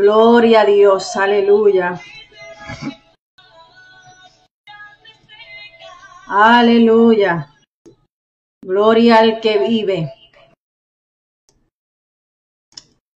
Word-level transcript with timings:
Gloria 0.00 0.62
a 0.62 0.64
Dios, 0.64 1.14
aleluya. 1.14 2.00
Aleluya. 6.26 7.54
Gloria 8.64 9.18
al 9.18 9.40
que 9.42 9.58
vive. 9.58 10.10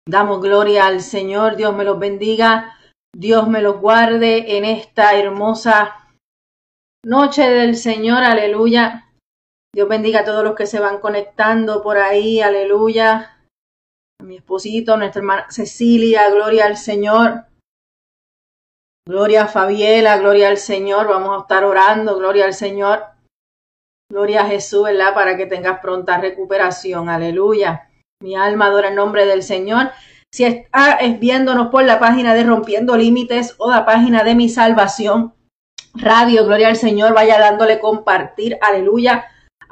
Damos 0.07 0.41
gloria 0.41 0.85
al 0.85 1.01
Señor. 1.01 1.55
Dios 1.55 1.75
me 1.75 1.85
los 1.85 1.97
bendiga. 1.97 2.77
Dios 3.15 3.47
me 3.47 3.63
los 3.63 3.81
guarde 3.81 4.55
en 4.55 4.63
esta 4.65 5.15
hermosa 5.15 6.07
noche 7.03 7.49
del 7.49 7.77
Señor. 7.77 8.23
Aleluya. 8.23 9.11
Dios 9.73 9.89
bendiga 9.89 10.19
a 10.19 10.23
todos 10.23 10.43
los 10.43 10.53
que 10.53 10.67
se 10.67 10.79
van 10.79 10.99
conectando 10.99 11.81
por 11.81 11.97
ahí. 11.97 12.41
Aleluya 12.41 13.34
mi 14.23 14.37
esposito, 14.37 14.97
nuestra 14.97 15.19
hermana 15.19 15.47
Cecilia, 15.49 16.29
gloria 16.29 16.65
al 16.65 16.77
Señor. 16.77 17.45
Gloria 19.07 19.43
a 19.43 19.47
Fabiela, 19.47 20.17
gloria 20.17 20.49
al 20.49 20.57
Señor. 20.57 21.07
Vamos 21.07 21.37
a 21.37 21.41
estar 21.41 21.63
orando, 21.63 22.17
gloria 22.17 22.45
al 22.45 22.53
Señor. 22.53 23.03
Gloria 24.11 24.41
a 24.41 24.47
Jesús, 24.47 24.83
¿verdad? 24.83 25.13
Para 25.13 25.37
que 25.37 25.45
tengas 25.45 25.79
pronta 25.79 26.17
recuperación. 26.17 27.09
Aleluya. 27.09 27.89
Mi 28.21 28.35
alma 28.35 28.67
adora 28.67 28.89
el 28.89 28.95
nombre 28.95 29.25
del 29.25 29.43
Señor. 29.43 29.91
Si 30.33 30.43
estás 30.43 30.97
viéndonos 31.19 31.67
por 31.67 31.83
la 31.83 31.99
página 31.99 32.33
de 32.33 32.43
Rompiendo 32.43 32.97
Límites 32.97 33.55
o 33.57 33.69
la 33.69 33.85
página 33.85 34.23
de 34.23 34.35
Mi 34.35 34.49
Salvación 34.49 35.33
Radio, 35.93 36.45
gloria 36.45 36.69
al 36.69 36.75
Señor, 36.75 37.13
vaya 37.13 37.39
dándole 37.39 37.79
compartir. 37.79 38.57
Aleluya 38.61 39.25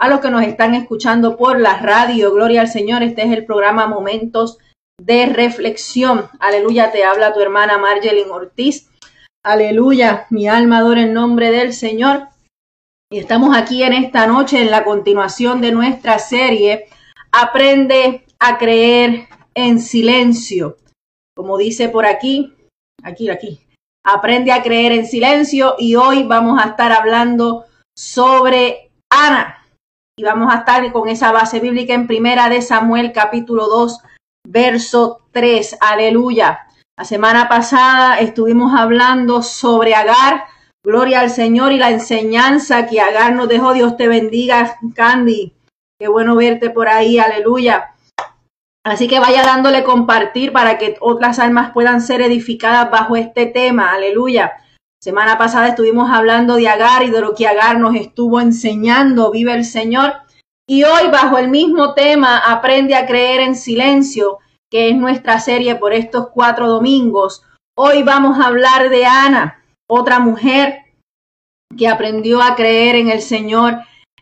a 0.04 0.10
los 0.10 0.20
que 0.20 0.30
nos 0.30 0.44
están 0.44 0.76
escuchando 0.76 1.38
por 1.38 1.62
la 1.62 1.78
radio. 1.78 2.34
Gloria 2.34 2.60
al 2.60 2.68
Señor. 2.68 3.04
Este 3.04 3.24
es 3.24 3.32
el 3.32 3.46
programa 3.46 3.88
Momentos 3.88 4.58
de 5.02 5.28
Reflexión. 5.28 6.28
Aleluya, 6.42 6.92
te 6.92 7.06
habla 7.06 7.34
tu 7.34 7.40
hermana 7.40 7.78
Margelin 7.78 8.30
Ortiz. 8.30 8.90
Aleluya, 9.46 10.28
mi 10.30 10.50
alma 10.50 10.80
adora 10.80 11.04
el 11.04 11.14
nombre 11.14 11.52
del 11.52 11.72
Señor. 11.72 12.28
Y 13.10 13.18
estamos 13.18 13.56
aquí 13.56 13.82
en 13.82 13.94
esta 13.94 14.28
noche 14.28 14.60
en 14.60 14.72
la 14.72 14.84
continuación 14.84 15.62
de 15.62 15.72
nuestra 15.72 16.20
serie 16.20 16.90
Aprende 17.32 18.26
a 18.40 18.58
creer 18.58 19.30
en 19.56 19.80
silencio. 19.80 20.76
Como 21.34 21.58
dice 21.58 21.88
por 21.88 22.06
aquí, 22.06 22.54
aquí, 23.04 23.30
aquí. 23.30 23.62
Aprende 24.06 24.52
a 24.52 24.64
creer 24.64 24.92
en 24.92 25.08
silencio 25.08 25.76
y 25.80 25.96
hoy 25.96 26.24
vamos 26.24 26.62
a 26.62 26.72
estar 26.72 26.92
hablando 26.92 27.64
sobre 27.96 28.92
Ana 29.10 29.62
y 30.15 30.24
vamos 30.24 30.54
a 30.54 30.60
estar 30.60 30.92
con 30.92 31.10
esa 31.10 31.31
base 31.31 31.60
bíblica 31.60 31.94
en 31.94 32.06
primera 32.06 32.48
de 32.48 32.62
Samuel 32.62 33.12
capítulo 33.13 33.68
2 33.68 34.00
verso 34.48 35.21
3. 35.31 35.77
Aleluya. 35.80 36.68
La 36.98 37.04
semana 37.04 37.50
pasada 37.50 38.19
estuvimos 38.19 38.74
hablando 38.80 39.42
sobre 39.42 39.95
Agar. 39.95 40.45
Gloria 40.86 41.21
al 41.21 41.31
Señor 41.31 41.71
y 41.71 41.77
la 41.77 41.89
enseñanza 41.89 42.86
que 42.86 43.01
Agar 43.01 43.33
nos 43.33 43.48
dejó. 43.48 43.74
Dios 43.74 43.98
te 43.98 44.07
bendiga, 44.07 44.77
Candy. 44.94 45.54
Qué 46.00 46.07
bueno 46.07 46.36
verte 46.36 46.69
por 46.69 46.88
ahí. 46.88 47.18
Aleluya. 47.18 47.95
Así 48.86 49.07
que 49.07 49.19
vaya 49.19 49.44
dándole 49.44 49.83
compartir 49.83 50.51
para 50.51 50.77
que 50.77 50.98
otras 51.00 51.39
almas 51.39 51.71
puedan 51.71 52.01
ser 52.01 52.21
edificadas 52.21 52.92
bajo 52.92 53.15
este 53.15 53.48
tema. 53.48 53.94
Aleluya. 53.94 54.62
Semana 55.04 55.38
pasada 55.38 55.68
estuvimos 55.68 56.10
hablando 56.10 56.56
de 56.56 56.70
Agar 56.70 57.04
y 57.04 57.10
de 57.10 57.20
lo 57.20 57.36
que 57.36 57.46
Agar 57.46 57.78
nos 57.78 57.94
estuvo 57.94 58.40
enseñando. 58.40 59.32
Vive 59.32 59.54
el 59.54 59.66
Señor. 59.66 60.14
Y 60.66 60.86
hoy 60.86 61.10
bajo 61.12 61.38
el 61.38 61.50
mismo 61.50 61.94
tema, 61.94 62.38
aprende 62.38 62.96
a 62.96 63.06
creer 63.06 63.42
en 63.42 63.58
silencio, 63.58 64.38
que 64.72 64.88
es 64.88 64.96
nuestra 64.96 65.42
serie 65.42 65.76
por 65.76 65.92
estos 65.92 66.30
cuatro 66.30 66.70
domingos. 66.70 67.44
Hoy 67.78 68.04
vamos 68.04 68.40
a 68.40 68.48
hablar 68.48 68.88
de 68.88 69.06
Ana, 69.06 69.62
otra 69.90 70.20
mujer 70.20 70.86
que 71.78 71.90
aprendió 71.90 72.42
a 72.42 72.56
creer 72.56 72.96
en 72.96 73.10
el 73.10 73.22
Señor 73.22 73.80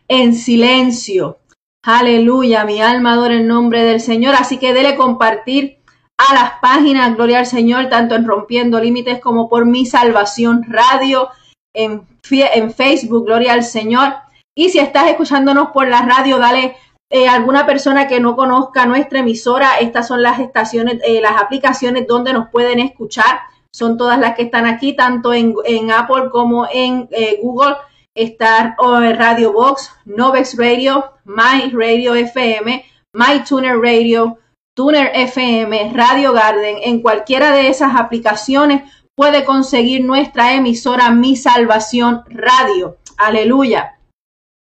en 0.08 0.34
silencio. 0.34 1.38
Aleluya, 1.84 2.64
mi 2.64 2.82
alma 2.82 3.12
adora 3.12 3.34
el 3.34 3.46
nombre 3.46 3.84
del 3.84 4.00
Señor. 4.00 4.34
Así 4.34 4.58
que 4.58 4.74
dele 4.74 4.96
compartir 4.96 5.78
a 6.18 6.34
las 6.34 6.52
páginas 6.60 7.14
Gloria 7.16 7.40
al 7.40 7.46
Señor, 7.46 7.88
tanto 7.88 8.14
en 8.14 8.26
Rompiendo 8.26 8.80
Límites 8.80 9.20
como 9.20 9.48
por 9.48 9.66
Mi 9.66 9.86
Salvación 9.86 10.64
Radio, 10.68 11.28
en, 11.74 12.06
en 12.30 12.72
Facebook, 12.72 13.26
Gloria 13.26 13.54
al 13.54 13.64
Señor. 13.64 14.14
Y 14.54 14.68
si 14.68 14.78
estás 14.78 15.08
escuchándonos 15.08 15.68
por 15.68 15.88
la 15.88 16.02
radio, 16.02 16.38
dale 16.38 16.76
eh, 17.14 17.28
alguna 17.28 17.66
persona 17.66 18.06
que 18.06 18.20
no 18.20 18.36
conozca 18.36 18.86
nuestra 18.86 19.20
emisora. 19.20 19.78
Estas 19.80 20.08
son 20.08 20.22
las 20.22 20.40
estaciones, 20.40 20.98
eh, 21.04 21.20
las 21.20 21.40
aplicaciones 21.40 22.06
donde 22.06 22.32
nos 22.32 22.48
pueden 22.48 22.78
escuchar. 22.78 23.40
Son 23.70 23.96
todas 23.96 24.18
las 24.18 24.34
que 24.34 24.42
están 24.42 24.66
aquí, 24.66 24.94
tanto 24.94 25.32
en, 25.32 25.54
Apple 25.90 26.30
como 26.30 26.66
en 26.72 27.08
eh, 27.10 27.38
Google. 27.42 27.76
Está 28.14 28.76
Radio 28.78 29.52
Box, 29.54 29.90
Novex 30.04 30.56
Radio, 30.58 31.12
My 31.24 31.70
Radio 31.72 32.14
FM, 32.14 32.84
My 33.14 33.42
Tuner 33.46 33.78
Radio, 33.78 34.38
Tuner 34.74 35.10
FM, 35.14 35.92
Radio 35.94 36.32
Garden, 36.32 36.78
en 36.82 37.02
cualquiera 37.02 37.52
de 37.52 37.68
esas 37.68 37.94
aplicaciones 37.94 38.90
puede 39.14 39.44
conseguir 39.44 40.02
nuestra 40.02 40.54
emisora 40.54 41.10
Mi 41.10 41.36
Salvación 41.36 42.22
Radio. 42.30 42.96
Aleluya. 43.18 43.98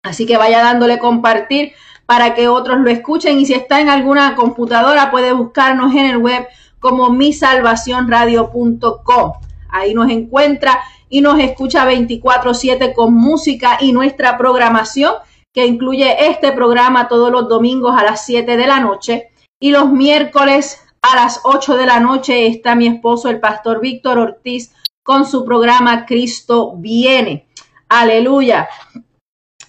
Así 0.03 0.27
que 0.27 0.37
vaya 0.37 0.65
dándole 0.65 0.99
compartir 0.99 1.75
para 2.07 2.35
que 2.35 2.49
otros 2.49 2.81
lo 2.81 2.91
escuchen 2.91 3.39
y 3.39 3.47
si 3.47 3.55
está 3.55 3.81
en 3.81 3.89
alguna 3.89 4.35
computadora 4.35 5.13
puede 5.13 5.33
buscarnos 5.33 5.95
en 5.95 6.07
el 6.07 6.19
web 6.19 6.45
como 6.81 7.11
misalvacionradio.com. 7.11 9.33
Ahí 9.69 9.95
nos 9.95 10.11
encuentra 10.11 10.81
y 11.09 11.21
nos 11.21 11.39
escucha 11.39 11.85
24/7 11.85 12.95
con 12.95 13.15
música 13.15 13.79
y 13.81 13.93
nuestra 13.93 14.37
programación 14.37 15.15
que 15.53 15.67
incluye 15.67 16.31
este 16.31 16.51
programa 16.51 17.07
todos 17.07 17.31
los 17.31 17.49
domingos 17.49 17.97
a 17.97 18.03
las 18.03 18.27
7 18.27 18.57
de 18.57 18.67
la 18.67 18.81
noche 18.81 19.30
y 19.61 19.71
los 19.71 19.93
miércoles 19.93 20.83
a 21.03 21.15
las 21.15 21.41
8 21.45 21.77
de 21.77 21.87
la 21.87 22.01
noche 22.01 22.47
está 22.47 22.75
mi 22.75 22.87
esposo, 22.87 23.29
el 23.29 23.41
pastor 23.41 23.81
Víctor 23.81 24.19
Ortiz, 24.19 24.73
con 25.03 25.27
su 25.27 25.45
programa 25.45 26.07
Cristo 26.07 26.75
viene. 26.77 27.47
Aleluya. 27.89 28.69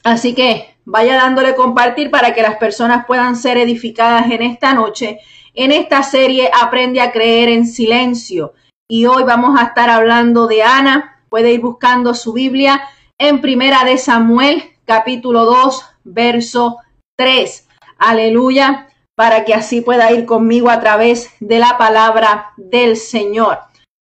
Así 0.03 0.33
que 0.33 0.75
vaya 0.85 1.15
dándole 1.15 1.55
compartir 1.55 2.09
para 2.09 2.33
que 2.33 2.41
las 2.41 2.55
personas 2.55 3.05
puedan 3.05 3.35
ser 3.35 3.57
edificadas 3.57 4.31
en 4.31 4.41
esta 4.41 4.73
noche. 4.73 5.19
En 5.53 5.71
esta 5.71 6.03
serie 6.03 6.49
Aprende 6.61 7.01
a 7.01 7.11
creer 7.11 7.49
en 7.49 7.67
silencio. 7.67 8.53
Y 8.89 9.05
hoy 9.05 9.23
vamos 9.23 9.59
a 9.59 9.65
estar 9.65 9.89
hablando 9.89 10.47
de 10.47 10.63
Ana. 10.63 11.23
Puede 11.29 11.51
ir 11.51 11.61
buscando 11.61 12.13
su 12.13 12.33
Biblia 12.33 12.81
en 13.17 13.41
Primera 13.41 13.83
de 13.83 13.97
Samuel, 13.97 14.63
capítulo 14.85 15.45
2, 15.45 15.85
verso 16.03 16.77
3. 17.17 17.67
Aleluya 17.97 18.90
para 19.15 19.45
que 19.45 19.53
así 19.53 19.81
pueda 19.81 20.11
ir 20.11 20.25
conmigo 20.25 20.69
a 20.69 20.79
través 20.79 21.29
de 21.39 21.59
la 21.59 21.77
palabra 21.77 22.53
del 22.57 22.97
Señor. 22.97 23.59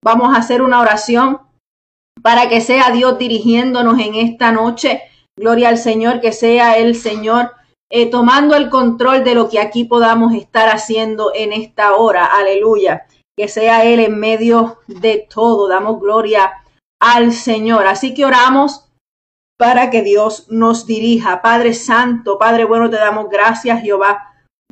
Vamos 0.03 0.33
a 0.33 0.39
hacer 0.39 0.61
una 0.61 0.79
oración 0.79 1.39
para 2.21 2.49
que 2.49 2.61
sea 2.61 2.91
Dios 2.91 3.17
dirigiéndonos 3.17 3.99
en 3.99 4.15
esta 4.15 4.51
noche. 4.51 5.01
Gloria 5.37 5.69
al 5.69 5.77
Señor, 5.77 6.19
que 6.21 6.31
sea 6.31 6.77
el 6.77 6.95
Señor 6.95 7.51
eh, 7.91 8.05
tomando 8.09 8.55
el 8.55 8.69
control 8.69 9.23
de 9.23 9.33
lo 9.33 9.49
que 9.49 9.59
aquí 9.59 9.83
podamos 9.83 10.33
estar 10.33 10.69
haciendo 10.69 11.31
en 11.33 11.53
esta 11.53 11.95
hora. 11.95 12.25
Aleluya. 12.25 13.07
Que 13.37 13.47
sea 13.47 13.85
Él 13.85 13.99
en 13.99 14.19
medio 14.19 14.79
de 14.87 15.27
todo. 15.33 15.67
Damos 15.67 15.99
gloria 15.99 16.51
al 17.01 17.31
Señor. 17.31 17.87
Así 17.87 18.13
que 18.13 18.25
oramos 18.25 18.85
para 19.57 19.89
que 19.89 20.03
Dios 20.03 20.47
nos 20.49 20.85
dirija. 20.85 21.41
Padre 21.41 21.73
Santo, 21.73 22.37
Padre 22.37 22.65
bueno, 22.65 22.89
te 22.89 22.97
damos 22.97 23.29
gracias, 23.29 23.81
Jehová. 23.81 24.28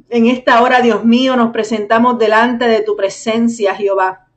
En 0.09 0.27
esta 0.27 0.61
hora, 0.61 0.81
Dios 0.81 1.03
mío, 1.03 1.35
nos 1.35 1.51
presentamos 1.51 2.17
delante 2.17 2.65
de 2.67 2.81
tu 2.81 2.95
presencia, 2.95 3.75
Jehová. 3.75 4.27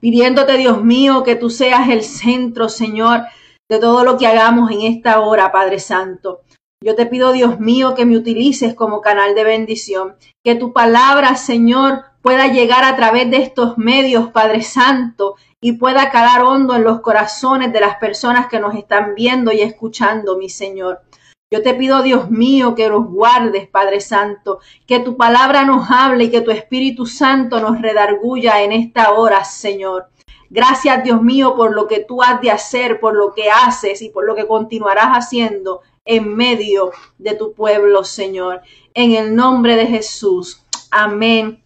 Pidiéndote, 0.00 0.56
Dios 0.56 0.82
mío, 0.82 1.22
que 1.22 1.36
tú 1.36 1.50
seas 1.50 1.88
el 1.88 2.02
centro, 2.02 2.68
Señor, 2.68 3.22
de 3.70 3.78
todo 3.78 4.02
lo 4.02 4.18
que 4.18 4.26
hagamos 4.26 4.72
en 4.72 4.82
esta 4.82 5.20
hora, 5.20 5.52
Padre 5.52 5.78
Santo. 5.78 6.40
Yo 6.82 6.96
te 6.96 7.06
pido, 7.06 7.30
Dios 7.30 7.60
mío, 7.60 7.94
que 7.94 8.04
me 8.04 8.16
utilices 8.16 8.74
como 8.74 9.00
canal 9.00 9.36
de 9.36 9.44
bendición, 9.44 10.16
que 10.44 10.56
tu 10.56 10.72
palabra, 10.72 11.36
Señor, 11.36 12.02
pueda 12.20 12.48
llegar 12.48 12.82
a 12.82 12.96
través 12.96 13.30
de 13.30 13.36
estos 13.36 13.78
medios, 13.78 14.30
Padre 14.30 14.62
Santo, 14.62 15.36
y 15.60 15.74
pueda 15.74 16.10
calar 16.10 16.42
hondo 16.42 16.74
en 16.74 16.82
los 16.82 17.00
corazones 17.00 17.72
de 17.72 17.80
las 17.80 17.98
personas 17.98 18.48
que 18.48 18.58
nos 18.58 18.74
están 18.74 19.14
viendo 19.14 19.52
y 19.52 19.60
escuchando, 19.60 20.36
mi 20.36 20.48
Señor. 20.48 21.02
Yo 21.52 21.60
te 21.60 21.74
pido, 21.74 22.02
Dios 22.02 22.30
mío, 22.30 22.74
que 22.74 22.88
los 22.88 23.04
guardes, 23.04 23.68
Padre 23.68 24.00
Santo, 24.00 24.60
que 24.86 25.00
tu 25.00 25.18
palabra 25.18 25.66
nos 25.66 25.90
hable 25.90 26.24
y 26.24 26.30
que 26.30 26.40
tu 26.40 26.50
Espíritu 26.50 27.04
Santo 27.04 27.60
nos 27.60 27.82
redarguya 27.82 28.62
en 28.62 28.72
esta 28.72 29.12
hora, 29.12 29.44
Señor. 29.44 30.06
Gracias, 30.48 31.04
Dios 31.04 31.20
mío, 31.20 31.54
por 31.54 31.74
lo 31.74 31.86
que 31.88 32.00
tú 32.00 32.22
has 32.22 32.40
de 32.40 32.50
hacer, 32.50 33.00
por 33.00 33.14
lo 33.14 33.34
que 33.34 33.50
haces 33.50 34.00
y 34.00 34.08
por 34.08 34.24
lo 34.24 34.34
que 34.34 34.46
continuarás 34.46 35.08
haciendo 35.08 35.82
en 36.06 36.34
medio 36.34 36.90
de 37.18 37.34
tu 37.34 37.52
pueblo, 37.52 38.02
Señor. 38.02 38.62
En 38.94 39.12
el 39.12 39.36
nombre 39.36 39.76
de 39.76 39.86
Jesús. 39.86 40.64
Amén 40.90 41.62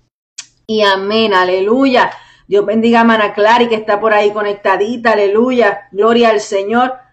y 0.66 0.82
amén. 0.82 1.32
Aleluya. 1.32 2.10
Dios 2.48 2.66
bendiga 2.66 3.02
a 3.02 3.04
Mana 3.04 3.34
Clary 3.34 3.68
que 3.68 3.76
está 3.76 4.00
por 4.00 4.14
ahí 4.14 4.32
conectadita. 4.32 5.12
Aleluya. 5.12 5.86
Gloria 5.92 6.30
al 6.30 6.40
Señor. 6.40 7.05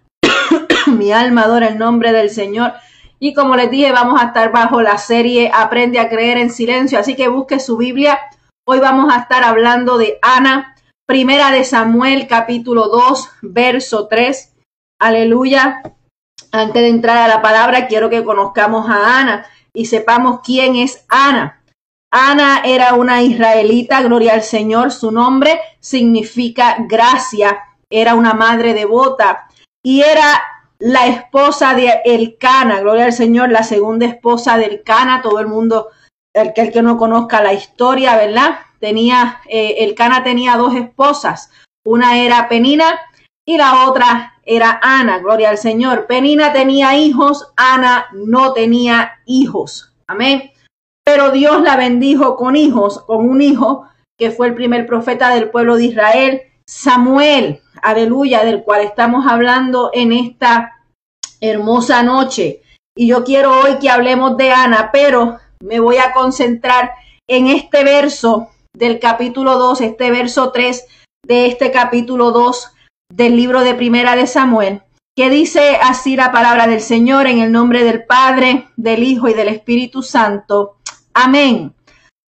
Mi 0.87 1.11
alma 1.11 1.43
adora 1.43 1.67
el 1.67 1.77
nombre 1.77 2.11
del 2.11 2.29
Señor. 2.29 2.73
Y 3.19 3.33
como 3.33 3.55
les 3.55 3.71
dije, 3.71 3.91
vamos 3.91 4.21
a 4.21 4.25
estar 4.27 4.51
bajo 4.51 4.81
la 4.81 4.97
serie 4.97 5.51
Aprende 5.53 5.99
a 5.99 6.09
creer 6.09 6.37
en 6.37 6.49
silencio. 6.49 6.99
Así 6.99 7.15
que 7.15 7.27
busque 7.27 7.59
su 7.59 7.77
Biblia. 7.77 8.19
Hoy 8.65 8.79
vamos 8.79 9.13
a 9.13 9.19
estar 9.19 9.43
hablando 9.43 9.97
de 9.97 10.19
Ana, 10.21 10.75
primera 11.05 11.51
de 11.51 11.63
Samuel, 11.63 12.27
capítulo 12.27 12.87
2, 12.87 13.29
verso 13.41 14.07
3. 14.07 14.53
Aleluya. 14.99 15.81
Antes 16.51 16.81
de 16.81 16.89
entrar 16.89 17.17
a 17.17 17.27
la 17.27 17.41
palabra, 17.41 17.87
quiero 17.87 18.09
que 18.09 18.23
conozcamos 18.23 18.89
a 18.89 19.19
Ana 19.19 19.45
y 19.73 19.85
sepamos 19.85 20.41
quién 20.43 20.75
es 20.75 21.05
Ana. 21.09 21.61
Ana 22.11 22.61
era 22.63 22.93
una 22.93 23.23
israelita, 23.23 24.01
gloria 24.03 24.33
al 24.33 24.43
Señor, 24.43 24.91
su 24.91 25.11
nombre 25.11 25.59
significa 25.79 26.77
gracia, 26.87 27.59
era 27.89 28.13
una 28.13 28.33
madre 28.35 28.75
devota 28.75 29.47
y 29.83 30.01
era 30.01 30.41
la 30.79 31.07
esposa 31.07 31.73
de 31.75 32.01
Elcana, 32.05 32.81
gloria 32.81 33.05
al 33.05 33.13
Señor, 33.13 33.51
la 33.51 33.63
segunda 33.63 34.05
esposa 34.05 34.57
de 34.57 34.65
Elcana, 34.65 35.21
todo 35.21 35.39
el 35.39 35.47
mundo, 35.47 35.89
el 36.33 36.53
que, 36.53 36.61
el 36.61 36.71
que 36.71 36.81
no 36.81 36.97
conozca 36.97 37.41
la 37.41 37.53
historia, 37.53 38.15
¿verdad? 38.15 38.59
Tenía, 38.79 39.39
eh, 39.47 39.75
Elcana 39.79 40.23
tenía 40.23 40.57
dos 40.57 40.75
esposas, 40.75 41.51
una 41.85 42.17
era 42.17 42.49
Penina 42.49 42.99
y 43.45 43.57
la 43.57 43.87
otra 43.87 44.33
era 44.45 44.79
Ana, 44.81 45.19
gloria 45.19 45.49
al 45.49 45.57
Señor. 45.57 46.07
Penina 46.07 46.51
tenía 46.51 46.97
hijos, 46.97 47.51
Ana 47.55 48.07
no 48.13 48.53
tenía 48.53 49.19
hijos. 49.25 49.93
Amén 50.07 50.53
pero 51.03 51.31
Dios 51.31 51.61
la 51.61 51.75
bendijo 51.75 52.35
con 52.35 52.55
hijos, 52.55 52.99
con 52.99 53.29
un 53.29 53.41
hijo 53.41 53.85
que 54.17 54.31
fue 54.31 54.47
el 54.47 54.55
primer 54.55 54.85
profeta 54.85 55.33
del 55.33 55.49
pueblo 55.49 55.75
de 55.75 55.85
Israel, 55.85 56.41
Samuel, 56.75 57.61
aleluya, 57.83 58.43
del 58.43 58.63
cual 58.63 58.81
estamos 58.81 59.27
hablando 59.27 59.91
en 59.93 60.11
esta 60.11 60.81
hermosa 61.39 62.01
noche. 62.01 62.63
Y 62.97 63.07
yo 63.07 63.23
quiero 63.23 63.61
hoy 63.61 63.77
que 63.79 63.91
hablemos 63.91 64.37
de 64.37 64.51
Ana, 64.51 64.89
pero 64.91 65.37
me 65.63 65.79
voy 65.79 65.97
a 65.97 66.11
concentrar 66.13 66.91
en 67.29 67.45
este 67.45 67.83
verso 67.83 68.49
del 68.75 68.99
capítulo 68.99 69.59
2, 69.59 69.81
este 69.81 70.09
verso 70.09 70.51
3 70.51 70.85
de 71.25 71.45
este 71.45 71.71
capítulo 71.71 72.31
2 72.31 72.71
del 73.13 73.35
libro 73.35 73.61
de 73.61 73.75
Primera 73.75 74.15
de 74.15 74.25
Samuel, 74.25 74.81
que 75.15 75.29
dice 75.29 75.77
así 75.81 76.15
la 76.15 76.31
palabra 76.31 76.65
del 76.65 76.81
Señor 76.81 77.27
en 77.27 77.37
el 77.37 77.51
nombre 77.51 77.83
del 77.83 78.03
Padre, 78.03 78.67
del 78.77 79.03
Hijo 79.03 79.29
y 79.29 79.35
del 79.35 79.49
Espíritu 79.49 80.01
Santo. 80.01 80.77
Amén. 81.13 81.75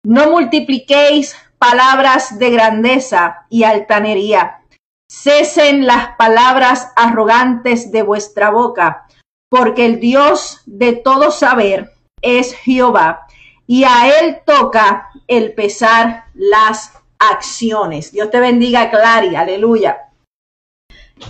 No 0.04 0.32
multipliquéis 0.32 1.36
palabras 1.62 2.40
de 2.40 2.50
grandeza 2.50 3.46
y 3.48 3.66
altanería. 3.66 4.62
Cesen 5.08 5.86
las 5.86 6.16
palabras 6.16 6.92
arrogantes 6.96 7.92
de 7.92 8.02
vuestra 8.02 8.50
boca, 8.50 9.06
porque 9.48 9.86
el 9.86 10.00
Dios 10.00 10.62
de 10.66 10.94
todo 10.94 11.30
saber 11.30 11.92
es 12.24 12.56
Jehová, 12.56 13.28
y 13.68 13.84
a 13.84 14.08
él 14.20 14.40
toca 14.44 15.12
el 15.28 15.54
pesar 15.54 16.26
las 16.34 16.94
acciones. 17.20 18.12
Dios 18.12 18.32
te 18.32 18.40
bendiga, 18.40 18.90
Clary, 18.90 19.36
aleluya. 19.36 20.10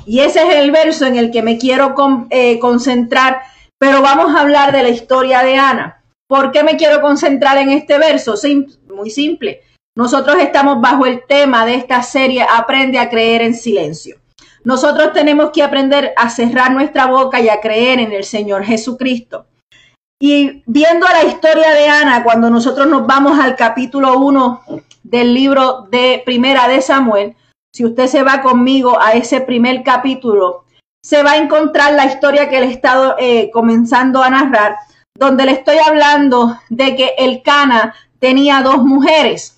Y 0.06 0.22
ese 0.22 0.48
es 0.48 0.56
el 0.56 0.72
verso 0.72 1.06
en 1.06 1.18
el 1.18 1.30
que 1.30 1.44
me 1.44 1.58
quiero 1.58 1.94
eh, 2.30 2.58
concentrar, 2.60 3.42
pero 3.78 4.02
vamos 4.02 4.34
a 4.34 4.40
hablar 4.40 4.72
de 4.72 4.84
la 4.84 4.90
historia 4.90 5.44
de 5.44 5.58
Ana. 5.58 6.02
¿Por 6.30 6.54
qué 6.54 6.64
me 6.64 6.78
quiero 6.78 7.02
concentrar 7.02 7.58
en 7.58 7.72
este 7.72 7.98
verso? 7.98 8.36
muy 8.88 9.10
simple. 9.10 9.62
Nosotros 9.96 10.38
estamos 10.40 10.80
bajo 10.80 11.06
el 11.06 11.26
tema 11.28 11.66
de 11.66 11.76
esta 11.76 12.02
serie 12.02 12.46
Aprende 12.50 12.98
a 12.98 13.10
creer 13.10 13.42
en 13.42 13.54
silencio. 13.54 14.18
Nosotros 14.64 15.12
tenemos 15.12 15.52
que 15.52 15.64
aprender 15.64 16.14
a 16.16 16.30
cerrar 16.30 16.72
nuestra 16.72 17.08
boca 17.08 17.40
y 17.42 17.50
a 17.50 17.60
creer 17.60 18.00
en 18.00 18.12
el 18.12 18.24
Señor 18.24 18.64
Jesucristo. 18.64 19.48
Y 20.22 20.64
viendo 20.68 21.08
la 21.08 21.24
historia 21.24 21.72
de 21.72 21.90
Ana, 21.90 22.24
cuando 22.24 22.50
nosotros 22.50 22.88
nos 22.88 23.08
vamos 23.08 23.40
al 23.40 23.56
capítulo 23.56 24.20
1 24.20 24.62
del 25.04 25.34
libro 25.34 25.88
de 25.90 26.22
Primera 26.24 26.68
de 26.68 26.82
Samuel, 26.82 27.36
si 27.74 27.84
usted 27.86 28.08
se 28.08 28.22
va 28.22 28.42
conmigo 28.42 29.02
a 29.02 29.14
ese 29.14 29.42
primer 29.42 29.84
capítulo, 29.84 30.66
se 31.04 31.24
va 31.24 31.32
a 31.32 31.38
encontrar 31.38 31.94
la 31.94 32.06
historia 32.06 32.50
que 32.50 32.60
le 32.60 32.68
he 32.68 32.72
estado 32.72 33.16
eh, 33.18 33.50
comenzando 33.52 34.22
a 34.22 34.30
narrar 34.30 34.76
donde 35.18 35.46
le 35.46 35.52
estoy 35.52 35.78
hablando 35.78 36.58
de 36.70 36.96
que 36.96 37.14
el 37.18 37.44
Cana 37.44 37.94
tenía 38.20 38.62
dos 38.62 38.84
mujeres. 38.84 39.58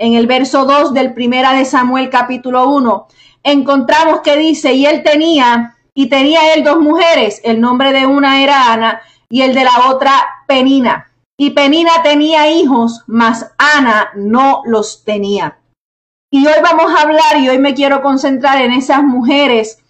En 0.00 0.14
el 0.14 0.26
verso 0.26 0.64
2 0.64 0.94
del 0.94 1.12
primera 1.12 1.52
de 1.52 1.66
Samuel 1.66 2.08
capítulo 2.08 2.70
1, 2.70 3.06
encontramos 3.42 4.22
que 4.22 4.38
dice, 4.38 4.72
y 4.72 4.86
él 4.86 5.02
tenía, 5.02 5.76
y 5.92 6.08
tenía 6.08 6.54
él 6.54 6.64
dos 6.64 6.80
mujeres, 6.80 7.42
el 7.44 7.60
nombre 7.60 7.92
de 7.92 8.06
una 8.06 8.42
era 8.42 8.72
Ana 8.72 9.02
y 9.28 9.42
el 9.42 9.54
de 9.54 9.62
la 9.64 9.90
otra 9.90 10.12
Penina. 10.46 11.12
Y 11.38 11.50
Penina 11.50 12.02
tenía 12.02 12.50
hijos, 12.50 13.04
mas 13.08 13.52
Ana 13.58 14.08
no 14.14 14.62
los 14.64 15.04
tenía. 15.04 15.58
Y 16.32 16.46
hoy 16.46 16.62
vamos 16.62 16.94
a 16.94 17.02
hablar 17.02 17.36
y 17.38 17.50
hoy 17.50 17.58
me 17.58 17.74
quiero 17.74 18.00
concentrar 18.00 18.62
en 18.62 18.72
esas 18.72 19.02
mujeres, 19.02 19.84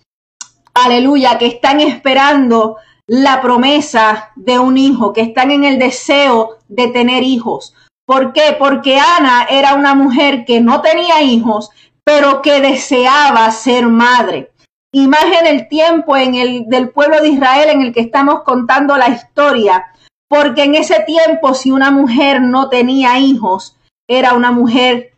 aleluya, 0.74 1.38
que 1.38 1.46
están 1.46 1.78
esperando 1.78 2.78
la 3.06 3.40
promesa 3.40 4.32
de 4.34 4.58
un 4.58 4.76
hijo, 4.76 5.12
que 5.12 5.20
están 5.20 5.52
en 5.52 5.62
el 5.62 5.78
deseo 5.78 6.58
de 6.66 6.88
tener 6.88 7.22
hijos. 7.22 7.76
¿Por 8.10 8.32
qué? 8.32 8.56
Porque 8.58 8.98
Ana 8.98 9.46
era 9.48 9.74
una 9.74 9.94
mujer 9.94 10.44
que 10.44 10.60
no 10.60 10.82
tenía 10.82 11.22
hijos, 11.22 11.70
pero 12.02 12.42
que 12.42 12.60
deseaba 12.60 13.48
ser 13.52 13.86
madre. 13.86 14.50
Y 14.92 15.06
más 15.06 15.26
en 15.40 15.46
el 15.46 15.68
tiempo 15.68 16.16
en 16.16 16.34
el, 16.34 16.64
del 16.66 16.90
pueblo 16.90 17.20
de 17.20 17.28
Israel 17.28 17.68
en 17.68 17.82
el 17.82 17.92
que 17.92 18.00
estamos 18.00 18.42
contando 18.42 18.96
la 18.96 19.10
historia, 19.10 19.92
porque 20.28 20.64
en 20.64 20.74
ese 20.74 21.04
tiempo 21.04 21.54
si 21.54 21.70
una 21.70 21.92
mujer 21.92 22.42
no 22.42 22.68
tenía 22.68 23.16
hijos, 23.20 23.76
era 24.08 24.32
una 24.32 24.50
mujer 24.50 25.12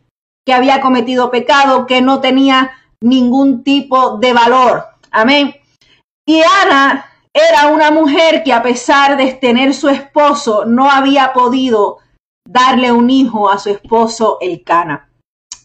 que 0.45 0.53
había 0.53 0.79
cometido 0.79 1.31
pecado, 1.31 1.87
que 1.87 2.03
no 2.03 2.21
tenía 2.21 2.73
ningún 3.01 3.63
tipo 3.63 4.19
de 4.19 4.33
valor. 4.33 4.85
Amén. 5.09 5.55
Y 6.27 6.43
Ana 6.61 7.07
era 7.33 7.69
una 7.69 7.89
mujer 7.89 8.43
que 8.43 8.53
a 8.53 8.61
pesar 8.61 9.17
de 9.17 9.33
tener 9.33 9.73
su 9.73 9.89
esposo, 9.89 10.65
no 10.65 10.91
había 10.91 11.33
podido 11.33 12.02
darle 12.45 12.91
un 12.91 13.09
hijo 13.09 13.49
a 13.49 13.57
su 13.57 13.69
esposo 13.69 14.37
el 14.41 14.63
Cana. 14.63 15.09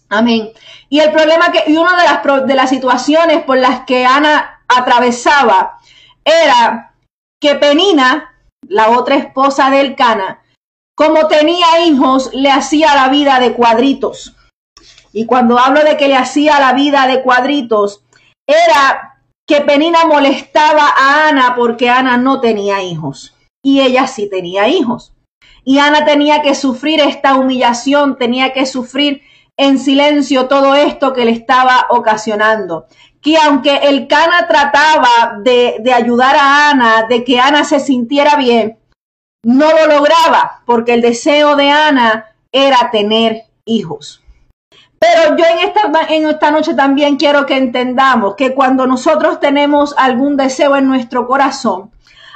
Amén. 0.08 0.50
Y 0.88 1.00
el 1.00 1.12
problema 1.12 1.52
que, 1.52 1.70
y 1.70 1.76
una 1.76 1.97
de 1.97 2.04
las, 2.04 2.47
de 2.47 2.54
las 2.54 2.70
situaciones 2.70 3.44
por 3.44 3.58
las 3.58 3.80
que 3.85 4.06
Ana 4.06 4.62
atravesaba 4.68 5.78
era 6.25 6.94
que 7.40 7.54
Penina, 7.56 8.35
la 8.68 8.90
otra 8.90 9.16
esposa 9.16 9.70
del 9.70 9.94
Cana, 9.97 10.42
como 10.97 11.28
tenía 11.28 11.87
hijos, 11.87 12.30
le 12.32 12.50
hacía 12.50 12.94
la 12.94 13.08
vida 13.08 13.38
de 13.38 13.52
cuadritos. 13.52 14.35
Y 15.12 15.26
cuando 15.26 15.58
hablo 15.58 15.85
de 15.85 15.97
que 15.97 16.08
le 16.08 16.16
hacía 16.16 16.58
la 16.58 16.73
vida 16.73 17.06
de 17.06 17.23
cuadritos, 17.23 18.02
era 18.47 19.23
que 19.47 19.61
Penina 19.61 20.04
molestaba 20.06 20.88
a 20.88 21.28
Ana 21.28 21.54
porque 21.54 21.88
Ana 21.88 22.16
no 22.16 22.40
tenía 22.40 22.82
hijos. 22.82 23.35
y 23.64 23.80
ella 23.80 24.06
sí 24.06 24.30
tenía 24.30 24.68
hijos. 24.68 25.12
Y 25.68 25.80
Ana 25.80 26.06
tenía 26.06 26.40
que 26.40 26.54
sufrir 26.54 26.98
esta 26.98 27.34
humillación, 27.34 28.16
tenía 28.16 28.54
que 28.54 28.64
sufrir 28.64 29.20
en 29.58 29.78
silencio 29.78 30.48
todo 30.48 30.75
esto 30.75 31.12
que 31.12 31.26
le 31.26 31.32
estaba 31.32 31.88
ocasionando. 31.90 32.87
Que 33.20 33.37
aunque 33.37 33.76
el 33.82 34.08
Cana 34.08 34.48
trataba 34.48 35.40
de, 35.42 35.92
ayudar 35.94 36.37
a 36.37 36.70
Ana, 36.70 37.04
de 37.06 37.22
que 37.22 37.38
Ana 37.38 37.64
se 37.64 37.80
sintiera 37.80 38.37
bien, 38.37 38.78
no 39.44 39.70
lo 39.70 39.87
lograba 39.88 40.62
porque 40.64 40.94
el 40.94 41.02
deseo 41.02 41.54
de 41.54 41.68
Ana 41.68 42.34
era 42.50 42.90
tener 42.90 43.42
hijos. 43.66 44.22
Pero 44.98 45.37
yo 45.37 45.44
en 45.44 45.58
esta, 45.68 45.82
en 46.08 46.28
esta 46.28 46.50
noche 46.50 46.72
también 46.72 47.16
quiero 47.16 47.44
que 47.44 47.58
entendamos 47.58 48.37
que 48.37 48.54
cuando 48.54 48.87
nosotros 48.87 49.38
tenemos 49.38 49.94
algún 49.98 50.38
deseo 50.38 50.76
en 50.76 50.88
nuestro 50.88 51.26
corazón, 51.26 51.90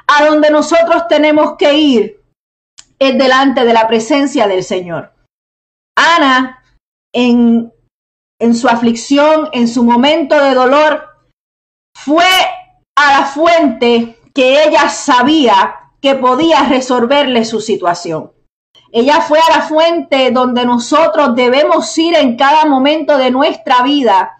a 0.06 0.26
donde 0.26 0.50
nosotros 0.50 1.08
tenemos 1.08 1.56
que 1.56 1.72
ir 1.78 2.21
es 3.08 3.18
delante 3.18 3.64
de 3.64 3.72
la 3.72 3.86
presencia 3.88 4.46
del 4.46 4.62
Señor. 4.62 5.12
Ana, 5.96 6.62
en, 7.12 7.72
en 8.40 8.54
su 8.54 8.68
aflicción, 8.68 9.48
en 9.52 9.68
su 9.68 9.84
momento 9.84 10.42
de 10.42 10.54
dolor, 10.54 11.08
fue 11.94 12.24
a 12.96 13.20
la 13.20 13.26
fuente 13.26 14.18
que 14.34 14.64
ella 14.64 14.88
sabía 14.88 15.90
que 16.00 16.14
podía 16.14 16.64
resolverle 16.64 17.44
su 17.44 17.60
situación. 17.60 18.32
Ella 18.90 19.20
fue 19.20 19.38
a 19.38 19.58
la 19.58 19.62
fuente 19.62 20.30
donde 20.30 20.66
nosotros 20.66 21.34
debemos 21.34 21.96
ir 21.96 22.14
en 22.14 22.36
cada 22.36 22.66
momento 22.66 23.16
de 23.16 23.30
nuestra 23.30 23.82
vida 23.82 24.36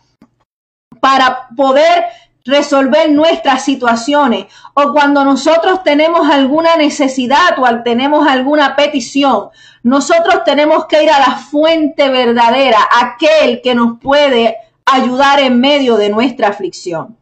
para 1.00 1.48
poder 1.56 2.04
resolver 2.44 3.10
nuestras 3.10 3.64
situaciones 3.64 4.46
o 4.74 4.92
cuando 4.92 5.24
nosotros 5.24 5.82
tenemos 5.82 6.28
alguna 6.28 6.76
necesidad 6.76 7.58
o 7.58 7.82
tenemos 7.82 8.26
alguna 8.26 8.76
petición, 8.76 9.50
nosotros 9.82 10.44
tenemos 10.44 10.86
que 10.86 11.02
ir 11.02 11.10
a 11.10 11.18
la 11.18 11.36
fuente 11.36 12.08
verdadera, 12.08 12.78
aquel 13.00 13.60
que 13.62 13.74
nos 13.74 13.98
puede 14.00 14.56
ayudar 14.86 15.40
en 15.40 15.60
medio 15.60 15.96
de 15.96 16.10
nuestra 16.10 16.48
aflicción. 16.48 17.16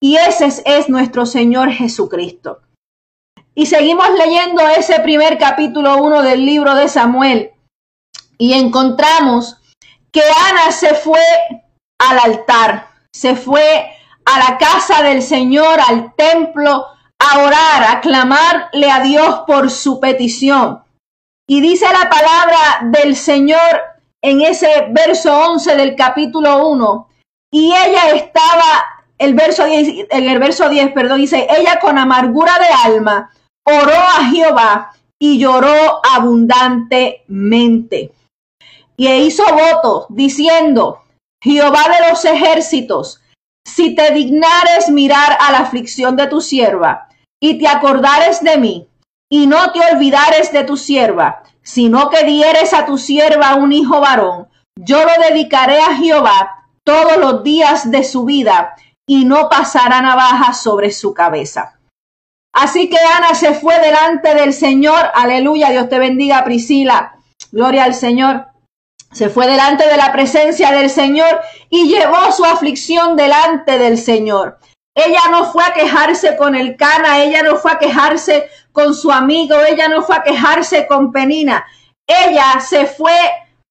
Y 0.00 0.16
ese 0.16 0.46
es, 0.46 0.62
es 0.64 0.88
nuestro 0.88 1.26
Señor 1.26 1.70
Jesucristo. 1.70 2.60
Y 3.54 3.66
seguimos 3.66 4.10
leyendo 4.18 4.60
ese 4.68 5.00
primer 5.00 5.38
capítulo 5.38 5.96
1 6.02 6.22
del 6.22 6.44
libro 6.44 6.74
de 6.74 6.88
Samuel 6.88 7.52
y 8.36 8.52
encontramos 8.52 9.56
que 10.12 10.20
Ana 10.20 10.72
se 10.72 10.94
fue 10.94 11.22
al 11.98 12.18
altar, 12.18 12.90
se 13.14 13.34
fue 13.34 13.95
a 14.26 14.38
la 14.38 14.58
casa 14.58 15.02
del 15.02 15.22
Señor, 15.22 15.80
al 15.88 16.14
templo, 16.14 16.86
a 17.18 17.38
orar, 17.38 17.84
a 17.88 18.00
clamarle 18.00 18.90
a 18.90 19.00
Dios 19.00 19.44
por 19.46 19.70
su 19.70 19.98
petición. 20.00 20.82
Y 21.48 21.60
dice 21.60 21.86
la 21.86 22.10
palabra 22.10 22.80
del 22.82 23.16
Señor 23.16 23.80
en 24.22 24.40
ese 24.40 24.88
verso 24.90 25.32
11 25.32 25.76
del 25.76 25.94
capítulo 25.94 26.66
1, 26.68 27.08
y 27.52 27.72
ella 27.72 28.10
estaba, 28.14 29.04
el 29.18 29.34
verso 29.34 29.64
10, 29.64 30.08
en 30.10 30.28
el 30.28 30.40
verso 30.40 30.68
10, 30.68 30.92
perdón, 30.92 31.20
dice, 31.20 31.46
ella 31.48 31.78
con 31.78 31.96
amargura 31.96 32.58
de 32.58 32.66
alma 32.92 33.30
oró 33.64 33.94
a 33.94 34.24
Jehová 34.26 34.92
y 35.18 35.38
lloró 35.38 36.00
abundantemente. 36.12 38.12
Y 38.96 39.08
hizo 39.08 39.44
voto 39.44 40.06
diciendo, 40.08 41.02
Jehová 41.42 41.84
de 41.84 42.10
los 42.10 42.24
ejércitos, 42.24 43.20
si 43.66 43.96
te 43.96 44.12
dignares 44.12 44.88
mirar 44.90 45.36
a 45.40 45.50
la 45.50 45.58
aflicción 45.58 46.16
de 46.16 46.28
tu 46.28 46.40
sierva 46.40 47.08
y 47.42 47.58
te 47.58 47.66
acordares 47.66 48.40
de 48.40 48.58
mí 48.58 48.88
y 49.28 49.48
no 49.48 49.72
te 49.72 49.80
olvidares 49.92 50.52
de 50.52 50.62
tu 50.62 50.76
sierva, 50.76 51.42
sino 51.62 52.08
que 52.08 52.24
dieres 52.24 52.72
a 52.72 52.86
tu 52.86 52.96
sierva 52.96 53.56
un 53.56 53.72
hijo 53.72 54.00
varón, 54.00 54.46
yo 54.78 55.02
lo 55.02 55.10
dedicaré 55.28 55.80
a 55.80 55.96
Jehová 55.96 56.68
todos 56.84 57.16
los 57.16 57.42
días 57.42 57.90
de 57.90 58.04
su 58.04 58.24
vida 58.24 58.76
y 59.04 59.24
no 59.24 59.48
pasará 59.48 60.00
navaja 60.00 60.52
sobre 60.52 60.92
su 60.92 61.12
cabeza. 61.12 61.80
Así 62.54 62.88
que 62.88 62.98
Ana 62.98 63.34
se 63.34 63.52
fue 63.52 63.80
delante 63.80 64.32
del 64.34 64.52
Señor. 64.54 65.10
Aleluya. 65.12 65.70
Dios 65.70 65.88
te 65.88 65.98
bendiga, 65.98 66.44
Priscila. 66.44 67.16
Gloria 67.50 67.84
al 67.84 67.94
Señor. 67.94 68.46
Se 69.12 69.28
fue 69.28 69.46
delante 69.46 69.86
de 69.86 69.96
la 69.96 70.12
presencia 70.12 70.72
del 70.72 70.90
Señor 70.90 71.40
y 71.70 71.88
llevó 71.88 72.32
su 72.32 72.44
aflicción 72.44 73.16
delante 73.16 73.78
del 73.78 73.98
Señor. 73.98 74.58
Ella 74.94 75.22
no 75.30 75.52
fue 75.52 75.62
a 75.64 75.74
quejarse 75.74 76.36
con 76.36 76.54
el 76.54 76.76
Cana, 76.76 77.22
ella 77.22 77.42
no 77.42 77.56
fue 77.56 77.72
a 77.72 77.78
quejarse 77.78 78.48
con 78.72 78.94
su 78.94 79.12
amigo, 79.12 79.54
ella 79.68 79.88
no 79.88 80.02
fue 80.02 80.16
a 80.16 80.22
quejarse 80.22 80.86
con 80.86 81.12
Penina. 81.12 81.66
Ella 82.06 82.60
se 82.60 82.86
fue 82.86 83.12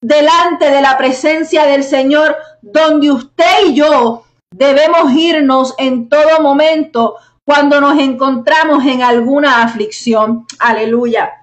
delante 0.02 0.70
de 0.70 0.82
la 0.82 0.98
presencia 0.98 1.66
del 1.66 1.84
Señor, 1.84 2.36
donde 2.62 3.12
usted 3.12 3.66
y 3.68 3.74
yo 3.74 4.24
debemos 4.52 5.12
irnos 5.14 5.74
en 5.78 6.10
todo 6.10 6.42
momento 6.42 7.16
cuando 7.44 7.82
nos 7.82 8.00
encontramos 8.00 8.86
en 8.86 9.02
alguna 9.02 9.64
aflicción. 9.64 10.46
Aleluya. 10.60 11.34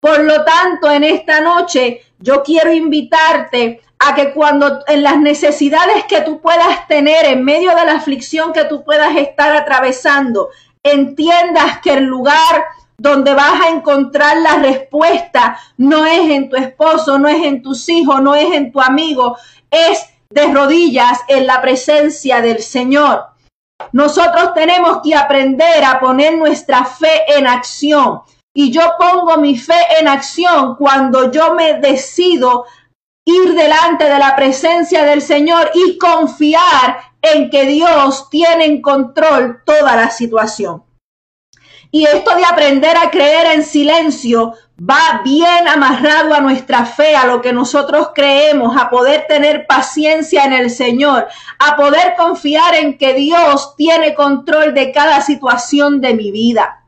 Por 0.00 0.20
lo 0.20 0.44
tanto, 0.44 0.90
en 0.90 1.04
esta 1.04 1.40
noche 1.40 2.02
yo 2.18 2.42
quiero 2.42 2.72
invitarte 2.72 3.80
a 3.98 4.14
que 4.14 4.32
cuando 4.32 4.80
en 4.86 5.02
las 5.02 5.18
necesidades 5.18 6.04
que 6.04 6.22
tú 6.22 6.40
puedas 6.40 6.88
tener, 6.88 7.26
en 7.26 7.44
medio 7.44 7.74
de 7.74 7.84
la 7.84 7.96
aflicción 7.96 8.52
que 8.52 8.64
tú 8.64 8.82
puedas 8.82 9.14
estar 9.16 9.54
atravesando, 9.54 10.48
entiendas 10.82 11.80
que 11.80 11.92
el 11.92 12.04
lugar 12.04 12.64
donde 12.96 13.34
vas 13.34 13.60
a 13.62 13.68
encontrar 13.68 14.38
la 14.38 14.56
respuesta 14.56 15.58
no 15.76 16.06
es 16.06 16.30
en 16.30 16.48
tu 16.48 16.56
esposo, 16.56 17.18
no 17.18 17.28
es 17.28 17.42
en 17.44 17.62
tus 17.62 17.88
hijos, 17.88 18.22
no 18.22 18.34
es 18.34 18.52
en 18.54 18.72
tu 18.72 18.80
amigo, 18.80 19.36
es 19.70 20.06
de 20.30 20.46
rodillas 20.46 21.20
en 21.28 21.46
la 21.46 21.60
presencia 21.60 22.40
del 22.40 22.62
Señor. 22.62 23.26
Nosotros 23.92 24.54
tenemos 24.54 25.00
que 25.02 25.14
aprender 25.14 25.84
a 25.84 25.98
poner 26.00 26.36
nuestra 26.36 26.84
fe 26.84 27.22
en 27.36 27.46
acción. 27.46 28.20
Y 28.62 28.70
yo 28.70 28.82
pongo 28.98 29.38
mi 29.38 29.56
fe 29.56 29.80
en 29.98 30.06
acción 30.06 30.76
cuando 30.76 31.30
yo 31.32 31.54
me 31.54 31.80
decido 31.80 32.66
ir 33.24 33.54
delante 33.54 34.04
de 34.04 34.18
la 34.18 34.36
presencia 34.36 35.02
del 35.02 35.22
Señor 35.22 35.70
y 35.72 35.96
confiar 35.96 37.14
en 37.22 37.48
que 37.48 37.64
Dios 37.64 38.28
tiene 38.28 38.66
en 38.66 38.82
control 38.82 39.62
toda 39.64 39.96
la 39.96 40.10
situación. 40.10 40.84
Y 41.90 42.04
esto 42.04 42.36
de 42.36 42.44
aprender 42.44 42.98
a 42.98 43.10
creer 43.10 43.46
en 43.54 43.62
silencio 43.62 44.52
va 44.78 45.22
bien 45.24 45.66
amarrado 45.66 46.34
a 46.34 46.42
nuestra 46.42 46.84
fe, 46.84 47.16
a 47.16 47.24
lo 47.24 47.40
que 47.40 47.54
nosotros 47.54 48.10
creemos, 48.14 48.76
a 48.76 48.90
poder 48.90 49.24
tener 49.26 49.66
paciencia 49.66 50.44
en 50.44 50.52
el 50.52 50.68
Señor, 50.68 51.28
a 51.58 51.76
poder 51.76 52.14
confiar 52.14 52.74
en 52.74 52.98
que 52.98 53.14
Dios 53.14 53.74
tiene 53.74 54.14
control 54.14 54.74
de 54.74 54.92
cada 54.92 55.22
situación 55.22 56.02
de 56.02 56.12
mi 56.12 56.30
vida. 56.30 56.79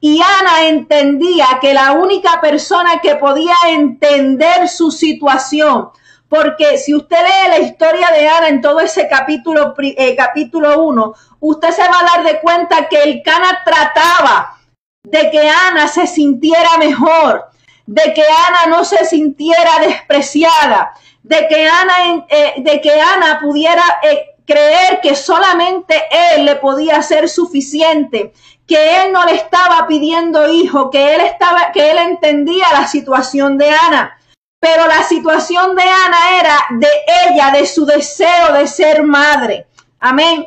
Y 0.00 0.20
Ana 0.20 0.68
entendía 0.68 1.46
que 1.60 1.74
la 1.74 1.92
única 1.92 2.40
persona 2.40 3.00
que 3.00 3.16
podía 3.16 3.54
entender 3.68 4.68
su 4.68 4.90
situación, 4.90 5.90
porque 6.28 6.78
si 6.78 6.94
usted 6.94 7.16
lee 7.16 7.48
la 7.48 7.58
historia 7.58 8.10
de 8.10 8.28
Ana 8.28 8.48
en 8.48 8.60
todo 8.60 8.80
ese 8.80 9.08
capítulo, 9.08 9.74
eh, 9.78 10.14
capítulo 10.14 10.82
1, 10.82 11.14
usted 11.40 11.70
se 11.70 11.82
va 11.82 12.00
a 12.00 12.16
dar 12.16 12.24
de 12.24 12.40
cuenta 12.40 12.88
que 12.88 13.02
el 13.02 13.22
Cana 13.22 13.60
trataba 13.64 14.58
de 15.02 15.30
que 15.30 15.48
Ana 15.48 15.88
se 15.88 16.06
sintiera 16.06 16.76
mejor, 16.78 17.46
de 17.86 18.12
que 18.14 18.22
Ana 18.22 18.76
no 18.76 18.84
se 18.84 19.04
sintiera 19.04 19.78
despreciada, 19.80 20.92
de 21.22 21.48
que 21.48 21.66
Ana, 21.66 22.26
eh, 22.28 22.54
de 22.58 22.80
que 22.80 23.00
Ana 23.00 23.40
pudiera 23.40 23.82
eh, 24.02 24.36
creer 24.46 25.00
que 25.02 25.14
solamente 25.14 25.94
él 26.10 26.44
le 26.44 26.56
podía 26.56 27.02
ser 27.02 27.28
suficiente, 27.28 28.32
que 28.68 29.02
él 29.02 29.12
no 29.12 29.24
le 29.24 29.34
estaba 29.34 29.86
pidiendo 29.88 30.52
hijo, 30.52 30.90
que 30.90 31.14
él 31.14 31.22
estaba, 31.22 31.72
que 31.72 31.90
él 31.90 31.98
entendía 31.98 32.66
la 32.72 32.86
situación 32.86 33.56
de 33.56 33.70
Ana. 33.70 34.20
Pero 34.60 34.86
la 34.86 35.02
situación 35.04 35.74
de 35.74 35.82
Ana 35.82 36.38
era 36.38 36.56
de 36.70 36.88
ella, 37.26 37.50
de 37.50 37.66
su 37.66 37.86
deseo 37.86 38.52
de 38.52 38.66
ser 38.66 39.02
madre. 39.04 39.66
Amén. 39.98 40.46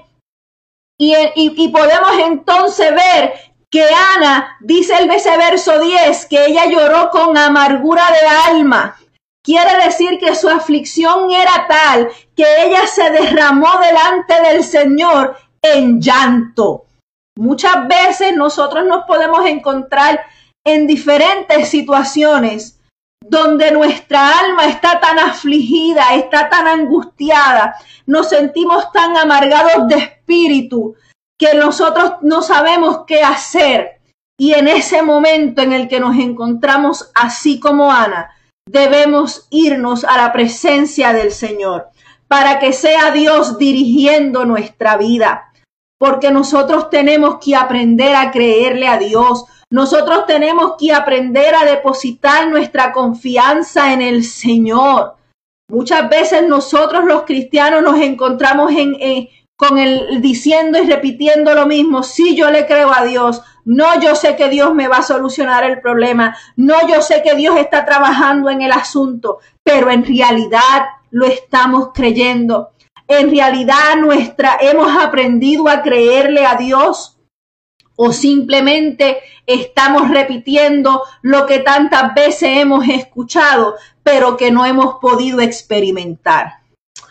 Y, 1.00 1.16
y, 1.36 1.70
podemos 1.70 2.12
entonces 2.20 2.94
ver 2.94 3.34
que 3.72 3.84
Ana, 4.16 4.56
dice 4.60 4.94
el 5.00 5.08
verso 5.08 5.80
10, 5.80 6.28
que 6.28 6.46
ella 6.46 6.68
lloró 6.68 7.10
con 7.10 7.36
amargura 7.36 8.04
de 8.12 8.52
alma. 8.52 8.98
Quiere 9.44 9.84
decir 9.84 10.20
que 10.20 10.36
su 10.36 10.48
aflicción 10.48 11.32
era 11.32 11.66
tal 11.68 12.12
que 12.36 12.46
ella 12.66 12.86
se 12.86 13.10
derramó 13.10 13.80
delante 13.80 14.40
del 14.48 14.64
Señor 14.64 15.36
en 15.64 16.00
llanto. 16.00 16.86
Muchas 17.38 17.88
veces 17.88 18.36
nosotros 18.36 18.86
nos 18.86 19.06
podemos 19.06 19.46
encontrar 19.46 20.22
en 20.66 20.88
diferentes 20.88 21.70
situaciones 21.70 22.80
donde 23.24 23.72
nuestra 23.72 24.40
alma 24.40 24.66
está 24.66 25.00
tan 25.00 25.20
afligida, 25.20 26.16
está 26.16 26.50
tan 26.50 26.68
angustiada, 26.68 27.76
nos 28.06 28.30
sentimos 28.30 28.92
tan 28.92 29.16
amargados 29.16 29.88
de 29.88 29.98
espíritu, 29.98 30.96
que 31.40 31.54
nosotros 31.56 32.14
no 32.22 32.42
sabemos 32.42 33.02
qué 33.08 33.24
hacer. 33.24 34.02
Y 34.40 34.54
en 34.54 34.68
ese 34.68 35.02
momento 35.02 35.62
en 35.62 35.72
el 35.72 35.88
que 35.88 36.00
nos 36.00 36.18
encontramos 36.18 37.12
así 37.16 37.60
como 37.60 37.92
Ana, 37.92 38.32
debemos 38.68 39.48
irnos 39.50 40.04
a 40.04 40.18
la 40.18 40.34
presencia 40.34 41.14
del 41.14 41.32
Señor 41.32 41.90
para 42.28 42.60
que 42.60 42.74
sea 42.74 43.12
Dios 43.12 43.58
dirigiendo 43.58 44.46
nuestra 44.46 44.98
vida. 44.98 45.51
Porque 46.02 46.32
nosotros 46.32 46.90
tenemos 46.90 47.38
que 47.40 47.56
aprender 47.56 48.16
a 48.16 48.32
creerle 48.32 48.88
a 48.88 48.98
Dios. 48.98 49.46
Nosotros 49.70 50.26
tenemos 50.26 50.74
que 50.80 50.92
aprender 50.92 51.54
a 51.54 51.64
depositar 51.64 52.48
nuestra 52.48 52.92
confianza 52.92 53.94
en 53.94 54.02
el 54.02 54.24
Señor. 54.24 55.14
Muchas 55.70 56.10
veces 56.10 56.48
nosotros 56.48 57.06
los 57.06 57.22
cristianos 57.22 57.84
nos 57.84 58.00
encontramos 58.00 58.72
en, 58.72 59.30
con 59.56 59.78
el 59.78 60.24
diciendo 60.24 60.80
y 60.82 60.88
repitiendo 60.90 61.54
lo 61.54 61.68
mismo. 61.68 62.02
Sí, 62.02 62.36
yo 62.36 62.50
le 62.50 62.66
creo 62.66 62.92
a 62.92 63.04
Dios. 63.06 63.44
No, 63.64 64.02
yo 64.02 64.16
sé 64.16 64.36
que 64.36 64.50
Dios 64.50 64.74
me 64.74 64.88
va 64.88 64.98
a 64.98 65.04
solucionar 65.04 65.66
el 65.66 65.82
problema. 65.82 66.36
No, 66.56 66.88
yo 66.88 67.04
sé 67.04 67.22
que 67.22 67.36
Dios 67.36 67.58
está 67.60 67.86
trabajando 67.86 68.50
en 68.50 68.64
el 68.64 68.72
asunto, 68.72 69.38
pero 69.62 69.92
en 69.92 70.04
realidad 70.04 70.88
lo 71.12 71.28
estamos 71.28 71.90
creyendo. 71.94 72.72
En 73.08 73.30
realidad 73.30 73.98
nuestra 74.00 74.58
hemos 74.62 74.96
aprendido 74.96 75.68
a 75.68 75.82
creerle 75.82 76.46
a 76.46 76.56
Dios 76.56 77.18
o 77.96 78.12
simplemente 78.12 79.22
estamos 79.46 80.10
repitiendo 80.10 81.04
lo 81.22 81.46
que 81.46 81.60
tantas 81.60 82.16
veces 82.16 82.58
hemos 82.58 82.88
escuchado, 82.88 83.76
pero 84.02 84.38
que 84.38 84.52
no 84.52 84.66
hemos 84.66 84.96
podido 84.96 85.40
experimentar. 85.42 86.62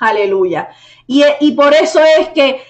Aleluya. 0.01 0.69
Y, 1.07 1.23
y 1.41 1.53
por 1.53 1.75
eso 1.75 2.01
es 2.19 2.31
que 2.31 2.63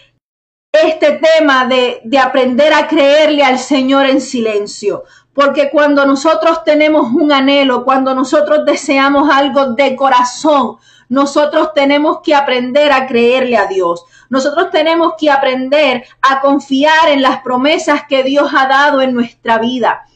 este 0.72 1.12
tema 1.18 1.66
de, 1.66 2.00
de 2.04 2.18
aprender 2.18 2.72
a 2.72 2.86
creerle 2.86 3.42
al 3.42 3.58
Señor 3.58 4.06
en 4.06 4.20
silencio, 4.20 5.04
porque 5.32 5.70
cuando 5.70 6.04
nosotros 6.04 6.62
tenemos 6.64 7.10
un 7.12 7.32
anhelo, 7.32 7.84
cuando 7.84 8.14
nosotros 8.14 8.64
deseamos 8.66 9.30
algo 9.30 9.72
de 9.72 9.96
corazón, 9.96 10.76
nosotros 11.10 11.74
tenemos 11.74 12.20
que 12.22 12.34
aprender 12.34 12.92
a 12.92 13.06
creerle 13.08 13.56
a 13.56 13.66
Dios. 13.66 14.04
Nosotros 14.28 14.70
tenemos 14.70 15.14
que 15.18 15.28
aprender 15.28 16.04
a 16.22 16.40
confiar 16.40 17.08
en 17.08 17.20
las 17.20 17.42
promesas 17.42 18.04
que 18.08 18.22
Dios 18.22 18.52
ha 18.56 18.68
dado 18.68 19.02
en 19.02 19.12
nuestra 19.12 19.58
vida. 19.58 20.06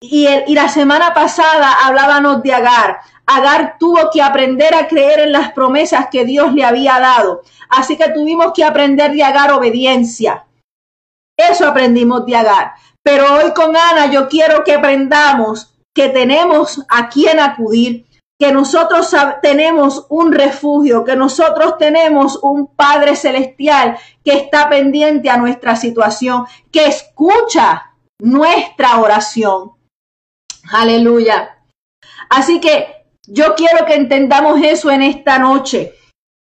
Y, 0.00 0.28
y 0.46 0.54
la 0.54 0.68
semana 0.68 1.12
pasada 1.12 1.72
hablábamos 1.84 2.44
de 2.44 2.54
Agar. 2.54 3.00
Agar 3.26 3.76
tuvo 3.80 4.08
que 4.12 4.22
aprender 4.22 4.72
a 4.72 4.86
creer 4.86 5.18
en 5.18 5.32
las 5.32 5.50
promesas 5.50 6.06
que 6.12 6.24
Dios 6.24 6.54
le 6.54 6.64
había 6.64 7.00
dado. 7.00 7.42
Así 7.68 7.96
que 7.96 8.10
tuvimos 8.10 8.52
que 8.54 8.62
aprender 8.62 9.10
de 9.10 9.24
Agar 9.24 9.50
obediencia. 9.50 10.46
Eso 11.36 11.66
aprendimos 11.66 12.24
de 12.24 12.36
Agar. 12.36 12.74
Pero 13.02 13.34
hoy 13.34 13.52
con 13.52 13.76
Ana 13.76 14.06
yo 14.06 14.28
quiero 14.28 14.62
que 14.62 14.74
aprendamos 14.74 15.76
que 15.92 16.08
tenemos 16.08 16.84
a 16.88 17.08
quien 17.08 17.40
acudir, 17.40 18.05
que 18.38 18.52
nosotros 18.52 19.14
tenemos 19.40 20.06
un 20.10 20.32
refugio, 20.32 21.04
que 21.04 21.16
nosotros 21.16 21.78
tenemos 21.78 22.38
un 22.42 22.66
Padre 22.66 23.16
Celestial 23.16 23.98
que 24.24 24.34
está 24.34 24.68
pendiente 24.68 25.30
a 25.30 25.38
nuestra 25.38 25.76
situación, 25.76 26.44
que 26.70 26.86
escucha 26.86 27.94
nuestra 28.18 28.98
oración. 28.98 29.72
Aleluya. 30.70 31.62
Así 32.28 32.60
que 32.60 33.06
yo 33.26 33.54
quiero 33.54 33.86
que 33.86 33.94
entendamos 33.94 34.60
eso 34.62 34.90
en 34.90 35.02
esta 35.02 35.38
noche. 35.38 35.94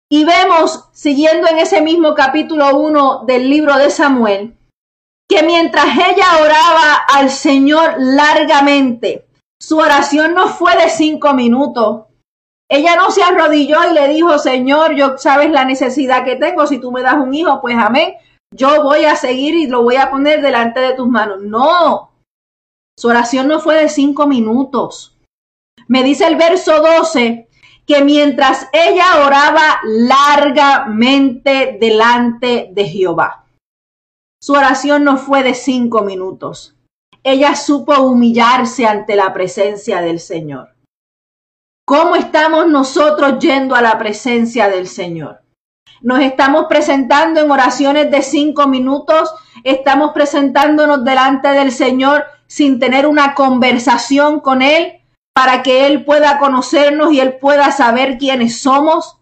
Y 0.09 0.25
vemos, 0.25 0.89
siguiendo 0.93 1.47
en 1.47 1.57
ese 1.57 1.81
mismo 1.81 2.15
capítulo 2.15 2.77
1 2.77 3.23
del 3.25 3.49
libro 3.49 3.77
de 3.77 3.89
Samuel, 3.89 4.57
que 5.29 5.43
mientras 5.43 5.85
ella 5.85 6.37
oraba 6.41 6.95
al 7.13 7.29
Señor 7.29 7.95
largamente, 7.97 9.26
su 9.59 9.77
oración 9.77 10.33
no 10.33 10.49
fue 10.49 10.75
de 10.75 10.89
cinco 10.89 11.33
minutos. 11.33 12.05
Ella 12.69 12.95
no 12.95 13.11
se 13.11 13.23
arrodilló 13.23 13.77
y 13.89 13.93
le 13.93 14.07
dijo, 14.09 14.37
Señor, 14.39 14.95
yo 14.95 15.17
sabes 15.17 15.49
la 15.51 15.65
necesidad 15.65 16.25
que 16.25 16.35
tengo. 16.35 16.67
Si 16.67 16.79
tú 16.79 16.91
me 16.91 17.01
das 17.01 17.15
un 17.15 17.33
hijo, 17.33 17.59
pues 17.61 17.75
amén. 17.77 18.13
Yo 18.53 18.83
voy 18.83 19.05
a 19.05 19.15
seguir 19.15 19.55
y 19.55 19.67
lo 19.67 19.83
voy 19.83 19.95
a 19.95 20.11
poner 20.11 20.41
delante 20.41 20.79
de 20.79 20.93
tus 20.93 21.07
manos. 21.07 21.41
No. 21.41 22.11
Su 22.97 23.07
oración 23.07 23.47
no 23.47 23.59
fue 23.59 23.75
de 23.75 23.89
cinco 23.89 24.27
minutos. 24.27 25.17
Me 25.87 26.03
dice 26.03 26.27
el 26.27 26.35
verso 26.35 26.81
12 26.81 27.47
que 27.85 28.03
mientras 28.03 28.67
ella 28.73 29.25
oraba 29.25 29.79
largamente 29.83 31.77
delante 31.79 32.69
de 32.73 32.85
Jehová, 32.85 33.45
su 34.41 34.53
oración 34.53 35.05
no 35.05 35.17
fue 35.17 35.41
de 35.43 35.53
cinco 35.53 36.01
minutos 36.01 36.76
ella 37.29 37.55
supo 37.55 37.93
humillarse 37.99 38.85
ante 38.85 39.17
la 39.17 39.33
presencia 39.33 39.99
del 39.99 40.21
Señor. 40.21 40.69
¿Cómo 41.85 42.15
estamos 42.15 42.67
nosotros 42.67 43.39
yendo 43.39 43.75
a 43.75 43.81
la 43.81 43.97
presencia 43.97 44.69
del 44.69 44.87
Señor? 44.87 45.41
Nos 46.01 46.21
estamos 46.21 46.67
presentando 46.69 47.41
en 47.41 47.51
oraciones 47.51 48.09
de 48.11 48.21
cinco 48.21 48.67
minutos, 48.67 49.33
estamos 49.65 50.11
presentándonos 50.13 51.03
delante 51.03 51.49
del 51.49 51.73
Señor 51.73 52.23
sin 52.47 52.79
tener 52.79 53.05
una 53.05 53.33
conversación 53.33 54.39
con 54.39 54.61
Él 54.61 55.01
para 55.33 55.63
que 55.63 55.85
Él 55.85 56.05
pueda 56.05 56.39
conocernos 56.39 57.11
y 57.11 57.19
Él 57.19 57.39
pueda 57.39 57.71
saber 57.71 58.17
quiénes 58.17 58.61
somos. 58.61 59.17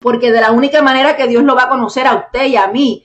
Porque 0.00 0.32
de 0.32 0.42
la 0.42 0.50
única 0.50 0.82
manera 0.82 1.16
que 1.16 1.28
Dios 1.28 1.44
lo 1.44 1.54
va 1.54 1.64
a 1.64 1.68
conocer 1.70 2.06
a 2.06 2.14
usted 2.14 2.44
y 2.44 2.56
a 2.56 2.66
mí 2.66 3.04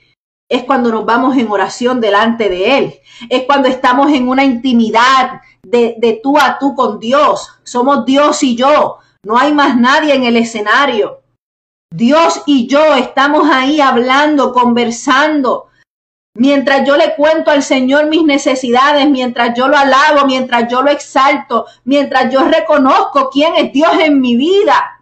es 0.52 0.64
cuando 0.64 0.90
nos 0.90 1.06
vamos 1.06 1.38
en 1.38 1.50
oración 1.50 1.98
delante 1.98 2.50
de 2.50 2.76
Él, 2.76 2.94
es 3.30 3.44
cuando 3.44 3.68
estamos 3.68 4.12
en 4.12 4.28
una 4.28 4.44
intimidad 4.44 5.40
de, 5.62 5.94
de, 5.96 6.20
tú 6.22 6.38
a 6.38 6.58
tú 6.58 6.74
con 6.74 7.00
Dios. 7.00 7.48
Somos 7.62 8.04
Dios 8.04 8.42
y 8.42 8.54
yo, 8.54 8.98
no 9.24 9.38
hay 9.38 9.54
más 9.54 9.78
nadie 9.78 10.14
en 10.14 10.24
el 10.24 10.36
escenario. 10.36 11.22
Dios 11.90 12.42
y 12.44 12.66
yo 12.66 12.94
estamos 12.96 13.48
ahí 13.50 13.80
hablando, 13.80 14.52
conversando. 14.52 15.68
Mientras 16.36 16.86
yo 16.86 16.98
le 16.98 17.14
cuento 17.14 17.50
al 17.50 17.62
Señor 17.62 18.08
mis 18.08 18.24
necesidades, 18.24 19.08
mientras 19.08 19.56
yo 19.56 19.68
lo 19.68 19.78
alabo, 19.78 20.26
mientras 20.26 20.70
yo 20.70 20.82
lo 20.82 20.90
exalto, 20.90 21.64
mientras 21.84 22.30
yo 22.30 22.44
reconozco 22.44 23.30
quién 23.30 23.54
es 23.56 23.72
Dios 23.72 23.92
en 24.00 24.20
mi 24.20 24.36
vida. 24.36 25.00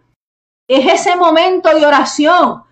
Es 0.68 1.00
ese 1.00 1.16
momento 1.16 1.74
de 1.74 1.84
oración 1.84 2.62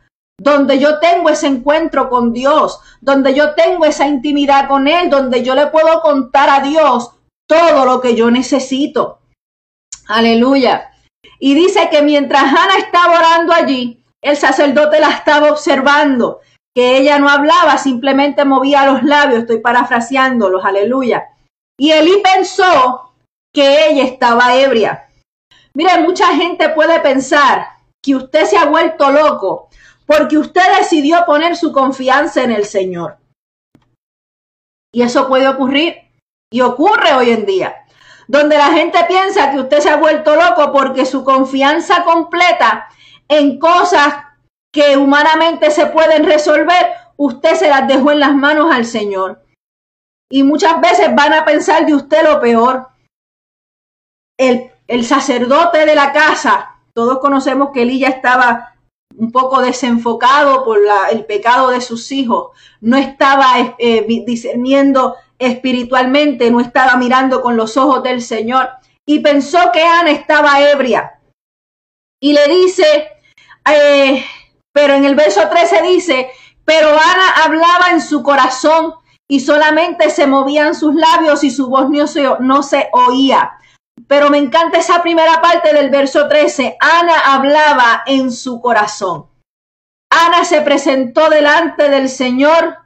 donde 0.41 0.79
yo 0.79 1.01
tengo 1.01 1.29
ese 1.29 1.49
encuentro 1.49 2.09
con 2.09 2.33
Dios, 2.33 2.81
donde 3.01 3.35
yo 3.35 3.55
tengo 3.55 3.85
esa 3.85 4.07
intimidad 4.07 4.69
con 4.69 4.87
Él, 4.87 5.11
donde 5.11 5.43
yo 5.43 5.55
le 5.55 5.67
puedo 5.67 6.01
contar 6.01 6.49
a 6.49 6.61
Dios 6.61 7.11
todo 7.49 7.85
lo 7.85 8.01
que 8.01 8.15
yo 8.15 8.31
necesito. 8.31 9.19
Aleluya. 10.07 10.93
Y 11.41 11.55
dice 11.55 11.89
que 11.91 12.03
mientras 12.03 12.45
Ana 12.45 12.79
estaba 12.79 13.19
orando 13.19 13.53
allí, 13.53 14.05
el 14.23 14.37
sacerdote 14.37 15.01
la 15.01 15.11
estaba 15.11 15.51
observando, 15.51 16.41
que 16.75 16.99
ella 16.99 17.19
no 17.19 17.29
hablaba, 17.29 17.77
simplemente 17.79 18.45
movía 18.45 18.87
los 18.87 19.03
labios, 19.03 19.41
estoy 19.41 19.59
parafraseándolos, 19.59 20.65
aleluya. 20.65 21.29
Y 21.79 21.91
Elí 21.91 22.23
pensó 22.23 23.13
que 23.53 23.89
ella 23.89 24.05
estaba 24.05 24.57
ebria. 24.57 25.09
Mire, 25.75 26.01
mucha 26.01 26.29
gente 26.35 26.69
puede 26.71 27.01
pensar 27.01 27.69
que 28.03 28.17
usted 28.17 28.45
se 28.45 28.57
ha 28.57 28.67
vuelto 28.67 29.11
loco 29.11 29.68
porque 30.09 30.39
usted 30.39 30.63
decidió 30.79 31.27
poner 31.27 31.55
su 31.55 31.71
confianza 31.71 32.43
en 32.43 32.51
el 32.51 32.65
Señor. 32.65 33.19
Y 34.91 35.03
eso 35.03 35.29
puede 35.29 35.47
ocurrir 35.47 35.97
y 36.51 36.63
ocurre 36.63 37.13
hoy 37.13 37.31
en 37.31 37.45
día, 37.45 37.85
donde 38.27 38.57
la 38.57 38.73
gente 38.73 38.99
piensa 39.07 39.53
que 39.53 39.61
usted 39.61 39.81
se 39.81 39.91
ha 39.91 39.97
vuelto 39.97 40.35
loco 40.35 40.73
porque 40.73 41.05
su 41.05 41.23
confianza 41.25 42.05
completa 42.05 42.89
en 43.29 43.59
cosas 43.59 44.25
que 44.73 44.97
humanamente 44.97 45.71
se 45.71 45.87
pueden 45.87 46.25
resolver, 46.25 46.87
usted 47.19 47.55
se 47.57 47.69
las 47.69 47.87
dejó 47.87 48.11
en 48.11 48.21
las 48.21 48.35
manos 48.35 48.75
al 48.75 48.87
Señor. 48.87 49.45
Y 50.31 50.43
muchas 50.43 50.81
veces 50.81 51.15
van 51.15 51.35
a 51.35 51.45
pensar 51.45 51.85
de 51.85 51.95
usted 51.95 52.23
lo 52.25 52.41
peor. 52.41 52.89
El, 54.39 55.05
sacerdote 55.05 55.85
de 55.85 55.95
la 55.95 56.13
casa, 56.13 56.77
todos 56.95 57.19
conocemos 57.19 57.71
que 57.75 57.83
Elías 57.83 58.15
estaba 58.15 58.78
un 59.19 59.33
poco 59.33 59.61
desenfocado 59.61 60.65
por 60.65 60.79
el 61.11 61.25
pecado 61.27 61.71
de 61.71 61.81
sus 61.81 62.13
hijos, 62.13 62.51
no 62.81 62.97
estaba 62.97 63.59
eh, 63.59 63.75
eh, 63.79 64.25
discerniendo 64.25 65.17
espiritualmente, 65.39 66.51
no 66.51 66.61
estaba 66.61 66.97
mirando 66.97 67.43
con 67.43 67.57
los 67.57 67.77
ojos 67.77 68.03
del 68.03 68.23
Señor 68.23 68.69
y 69.05 69.19
pensó 69.19 69.59
que 69.73 69.83
Ana 69.83 70.11
estaba 70.11 70.61
ebria. 70.71 71.21
Y 72.21 72.33
le 72.33 72.47
dice, 72.49 72.85
eh, 73.71 74.25
pero 74.73 74.95
en 74.95 75.05
el 75.05 75.15
verso 75.15 75.49
13 75.49 75.83
dice, 75.83 76.31
pero 76.65 76.91
Ana 76.91 77.45
hablaba 77.45 77.91
en 77.91 78.01
su 78.01 78.23
corazón 78.23 78.95
y 79.29 79.41
solamente 79.41 80.11
se 80.11 80.27
movían 80.27 80.75
sus 80.75 80.95
labios 80.95 81.43
y 81.43 81.51
su 81.51 81.69
voz 81.69 81.91
no 81.91 82.07
se, 82.07 82.25
no 82.41 82.63
se 82.63 82.89
oía. 82.93 83.53
Pero 84.09 84.31
me 84.31 84.39
encanta 84.39 84.79
esa 84.79 85.03
primera 85.03 85.43
parte 85.43 85.73
del 85.75 85.91
verso 85.91 86.27
13. 86.27 86.79
Ana 86.81 87.35
hablaba 87.35 88.03
en 88.07 88.33
su 88.33 88.61
corazón. 88.61 89.27
Ana 90.11 90.45
se 90.45 90.63
presentó 90.63 91.29
delante 91.29 91.91
del 91.91 92.09
Señor 92.09 92.79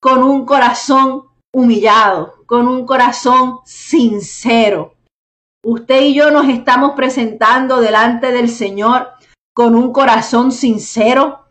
con 0.00 0.22
un 0.22 0.44
corazón 0.44 1.24
humillado, 1.52 2.34
con 2.46 2.68
un 2.68 2.86
corazón 2.86 3.60
sincero. 3.64 4.94
Usted 5.64 6.02
y 6.02 6.14
yo 6.14 6.30
nos 6.30 6.48
estamos 6.48 6.92
presentando 6.94 7.80
delante 7.80 8.30
del 8.30 8.48
Señor 8.48 9.08
con 9.54 9.74
un 9.74 9.92
corazón 9.92 10.52
sincero. 10.52 11.46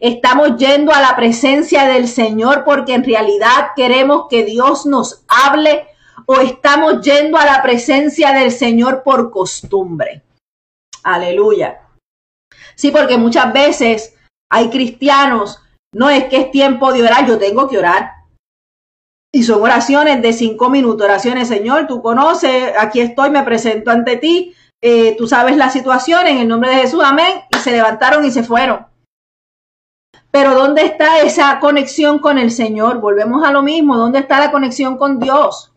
Estamos 0.00 0.56
yendo 0.56 0.92
a 0.92 1.00
la 1.00 1.14
presencia 1.16 1.86
del 1.86 2.08
Señor 2.08 2.64
porque 2.64 2.94
en 2.94 3.04
realidad 3.04 3.70
queremos 3.76 4.26
que 4.28 4.44
Dios 4.44 4.84
nos 4.86 5.24
hable 5.28 5.86
o 6.26 6.40
estamos 6.40 7.00
yendo 7.02 7.36
a 7.36 7.44
la 7.44 7.62
presencia 7.62 8.32
del 8.32 8.50
Señor 8.50 9.02
por 9.02 9.30
costumbre. 9.30 10.22
Aleluya. 11.02 11.80
Sí, 12.74 12.90
porque 12.90 13.16
muchas 13.16 13.52
veces 13.52 14.16
hay 14.50 14.70
cristianos, 14.70 15.60
no 15.94 16.08
es 16.10 16.24
que 16.24 16.38
es 16.38 16.50
tiempo 16.50 16.92
de 16.92 17.02
orar, 17.02 17.26
yo 17.26 17.38
tengo 17.38 17.68
que 17.68 17.78
orar. 17.78 18.12
Y 19.32 19.44
son 19.44 19.62
oraciones 19.62 20.20
de 20.22 20.32
cinco 20.32 20.70
minutos, 20.70 21.04
oraciones, 21.04 21.48
Señor, 21.48 21.86
tú 21.86 22.02
conoces, 22.02 22.72
aquí 22.78 23.00
estoy, 23.00 23.30
me 23.30 23.44
presento 23.44 23.90
ante 23.90 24.16
ti, 24.16 24.54
eh, 24.82 25.14
tú 25.16 25.28
sabes 25.28 25.56
la 25.56 25.70
situación, 25.70 26.26
en 26.26 26.38
el 26.38 26.48
nombre 26.48 26.70
de 26.70 26.82
Jesús, 26.82 27.02
amén, 27.04 27.42
y 27.54 27.58
se 27.58 27.70
levantaron 27.70 28.24
y 28.24 28.30
se 28.30 28.42
fueron. 28.42 28.86
Pero 30.32 30.54
¿dónde 30.54 30.84
está 30.84 31.20
esa 31.20 31.58
conexión 31.60 32.18
con 32.18 32.38
el 32.38 32.50
Señor? 32.50 33.00
Volvemos 33.00 33.44
a 33.44 33.52
lo 33.52 33.62
mismo, 33.62 33.96
¿dónde 33.96 34.20
está 34.20 34.38
la 34.38 34.50
conexión 34.50 34.96
con 34.96 35.18
Dios? 35.18 35.69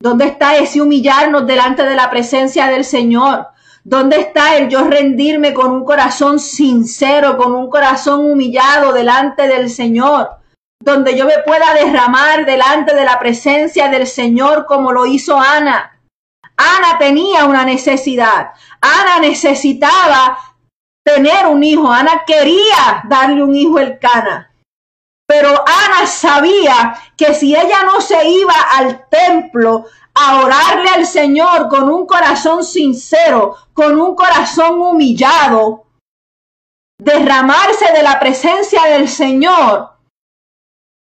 ¿Dónde 0.00 0.26
está 0.26 0.56
ese 0.56 0.80
humillarnos 0.80 1.46
delante 1.46 1.84
de 1.84 1.94
la 1.94 2.10
presencia 2.10 2.66
del 2.66 2.84
Señor? 2.84 3.48
¿Dónde 3.84 4.20
está 4.20 4.56
el 4.56 4.68
yo 4.68 4.84
rendirme 4.84 5.52
con 5.52 5.70
un 5.72 5.84
corazón 5.84 6.38
sincero, 6.38 7.36
con 7.36 7.54
un 7.54 7.68
corazón 7.68 8.30
humillado 8.30 8.92
delante 8.92 9.46
del 9.46 9.70
Señor? 9.70 10.40
donde 10.82 11.16
yo 11.16 11.26
me 11.26 11.38
pueda 11.44 11.74
derramar 11.74 12.46
delante 12.46 12.94
de 12.94 13.04
la 13.04 13.18
presencia 13.18 13.88
del 13.88 14.06
Señor 14.06 14.64
como 14.66 14.92
lo 14.92 15.06
hizo 15.06 15.38
Ana. 15.38 16.00
Ana 16.56 16.98
tenía 16.98 17.44
una 17.44 17.64
necesidad. 17.64 18.52
Ana 18.80 19.20
necesitaba 19.20 20.38
tener 21.04 21.46
un 21.46 21.62
hijo. 21.62 21.90
Ana 21.90 22.22
quería 22.26 23.02
darle 23.08 23.42
un 23.42 23.54
hijo 23.54 23.78
el 23.78 23.98
Cana. 23.98 24.49
Pero 25.30 25.50
Ana 25.50 26.08
sabía 26.08 26.98
que 27.16 27.34
si 27.34 27.54
ella 27.54 27.84
no 27.84 28.00
se 28.00 28.28
iba 28.28 28.52
al 28.76 29.08
templo 29.08 29.84
a 30.12 30.40
orarle 30.40 30.88
al 30.88 31.06
Señor 31.06 31.68
con 31.68 31.88
un 31.88 32.04
corazón 32.04 32.64
sincero, 32.64 33.54
con 33.72 34.00
un 34.00 34.16
corazón 34.16 34.80
humillado, 34.80 35.86
derramarse 36.98 37.92
de 37.92 38.02
la 38.02 38.18
presencia 38.18 38.82
del 38.86 39.08
Señor, 39.08 39.90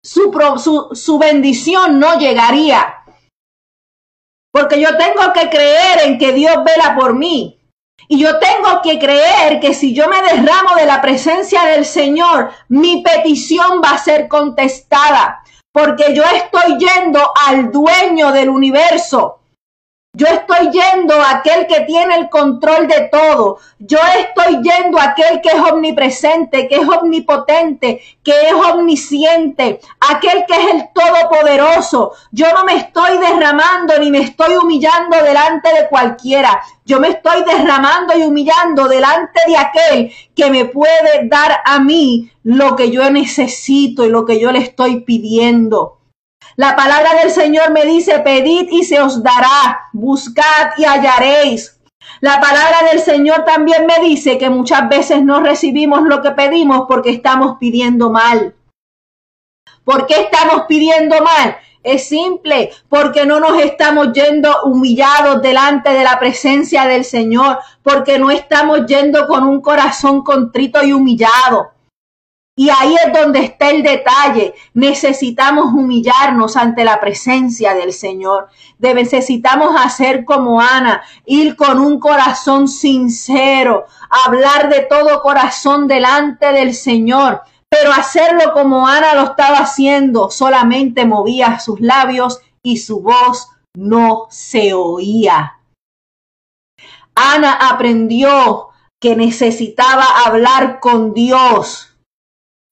su, 0.02 0.32
su, 0.92 1.18
bendición 1.20 2.00
no 2.00 2.18
llegaría. 2.18 3.04
Porque 4.50 4.80
yo 4.80 4.96
tengo 4.96 5.32
que 5.34 5.48
creer 5.50 6.00
en 6.02 6.18
que 6.18 6.32
Dios 6.32 6.64
vela 6.64 6.96
por 6.96 7.14
mí. 7.14 7.55
Y 8.08 8.20
yo 8.20 8.38
tengo 8.38 8.80
que 8.82 8.98
creer 8.98 9.60
que 9.60 9.74
si 9.74 9.94
yo 9.94 10.08
me 10.08 10.22
derramo 10.22 10.74
de 10.76 10.86
la 10.86 11.00
presencia 11.00 11.64
del 11.64 11.84
Señor, 11.84 12.50
mi 12.68 13.02
petición 13.02 13.80
va 13.84 13.90
a 13.90 13.98
ser 13.98 14.28
contestada. 14.28 15.42
Porque 15.72 16.14
yo 16.14 16.22
estoy 16.22 16.78
yendo 16.78 17.20
al 17.46 17.70
dueño 17.70 18.32
del 18.32 18.48
universo. 18.48 19.35
Yo 20.16 20.26
estoy 20.28 20.70
yendo 20.70 21.12
a 21.20 21.30
aquel 21.30 21.66
que 21.66 21.80
tiene 21.82 22.14
el 22.14 22.30
control 22.30 22.88
de 22.88 23.10
todo. 23.12 23.58
Yo 23.78 23.98
estoy 24.18 24.62
yendo 24.62 24.98
a 24.98 25.10
aquel 25.10 25.42
que 25.42 25.50
es 25.50 25.60
omnipresente, 25.60 26.68
que 26.68 26.76
es 26.76 26.88
omnipotente, 26.88 28.00
que 28.24 28.48
es 28.48 28.54
omnisciente, 28.54 29.78
aquel 30.00 30.46
que 30.46 30.54
es 30.54 30.74
el 30.74 30.88
todopoderoso. 30.94 32.12
Yo 32.32 32.50
no 32.54 32.64
me 32.64 32.76
estoy 32.76 33.18
derramando 33.18 33.98
ni 34.00 34.10
me 34.10 34.20
estoy 34.20 34.56
humillando 34.56 35.22
delante 35.22 35.68
de 35.74 35.86
cualquiera. 35.90 36.62
Yo 36.86 36.98
me 36.98 37.08
estoy 37.08 37.44
derramando 37.44 38.16
y 38.16 38.22
humillando 38.22 38.88
delante 38.88 39.40
de 39.46 39.56
aquel 39.58 40.12
que 40.34 40.50
me 40.50 40.64
puede 40.64 41.28
dar 41.28 41.60
a 41.62 41.78
mí 41.78 42.30
lo 42.42 42.74
que 42.74 42.90
yo 42.90 43.10
necesito 43.10 44.02
y 44.06 44.08
lo 44.08 44.24
que 44.24 44.40
yo 44.40 44.50
le 44.50 44.60
estoy 44.60 45.00
pidiendo. 45.00 45.95
La 46.56 46.74
palabra 46.74 47.14
del 47.20 47.30
Señor 47.30 47.70
me 47.70 47.84
dice, 47.84 48.20
pedid 48.20 48.68
y 48.70 48.82
se 48.82 48.98
os 48.98 49.22
dará, 49.22 49.90
buscad 49.92 50.70
y 50.78 50.84
hallaréis. 50.84 51.78
La 52.20 52.40
palabra 52.40 52.78
del 52.90 53.00
Señor 53.00 53.44
también 53.44 53.84
me 53.84 54.00
dice 54.02 54.38
que 54.38 54.48
muchas 54.48 54.88
veces 54.88 55.22
no 55.22 55.40
recibimos 55.40 56.02
lo 56.02 56.22
que 56.22 56.30
pedimos 56.30 56.86
porque 56.88 57.10
estamos 57.10 57.58
pidiendo 57.60 58.10
mal. 58.10 58.54
¿Por 59.84 60.06
qué 60.06 60.22
estamos 60.22 60.62
pidiendo 60.66 61.16
mal? 61.22 61.58
Es 61.82 62.08
simple, 62.08 62.72
porque 62.88 63.26
no 63.26 63.38
nos 63.38 63.60
estamos 63.60 64.12
yendo 64.14 64.62
humillados 64.64 65.42
delante 65.42 65.90
de 65.90 66.04
la 66.04 66.18
presencia 66.18 66.86
del 66.86 67.04
Señor, 67.04 67.58
porque 67.82 68.18
no 68.18 68.30
estamos 68.30 68.86
yendo 68.86 69.26
con 69.26 69.44
un 69.44 69.60
corazón 69.60 70.24
contrito 70.24 70.82
y 70.82 70.94
humillado. 70.94 71.75
Y 72.58 72.70
ahí 72.70 72.96
es 73.04 73.12
donde 73.12 73.40
está 73.40 73.68
el 73.68 73.82
detalle. 73.82 74.54
Necesitamos 74.72 75.74
humillarnos 75.74 76.56
ante 76.56 76.84
la 76.84 76.98
presencia 76.98 77.74
del 77.74 77.92
Señor. 77.92 78.48
Necesitamos 78.78 79.78
hacer 79.78 80.24
como 80.24 80.58
Ana, 80.58 81.02
ir 81.26 81.54
con 81.54 81.78
un 81.78 82.00
corazón 82.00 82.66
sincero, 82.66 83.84
hablar 84.24 84.70
de 84.70 84.80
todo 84.80 85.20
corazón 85.20 85.86
delante 85.86 86.50
del 86.52 86.74
Señor. 86.74 87.42
Pero 87.68 87.92
hacerlo 87.92 88.54
como 88.54 88.88
Ana 88.88 89.14
lo 89.14 89.24
estaba 89.24 89.58
haciendo, 89.58 90.30
solamente 90.30 91.04
movía 91.04 91.58
sus 91.58 91.78
labios 91.80 92.40
y 92.62 92.78
su 92.78 93.02
voz 93.02 93.50
no 93.74 94.28
se 94.30 94.72
oía. 94.72 95.58
Ana 97.14 97.52
aprendió 97.52 98.68
que 98.98 99.14
necesitaba 99.14 100.06
hablar 100.24 100.80
con 100.80 101.12
Dios 101.12 101.95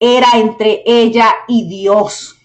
era 0.00 0.28
entre 0.34 0.82
ella 0.86 1.34
y 1.48 1.68
Dios. 1.68 2.36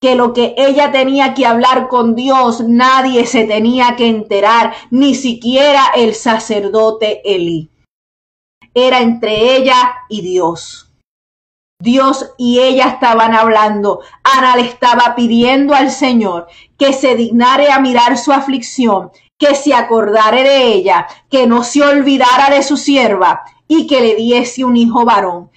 Que 0.00 0.14
lo 0.14 0.32
que 0.32 0.54
ella 0.56 0.92
tenía 0.92 1.34
que 1.34 1.46
hablar 1.46 1.88
con 1.88 2.14
Dios, 2.14 2.60
nadie 2.60 3.26
se 3.26 3.44
tenía 3.44 3.96
que 3.96 4.06
enterar, 4.06 4.74
ni 4.90 5.14
siquiera 5.14 5.86
el 5.94 6.14
sacerdote 6.14 7.22
Elí. 7.24 7.70
Era 8.74 9.00
entre 9.00 9.56
ella 9.56 9.94
y 10.08 10.20
Dios. 10.20 10.90
Dios 11.80 12.32
y 12.38 12.60
ella 12.60 12.88
estaban 12.88 13.34
hablando. 13.34 14.00
Ana 14.22 14.56
le 14.56 14.62
estaba 14.62 15.14
pidiendo 15.14 15.74
al 15.74 15.90
Señor 15.90 16.46
que 16.78 16.92
se 16.92 17.14
dignare 17.14 17.70
a 17.70 17.80
mirar 17.80 18.16
su 18.16 18.32
aflicción, 18.32 19.10
que 19.38 19.54
se 19.54 19.74
acordare 19.74 20.42
de 20.42 20.66
ella, 20.72 21.06
que 21.30 21.46
no 21.46 21.62
se 21.62 21.82
olvidara 21.82 22.54
de 22.54 22.62
su 22.62 22.76
sierva 22.76 23.42
y 23.68 23.86
que 23.86 24.00
le 24.00 24.16
diese 24.16 24.64
un 24.64 24.76
hijo 24.76 25.04
varón. 25.04 25.50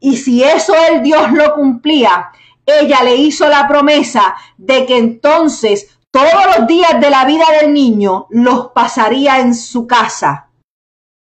Y 0.00 0.16
si 0.16 0.42
eso 0.42 0.74
el 0.74 1.02
Dios 1.02 1.30
lo 1.32 1.54
cumplía, 1.54 2.32
ella 2.64 3.02
le 3.02 3.16
hizo 3.16 3.48
la 3.48 3.68
promesa 3.68 4.34
de 4.56 4.86
que 4.86 4.96
entonces 4.96 5.98
todos 6.10 6.56
los 6.56 6.66
días 6.66 7.00
de 7.00 7.10
la 7.10 7.24
vida 7.24 7.44
del 7.60 7.72
niño 7.72 8.26
los 8.30 8.68
pasaría 8.68 9.40
en 9.40 9.54
su 9.54 9.86
casa 9.86 10.50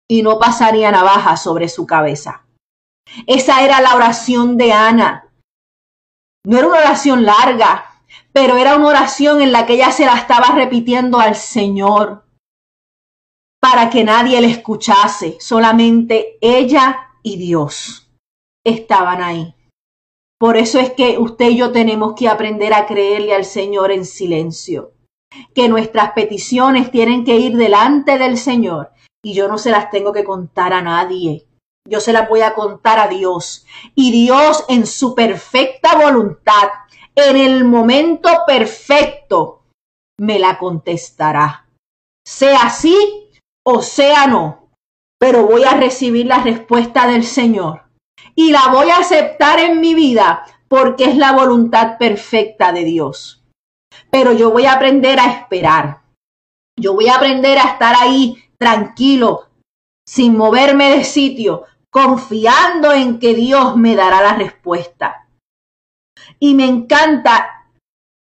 y 0.08 0.22
no 0.22 0.38
pasaría 0.38 0.90
navaja 0.90 1.36
sobre 1.36 1.68
su 1.68 1.86
cabeza. 1.86 2.44
Esa 3.26 3.62
era 3.62 3.80
la 3.80 3.94
oración 3.94 4.56
de 4.56 4.72
Ana. 4.72 5.28
No 6.44 6.58
era 6.58 6.66
una 6.66 6.78
oración 6.78 7.24
larga, 7.24 7.86
pero 8.32 8.56
era 8.56 8.76
una 8.76 8.88
oración 8.88 9.40
en 9.40 9.52
la 9.52 9.64
que 9.64 9.74
ella 9.74 9.92
se 9.92 10.06
la 10.06 10.14
estaba 10.14 10.54
repitiendo 10.54 11.18
al 11.18 11.36
Señor 11.36 12.24
para 13.60 13.90
que 13.90 14.04
nadie 14.04 14.40
le 14.40 14.50
escuchase, 14.50 15.38
solamente 15.40 16.38
ella 16.40 17.10
y 17.22 17.36
Dios 17.36 18.05
estaban 18.66 19.22
ahí. 19.22 19.54
Por 20.38 20.56
eso 20.56 20.78
es 20.78 20.92
que 20.92 21.18
usted 21.18 21.50
y 21.50 21.58
yo 21.58 21.72
tenemos 21.72 22.14
que 22.14 22.28
aprender 22.28 22.74
a 22.74 22.86
creerle 22.86 23.34
al 23.34 23.44
Señor 23.44 23.90
en 23.90 24.04
silencio, 24.04 24.92
que 25.54 25.68
nuestras 25.68 26.12
peticiones 26.12 26.90
tienen 26.90 27.24
que 27.24 27.36
ir 27.36 27.56
delante 27.56 28.18
del 28.18 28.36
Señor 28.36 28.90
y 29.24 29.32
yo 29.32 29.48
no 29.48 29.56
se 29.56 29.70
las 29.70 29.90
tengo 29.90 30.12
que 30.12 30.24
contar 30.24 30.72
a 30.72 30.82
nadie. 30.82 31.46
Yo 31.88 32.00
se 32.00 32.12
las 32.12 32.28
voy 32.28 32.40
a 32.40 32.54
contar 32.54 32.98
a 32.98 33.06
Dios. 33.06 33.64
Y 33.94 34.10
Dios 34.10 34.64
en 34.68 34.86
su 34.86 35.14
perfecta 35.14 35.96
voluntad, 35.96 36.68
en 37.14 37.36
el 37.36 37.64
momento 37.64 38.28
perfecto, 38.46 39.62
me 40.18 40.38
la 40.38 40.58
contestará. 40.58 41.66
Sea 42.26 42.68
sí 42.70 43.30
o 43.64 43.82
sea 43.82 44.26
no. 44.26 44.68
Pero 45.18 45.46
voy 45.46 45.64
a 45.64 45.74
recibir 45.74 46.26
la 46.26 46.42
respuesta 46.42 47.06
del 47.06 47.24
Señor 47.24 47.85
y 48.36 48.52
la 48.52 48.68
voy 48.68 48.90
a 48.90 48.98
aceptar 48.98 49.58
en 49.58 49.80
mi 49.80 49.94
vida 49.94 50.44
porque 50.68 51.04
es 51.04 51.16
la 51.16 51.32
voluntad 51.32 51.98
perfecta 51.98 52.72
de 52.72 52.84
Dios. 52.84 53.42
Pero 54.10 54.32
yo 54.32 54.50
voy 54.50 54.66
a 54.66 54.74
aprender 54.74 55.18
a 55.18 55.32
esperar. 55.32 56.02
Yo 56.78 56.92
voy 56.92 57.08
a 57.08 57.16
aprender 57.16 57.58
a 57.58 57.72
estar 57.72 57.96
ahí 57.98 58.36
tranquilo, 58.58 59.48
sin 60.06 60.36
moverme 60.36 60.90
de 60.96 61.04
sitio, 61.04 61.64
confiando 61.90 62.92
en 62.92 63.18
que 63.18 63.34
Dios 63.34 63.76
me 63.76 63.96
dará 63.96 64.20
la 64.20 64.34
respuesta. 64.34 65.28
Y 66.38 66.54
me 66.54 66.66
encanta 66.66 67.70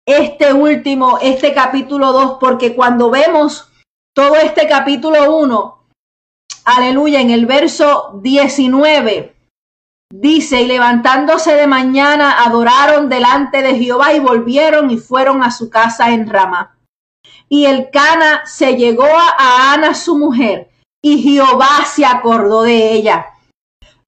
este 0.05 0.53
último, 0.53 1.19
este 1.21 1.53
capítulo 1.53 2.11
2, 2.11 2.37
porque 2.39 2.75
cuando 2.75 3.09
vemos 3.09 3.71
todo 4.13 4.35
este 4.35 4.67
capítulo 4.67 5.37
1, 5.37 5.83
aleluya, 6.65 7.21
en 7.21 7.29
el 7.29 7.45
verso 7.45 8.19
19, 8.21 9.35
dice, 10.11 10.61
y 10.61 10.67
levantándose 10.67 11.53
de 11.53 11.67
mañana, 11.67 12.43
adoraron 12.43 13.09
delante 13.09 13.61
de 13.61 13.77
Jehová 13.77 14.13
y 14.13 14.19
volvieron 14.19 14.91
y 14.91 14.97
fueron 14.97 15.43
a 15.43 15.51
su 15.51 15.69
casa 15.69 16.11
en 16.11 16.27
Ramá. 16.27 16.77
Y 17.49 17.65
el 17.65 17.89
Cana 17.89 18.43
se 18.45 18.75
llegó 18.75 19.05
a 19.05 19.73
Ana 19.73 19.93
su 19.93 20.17
mujer, 20.17 20.69
y 21.03 21.21
Jehová 21.21 21.85
se 21.85 22.05
acordó 22.05 22.63
de 22.63 22.93
ella. 22.93 23.25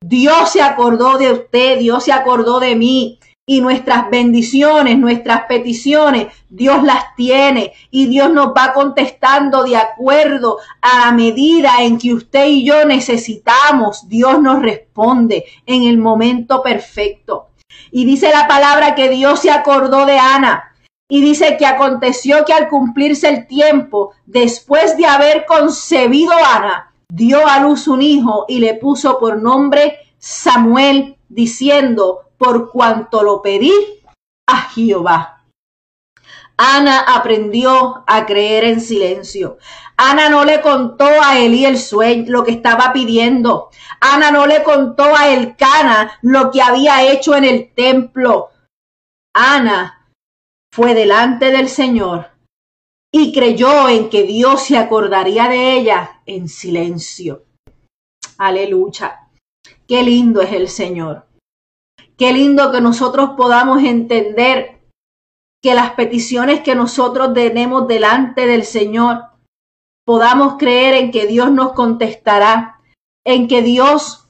Dios 0.01 0.51
se 0.51 0.61
acordó 0.61 1.17
de 1.17 1.31
usted, 1.31 1.79
Dios 1.79 2.03
se 2.03 2.11
acordó 2.11 2.59
de 2.59 2.75
mí 2.75 3.19
y 3.45 3.59
nuestras 3.59 4.09
bendiciones, 4.09 4.97
nuestras 4.97 5.43
peticiones, 5.47 6.27
Dios 6.49 6.81
las 6.83 7.13
tiene 7.15 7.73
y 7.91 8.05
Dios 8.07 8.31
nos 8.31 8.47
va 8.47 8.71
contestando 8.73 9.63
de 9.63 9.75
acuerdo 9.75 10.59
a 10.81 11.05
la 11.05 11.11
medida 11.11 11.81
en 11.81 11.97
que 11.97 12.13
usted 12.13 12.47
y 12.47 12.63
yo 12.63 12.85
necesitamos. 12.85 14.07
Dios 14.07 14.41
nos 14.41 14.61
responde 14.61 15.43
en 15.65 15.83
el 15.83 15.97
momento 15.97 16.63
perfecto. 16.63 17.49
Y 17.91 18.05
dice 18.05 18.29
la 18.31 18.47
palabra 18.47 18.95
que 18.95 19.09
Dios 19.09 19.41
se 19.41 19.51
acordó 19.51 20.05
de 20.05 20.17
Ana. 20.17 20.69
Y 21.09 21.21
dice 21.21 21.57
que 21.57 21.65
aconteció 21.65 22.45
que 22.45 22.53
al 22.53 22.69
cumplirse 22.69 23.27
el 23.27 23.45
tiempo, 23.45 24.13
después 24.25 24.97
de 24.97 25.05
haber 25.05 25.45
concebido 25.45 26.31
Ana, 26.33 26.93
dio 27.09 27.45
a 27.45 27.59
luz 27.59 27.87
un 27.89 28.01
hijo 28.01 28.45
y 28.47 28.59
le 28.59 28.75
puso 28.75 29.19
por 29.19 29.39
nombre 29.39 29.97
Samuel, 30.17 31.17
diciendo, 31.33 32.31
por 32.37 32.71
cuanto 32.71 33.23
lo 33.23 33.41
pedí 33.41 33.73
a 34.47 34.57
Jehová. 34.69 35.45
Ana 36.57 36.99
aprendió 36.99 38.03
a 38.05 38.25
creer 38.25 38.65
en 38.65 38.79
silencio. 38.79 39.57
Ana 39.97 40.29
no 40.29 40.45
le 40.45 40.61
contó 40.61 41.05
a 41.05 41.39
Elí 41.39 41.65
el 41.65 41.77
sueño, 41.77 42.25
lo 42.27 42.43
que 42.43 42.51
estaba 42.51 42.93
pidiendo. 42.93 43.69
Ana 43.99 44.31
no 44.31 44.45
le 44.45 44.63
contó 44.63 45.15
a 45.15 45.29
Elcana 45.29 46.19
lo 46.21 46.51
que 46.51 46.61
había 46.61 47.11
hecho 47.11 47.35
en 47.35 47.45
el 47.45 47.73
templo. 47.73 48.49
Ana 49.33 50.09
fue 50.71 50.93
delante 50.93 51.51
del 51.51 51.69
Señor 51.69 52.31
y 53.11 53.33
creyó 53.33 53.89
en 53.89 54.09
que 54.09 54.23
Dios 54.23 54.63
se 54.63 54.77
acordaría 54.77 55.47
de 55.47 55.73
ella 55.73 56.21
en 56.25 56.49
silencio. 56.49 57.45
Aleluya. 58.37 59.22
Qué 59.87 60.03
lindo 60.03 60.41
es 60.41 60.51
el 60.53 60.69
Señor. 60.69 61.27
Qué 62.17 62.31
lindo 62.31 62.71
que 62.71 62.81
nosotros 62.81 63.31
podamos 63.35 63.83
entender 63.83 64.81
que 65.61 65.73
las 65.73 65.91
peticiones 65.91 66.61
que 66.61 66.75
nosotros 66.75 67.33
tenemos 67.33 67.87
delante 67.87 68.45
del 68.45 68.65
Señor, 68.65 69.23
podamos 70.05 70.55
creer 70.57 70.95
en 70.95 71.11
que 71.11 71.25
Dios 71.25 71.51
nos 71.51 71.71
contestará, 71.71 72.81
en 73.25 73.47
que 73.47 73.61
Dios 73.61 74.27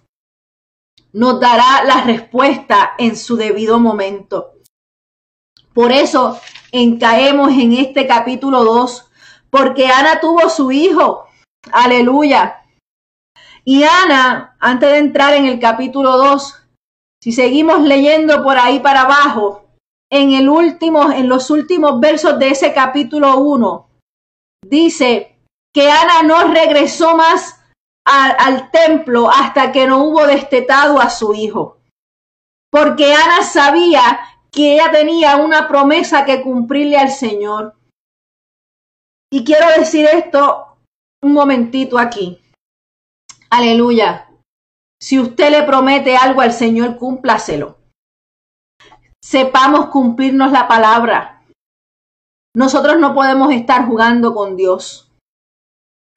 nos 1.12 1.40
dará 1.40 1.84
la 1.86 2.04
respuesta 2.04 2.94
en 2.98 3.16
su 3.16 3.36
debido 3.36 3.80
momento. 3.80 4.54
Por 5.74 5.92
eso 5.92 6.40
encaemos 6.72 7.52
en 7.52 7.74
este 7.74 8.06
capítulo 8.06 8.64
2, 8.64 9.12
porque 9.50 9.88
Ana 9.88 10.20
tuvo 10.20 10.50
su 10.50 10.72
hijo. 10.72 11.26
Aleluya. 11.72 12.63
Y 13.66 13.84
Ana, 13.84 14.58
antes 14.60 14.92
de 14.92 14.98
entrar 14.98 15.34
en 15.34 15.46
el 15.46 15.60
capítulo 15.60 16.18
2, 16.18 16.64
si 17.22 17.32
seguimos 17.32 17.82
leyendo 17.82 18.44
por 18.44 18.58
ahí 18.58 18.80
para 18.80 19.02
abajo, 19.02 19.64
en 20.12 20.32
el 20.34 20.50
último, 20.50 21.12
en 21.12 21.30
los 21.30 21.50
últimos 21.50 22.00
versos 22.00 22.38
de 22.38 22.50
ese 22.50 22.74
capítulo 22.74 23.38
1, 23.38 23.90
dice 24.66 25.40
que 25.74 25.90
Ana 25.90 26.24
no 26.24 26.54
regresó 26.54 27.16
más 27.16 27.62
al 28.06 28.70
templo 28.72 29.30
hasta 29.30 29.72
que 29.72 29.88
no 29.88 30.04
hubo 30.04 30.28
destetado 30.28 31.00
a 31.00 31.10
su 31.10 31.34
hijo. 31.34 31.80
Porque 32.70 33.14
Ana 33.14 33.44
sabía 33.44 34.20
que 34.52 34.74
ella 34.74 34.92
tenía 34.92 35.38
una 35.38 35.68
promesa 35.68 36.26
que 36.26 36.42
cumplirle 36.42 36.98
al 36.98 37.10
Señor. 37.10 37.76
Y 39.32 39.44
quiero 39.46 39.68
decir 39.80 40.06
esto 40.06 40.78
un 41.24 41.34
momentito 41.34 41.98
aquí. 41.98 42.43
Aleluya. 43.56 44.32
Si 45.00 45.20
usted 45.20 45.52
le 45.52 45.62
promete 45.62 46.18
algo 46.18 46.42
al 46.42 46.52
Señor, 46.52 46.98
cúmplaselo. 46.98 47.78
Sepamos 49.24 49.92
cumplirnos 49.92 50.52
la 50.52 50.68
palabra. 50.68 51.44
Nosotros 52.56 52.98
no 52.98 53.14
podemos 53.14 53.54
estar 53.54 53.86
jugando 53.86 54.34
con 54.34 54.56
Dios. 54.56 55.12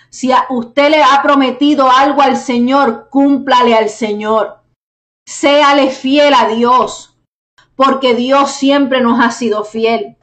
Si 0.09 0.33
a 0.33 0.47
usted 0.49 0.89
le 0.89 1.03
ha 1.03 1.21
prometido 1.23 1.91
algo 1.91 2.23
al 2.23 2.39
Señor, 2.39 3.11
cúmplale 3.11 3.75
al 3.75 3.91
Señor. 3.91 4.63
Séale 5.29 5.91
fiel 5.91 6.33
a 6.33 6.49
Dios, 6.49 7.19
porque 7.75 8.15
Dios 8.15 8.53
siempre 8.53 9.03
nos 9.03 9.21
ha 9.21 9.31
sido 9.31 9.63
fiel. 9.65 10.17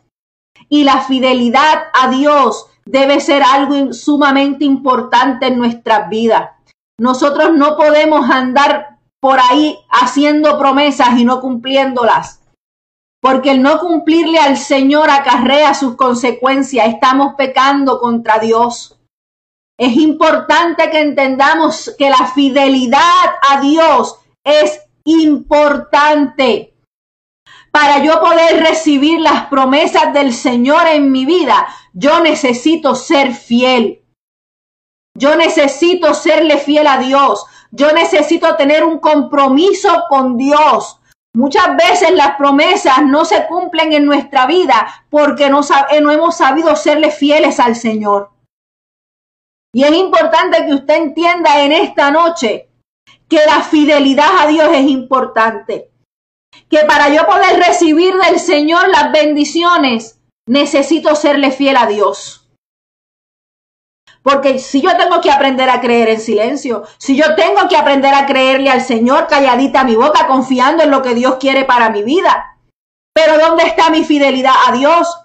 Y 0.68 0.84
la 0.84 1.02
fidelidad 1.02 1.92
a 1.94 2.10
Dios 2.10 2.72
debe 2.86 3.20
ser 3.20 3.44
algo 3.44 3.94
sumamente 3.94 4.66
importante 4.66 5.46
en 5.46 5.60
nuestras 5.60 6.10
vidas. 6.10 6.53
Nosotros 7.00 7.54
no 7.54 7.76
podemos 7.76 8.30
andar 8.30 9.00
por 9.20 9.40
ahí 9.40 9.78
haciendo 9.90 10.58
promesas 10.58 11.18
y 11.18 11.26
no 11.26 11.42
cumpliéndolas. 11.42 12.42
Porque 13.22 13.52
el 13.52 13.62
no 13.62 13.80
cumplirle 13.80 14.38
al 14.38 14.58
Señor 14.58 15.10
acarrea 15.10 15.74
sus 15.74 15.96
consecuencias. 15.96 16.88
Estamos 16.90 17.36
pecando 17.38 18.00
contra 18.00 18.38
Dios. 18.40 19.00
Es 19.80 19.96
importante 19.96 20.90
que 20.92 21.00
entendamos 21.00 21.96
que 21.98 22.10
la 22.10 22.28
fidelidad 22.28 23.00
a 23.50 23.62
Dios 23.62 24.20
es 24.44 24.82
importante. 25.06 26.76
Para 27.72 28.04
yo 28.04 28.20
poder 28.20 28.62
recibir 28.62 29.20
las 29.20 29.48
promesas 29.48 30.14
del 30.14 30.32
Señor 30.32 30.86
en 30.88 31.12
mi 31.12 31.26
vida, 31.26 31.68
yo 31.94 32.20
necesito 32.20 32.94
ser 32.94 33.34
fiel. 33.34 34.03
Yo 35.16 35.36
necesito 35.36 36.14
serle 36.14 36.58
fiel 36.58 36.88
a 36.88 36.98
Dios. 36.98 37.46
Yo 37.72 37.92
necesito 37.92 38.56
tener 38.56 38.84
un 38.84 39.00
compromiso 39.00 40.04
con 40.10 40.38
Dios. 40.38 41.00
Muchas 41.36 41.76
veces 41.76 42.12
las 42.12 42.36
promesas 42.36 43.04
no 43.04 43.26
se 43.26 43.48
cumplen 43.48 43.94
en 43.94 44.06
nuestra 44.06 44.46
vida 44.46 45.06
porque 45.10 45.50
no, 45.50 45.62
eh, 45.92 46.02
no 46.02 46.12
hemos 46.12 46.38
sabido 46.38 46.76
serle 46.76 47.10
fieles 47.10 47.60
al 47.60 47.76
Señor. 47.76 48.32
Y 49.74 49.84
es 49.84 49.94
importante 49.94 50.66
que 50.66 50.74
usted 50.74 50.96
entienda 50.96 51.64
en 51.64 51.72
esta 51.72 52.12
noche 52.12 52.70
que 53.28 53.40
la 53.48 53.62
fidelidad 53.64 54.30
a 54.42 54.48
Dios 54.48 54.70
es 54.72 54.88
importante. 54.88 55.90
Que 56.70 56.86
para 56.86 57.10
yo 57.10 57.26
poder 57.26 57.58
recibir 57.58 58.14
del 58.14 58.40
Señor 58.40 58.88
las 58.90 59.12
bendiciones, 59.12 60.20
necesito 60.48 61.16
serle 61.16 61.50
fiel 61.50 61.78
a 61.78 61.88
Dios. 61.88 62.43
Porque 64.24 64.58
si 64.58 64.82
yo 64.82 64.96
tengo 64.96 65.20
que 65.20 65.30
aprender 65.30 65.70
a 65.70 65.82
creer 65.82 66.10
en 66.10 66.20
silencio, 66.22 66.84
si 66.98 67.18
yo 67.18 67.36
tengo 67.36 67.68
que 67.68 67.76
aprender 67.76 68.14
a 68.14 68.26
creerle 68.26 68.70
al 68.70 68.82
Señor 68.82 69.28
calladita 69.28 69.84
mi 69.84 69.96
boca, 69.96 70.28
confiando 70.28 70.84
en 70.84 70.92
lo 70.92 71.02
que 71.02 71.14
Dios 71.14 71.36
quiere 71.40 71.66
para 71.66 71.90
mi 71.90 72.04
vida. 72.04 72.58
Pero 73.14 73.38
¿dónde 73.38 73.64
está 73.64 73.90
mi 73.90 74.06
fidelidad 74.06 74.56
a 74.68 74.72
Dios? 74.72 75.20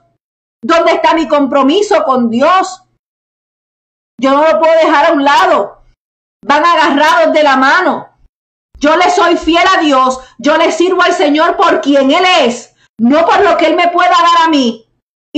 ¿Dónde 0.62 0.92
está 0.92 1.14
mi 1.14 1.28
compromiso 1.28 2.02
con 2.04 2.28
Dios? 2.28 2.82
Yo 4.20 4.32
no 4.32 4.42
lo 4.42 4.58
puedo 4.58 4.74
dejar 4.74 5.06
a 5.06 5.12
un 5.12 5.24
lado. 5.24 5.82
Van 6.44 6.64
agarrados 6.64 7.32
de 7.32 7.42
la 7.44 7.56
mano. 7.56 8.08
Yo 8.80 8.96
le 8.96 9.11
soy 9.11 9.37
fiel 9.37 9.64
a 9.76 9.80
Dios. 9.80 10.20
Yo 10.38 10.56
le 10.56 10.72
sirvo 10.72 11.02
al 11.02 11.12
Señor 11.12 11.56
por 11.56 11.80
quien 11.80 12.11
Él 12.11 12.24
es, 12.40 12.74
no 12.98 13.24
por 13.24 13.40
lo 13.42 13.56
que 13.56 13.66
Él 13.66 13.76
me 13.76 13.88
pueda 13.88 14.11
dar 14.11 14.46
a 14.46 14.48
mí, 14.48 14.88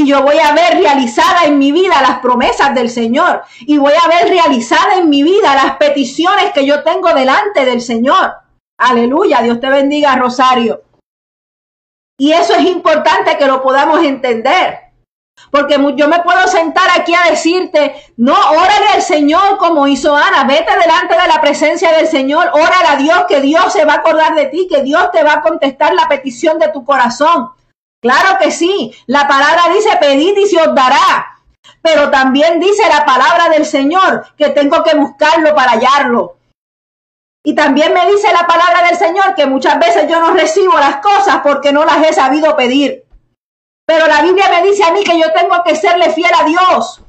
y 0.00 0.06
yo 0.06 0.22
voy 0.22 0.38
a 0.38 0.52
ver 0.54 0.78
realizada 0.78 1.44
en 1.44 1.58
mi 1.58 1.72
vida 1.72 2.00
las 2.00 2.20
promesas 2.20 2.74
del 2.74 2.88
Señor 2.88 3.42
y 3.60 3.76
voy 3.76 3.92
a 3.92 4.08
ver 4.08 4.30
realizada 4.30 4.94
en 4.94 5.10
mi 5.10 5.22
vida 5.22 5.54
las 5.54 5.76
peticiones 5.76 6.52
que 6.54 6.64
yo 6.64 6.82
tengo 6.82 7.12
delante 7.12 7.66
del 7.66 7.82
Señor. 7.82 8.32
Aleluya, 8.78 9.42
Dios 9.42 9.60
te 9.60 9.68
bendiga, 9.68 10.16
Rosario. 10.16 10.82
Y 12.18 12.32
eso 12.32 12.54
es 12.54 12.64
importante 12.64 13.36
que 13.36 13.46
lo 13.46 13.62
podamos 13.62 14.02
entender. 14.02 14.78
Porque 15.50 15.76
yo 15.96 16.08
me 16.08 16.20
puedo 16.20 16.48
sentar 16.48 16.88
aquí 16.98 17.14
a 17.14 17.30
decirte, 17.30 17.94
no, 18.16 18.34
órale 18.34 18.88
al 18.94 19.02
Señor 19.02 19.58
como 19.58 19.86
hizo 19.86 20.16
Ana, 20.16 20.44
vete 20.44 20.78
delante 20.78 21.14
de 21.14 21.28
la 21.28 21.40
presencia 21.42 21.92
del 21.92 22.06
Señor, 22.06 22.50
órale 22.54 22.88
a 22.88 22.96
Dios, 22.96 23.24
que 23.28 23.40
Dios 23.40 23.72
se 23.72 23.84
va 23.84 23.94
a 23.94 23.96
acordar 23.96 24.34
de 24.34 24.46
ti, 24.46 24.66
que 24.70 24.82
Dios 24.82 25.10
te 25.12 25.22
va 25.22 25.34
a 25.34 25.42
contestar 25.42 25.92
la 25.94 26.08
petición 26.08 26.58
de 26.58 26.68
tu 26.68 26.84
corazón. 26.84 27.50
Claro 28.00 28.38
que 28.38 28.50
sí. 28.50 28.94
La 29.06 29.28
palabra 29.28 29.64
dice, 29.74 29.96
pedid 29.98 30.36
y 30.36 30.46
se 30.46 30.60
os 30.60 30.74
dará. 30.74 31.38
Pero 31.82 32.10
también 32.10 32.60
dice 32.60 32.82
la 32.88 33.04
palabra 33.04 33.48
del 33.48 33.64
Señor 33.64 34.26
que 34.36 34.50
tengo 34.50 34.82
que 34.82 34.96
buscarlo 34.96 35.54
para 35.54 35.72
hallarlo. 35.72 36.36
Y 37.42 37.54
también 37.54 37.94
me 37.94 38.10
dice 38.10 38.30
la 38.32 38.46
palabra 38.46 38.86
del 38.86 38.98
Señor 38.98 39.34
que 39.34 39.46
muchas 39.46 39.78
veces 39.78 40.08
yo 40.08 40.20
no 40.20 40.32
recibo 40.34 40.78
las 40.78 40.96
cosas 40.96 41.40
porque 41.42 41.72
no 41.72 41.84
las 41.84 42.06
he 42.06 42.12
sabido 42.12 42.54
pedir. 42.56 43.04
Pero 43.86 44.06
la 44.06 44.22
Biblia 44.22 44.50
me 44.50 44.62
dice 44.62 44.84
a 44.84 44.92
mí 44.92 45.02
que 45.02 45.18
yo 45.18 45.32
tengo 45.32 45.62
que 45.64 45.74
serle 45.74 46.10
fiel 46.10 46.32
a 46.38 46.44
Dios. 46.44 47.00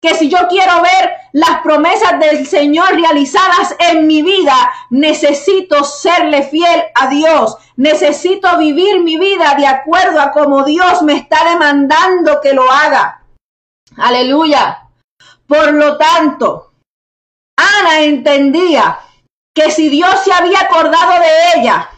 Que 0.00 0.14
si 0.14 0.28
yo 0.28 0.46
quiero 0.48 0.80
ver 0.82 1.16
las 1.32 1.60
promesas 1.62 2.20
del 2.20 2.46
Señor 2.46 2.94
realizadas 2.94 3.74
en 3.78 4.06
mi 4.06 4.22
vida, 4.22 4.54
necesito 4.90 5.82
serle 5.82 6.42
fiel 6.42 6.84
a 6.94 7.08
Dios. 7.08 7.56
Necesito 7.76 8.58
vivir 8.58 9.02
mi 9.02 9.18
vida 9.18 9.54
de 9.56 9.66
acuerdo 9.66 10.20
a 10.20 10.30
como 10.30 10.64
Dios 10.64 11.02
me 11.02 11.14
está 11.14 11.48
demandando 11.50 12.40
que 12.42 12.52
lo 12.52 12.70
haga. 12.70 13.24
Aleluya. 13.96 14.88
Por 15.46 15.72
lo 15.72 15.96
tanto, 15.96 16.72
Ana 17.56 18.00
entendía 18.00 18.98
que 19.54 19.70
si 19.70 19.88
Dios 19.88 20.20
se 20.24 20.32
había 20.32 20.60
acordado 20.60 21.20
de 21.20 21.60
ella 21.60 21.90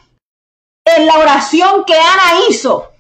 en 0.85 1.07
la 1.07 1.19
oración 1.19 1.85
que 1.85 1.95
Ana 1.95 2.47
hizo, 2.49 2.93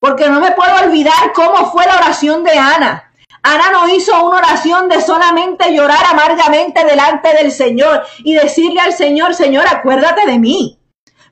porque 0.00 0.28
no 0.28 0.40
me 0.40 0.52
puedo 0.52 0.84
olvidar 0.84 1.32
cómo 1.34 1.70
fue 1.70 1.86
la 1.86 1.96
oración 1.96 2.44
de 2.44 2.58
Ana. 2.58 3.03
Ana 3.44 3.70
no 3.70 3.88
hizo 3.94 4.24
una 4.24 4.38
oración 4.38 4.88
de 4.88 5.02
solamente 5.02 5.72
llorar 5.74 6.02
amargamente 6.10 6.82
delante 6.84 7.34
del 7.34 7.52
Señor 7.52 8.02
y 8.24 8.34
decirle 8.34 8.80
al 8.80 8.94
Señor, 8.94 9.34
Señor, 9.34 9.66
acuérdate 9.68 10.26
de 10.26 10.38
mí. 10.38 10.80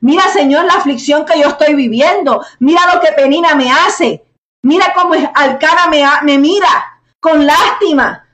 Mira, 0.00 0.28
Señor, 0.28 0.66
la 0.66 0.74
aflicción 0.74 1.24
que 1.24 1.40
yo 1.40 1.48
estoy 1.48 1.74
viviendo. 1.74 2.44
Mira 2.58 2.94
lo 2.94 3.00
que 3.00 3.12
Penina 3.12 3.54
me 3.54 3.72
hace. 3.72 4.22
Mira 4.62 4.92
cómo 4.94 5.14
Alcana 5.34 5.86
me, 5.86 6.04
me 6.22 6.36
mira 6.36 7.00
con 7.18 7.46
lástima. 7.46 8.28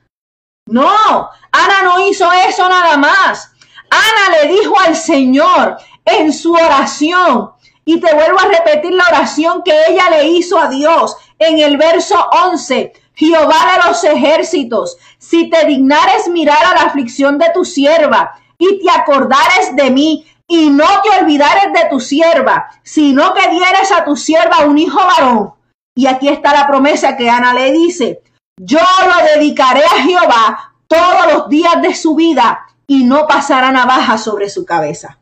No, 0.67 1.29
Ana 1.51 1.83
no 1.83 2.05
hizo 2.05 2.29
eso 2.47 2.67
nada 2.67 2.97
más. 2.97 3.51
Ana 3.89 4.37
le 4.37 4.49
dijo 4.49 4.77
al 4.79 4.95
Señor 4.95 5.77
en 6.03 6.33
su 6.33 6.53
oración, 6.53 7.51
y 7.85 7.99
te 7.99 8.13
vuelvo 8.13 8.39
a 8.39 8.45
repetir 8.45 8.93
la 8.93 9.03
oración 9.07 9.63
que 9.63 9.73
ella 9.87 10.11
le 10.11 10.25
hizo 10.25 10.59
a 10.59 10.67
Dios 10.67 11.15
en 11.39 11.57
el 11.57 11.75
verso 11.75 12.23
11. 12.45 12.93
Jehová 13.19 13.73
de 13.73 13.89
los 13.89 14.01
ejércitos, 14.05 14.97
si 15.17 15.49
te 15.49 15.65
dignares 15.65 16.29
mirar 16.29 16.63
a 16.65 16.73
la 16.73 16.81
aflicción 16.83 17.37
de 17.37 17.51
tu 17.53 17.65
sierva 17.65 18.39
y 18.57 18.79
te 18.79 18.89
acordares 18.89 19.75
de 19.75 19.91
mí 19.91 20.25
y 20.47 20.69
no 20.69 20.85
te 21.03 21.21
olvidares 21.21 21.73
de 21.73 21.89
tu 21.89 21.99
sierva, 21.99 22.69
sino 22.81 23.33
que 23.33 23.49
dieres 23.49 23.91
a 23.91 24.05
tu 24.05 24.15
sierva 24.15 24.65
un 24.65 24.77
hijo 24.77 24.97
varón. 24.97 25.53
Y 25.93 26.07
aquí 26.07 26.29
está 26.29 26.53
la 26.53 26.65
promesa 26.65 27.17
que 27.17 27.29
Ana 27.29 27.53
le 27.53 27.73
dice, 27.73 28.21
yo 28.57 28.79
lo 28.79 29.35
dedicaré 29.35 29.83
a 29.83 30.01
Jehová 30.01 30.73
todos 30.87 31.33
los 31.33 31.49
días 31.49 31.81
de 31.81 31.93
su 31.93 32.15
vida 32.15 32.67
y 32.87 33.03
no 33.03 33.27
pasará 33.27 33.69
navaja 33.69 34.17
sobre 34.17 34.49
su 34.49 34.65
cabeza. 34.65 35.19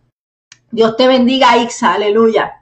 Dios 0.70 0.96
te 0.98 1.08
bendiga, 1.08 1.58
Ixa, 1.58 1.94
aleluya. 1.94 2.57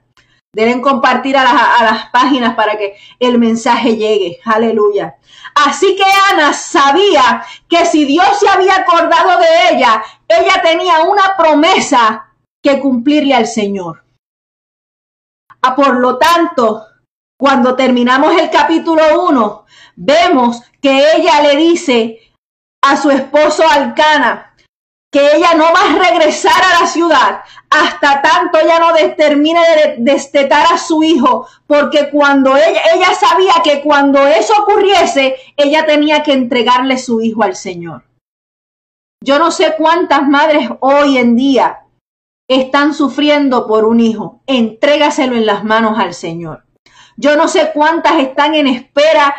Deben 0.56 0.82
compartir 0.82 1.36
a 1.36 1.44
las, 1.44 1.54
a 1.54 1.84
las, 1.84 2.10
páginas 2.12 2.56
para 2.56 2.78
que 2.78 2.96
el 3.20 3.38
mensaje 3.38 3.98
llegue, 3.98 4.40
aleluya. 4.46 5.18
Así 5.54 5.98
que 5.98 6.04
Ana 6.32 6.54
sabía 6.54 7.46
que 7.68 7.86
si 7.86 8.06
Dios 8.06 8.40
se 8.40 8.48
había 8.48 8.78
acordado 8.78 9.38
de 9.38 9.76
ella, 9.76 10.02
ella 10.30 10.62
tenía 10.64 11.04
una 11.04 11.36
promesa 11.38 12.34
que 12.64 12.80
cumplirle 12.80 13.36
al 13.36 13.48
Señor. 13.48 14.06
Ah, 15.62 15.76
por 15.76 16.00
lo 16.00 16.18
tanto, 16.18 16.86
cuando 17.38 17.76
terminamos 17.76 18.40
el 18.40 18.50
capítulo 18.50 19.26
1, 19.28 19.66
vemos 19.98 20.62
que 20.82 21.16
ella 21.18 21.42
le 21.42 21.58
dice 21.58 22.32
a 22.82 22.96
su 22.96 23.12
esposo 23.12 23.68
Alcana, 23.70 24.56
que 25.12 25.36
ella 25.36 25.54
no 25.56 25.66
va 25.66 25.82
a 25.82 26.10
regresar 26.10 26.62
a 26.64 26.82
la 26.82 26.88
ciudad 26.88 27.42
hasta 27.84 28.22
tanto 28.22 28.58
ella 28.58 28.80
no 28.80 28.94
termine 29.16 29.60
de 29.60 29.96
destetar 30.00 30.66
a 30.72 30.78
su 30.78 31.04
hijo, 31.04 31.48
porque 31.68 32.10
cuando 32.10 32.56
ella, 32.56 32.82
ella 32.94 33.14
sabía 33.14 33.54
que 33.64 33.82
cuando 33.82 34.26
eso 34.28 34.54
ocurriese, 34.62 35.36
ella 35.58 35.86
tenía 35.86 36.24
que 36.24 36.34
entregarle 36.34 36.98
su 36.98 37.22
hijo 37.22 37.44
al 37.44 37.56
Señor. 37.56 38.04
Yo 39.24 39.40
no 39.40 39.52
sé 39.52 39.76
cuántas 39.78 40.28
madres 40.28 40.70
hoy 40.80 41.18
en 41.18 41.36
día 41.36 41.86
están 42.48 42.94
sufriendo 42.94 43.68
por 43.68 43.86
un 43.86 44.00
hijo. 44.00 44.42
Entrégaselo 44.46 45.36
en 45.36 45.46
las 45.46 45.64
manos 45.64 45.98
al 45.98 46.14
Señor. 46.14 46.66
Yo 47.18 47.36
no 47.36 47.48
sé 47.48 47.72
cuántas 47.74 48.20
están 48.20 48.54
en 48.54 48.68
espera 48.68 49.36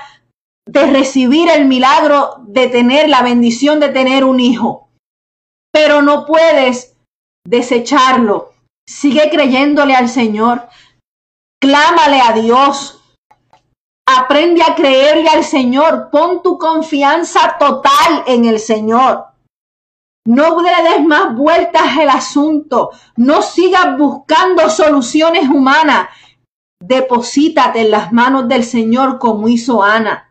de 0.66 0.86
recibir 0.86 1.48
el 1.50 1.66
milagro 1.66 2.36
de 2.40 2.66
tener 2.68 3.08
la 3.08 3.22
bendición 3.22 3.78
de 3.78 3.90
tener 3.90 4.24
un 4.24 4.40
hijo 4.40 4.86
pero 5.76 6.00
no 6.00 6.24
puedes 6.24 6.95
desecharlo. 7.46 8.52
Sigue 8.88 9.30
creyéndole 9.30 9.94
al 9.94 10.08
Señor. 10.08 10.68
Clámale 11.60 12.20
a 12.20 12.32
Dios. 12.32 13.02
Aprende 14.08 14.62
a 14.62 14.74
creerle 14.74 15.28
al 15.28 15.44
Señor. 15.44 16.10
Pon 16.10 16.42
tu 16.42 16.58
confianza 16.58 17.56
total 17.58 18.24
en 18.26 18.44
el 18.44 18.60
Señor. 18.60 19.26
No 20.26 20.60
le 20.60 20.70
des 20.90 21.04
más 21.04 21.34
vueltas 21.34 21.96
al 21.98 22.10
asunto. 22.10 22.90
No 23.16 23.42
sigas 23.42 23.96
buscando 23.96 24.68
soluciones 24.70 25.48
humanas. 25.48 26.08
Deposítate 26.80 27.80
en 27.80 27.90
las 27.90 28.12
manos 28.12 28.48
del 28.48 28.64
Señor 28.64 29.18
como 29.18 29.48
hizo 29.48 29.82
Ana. 29.82 30.30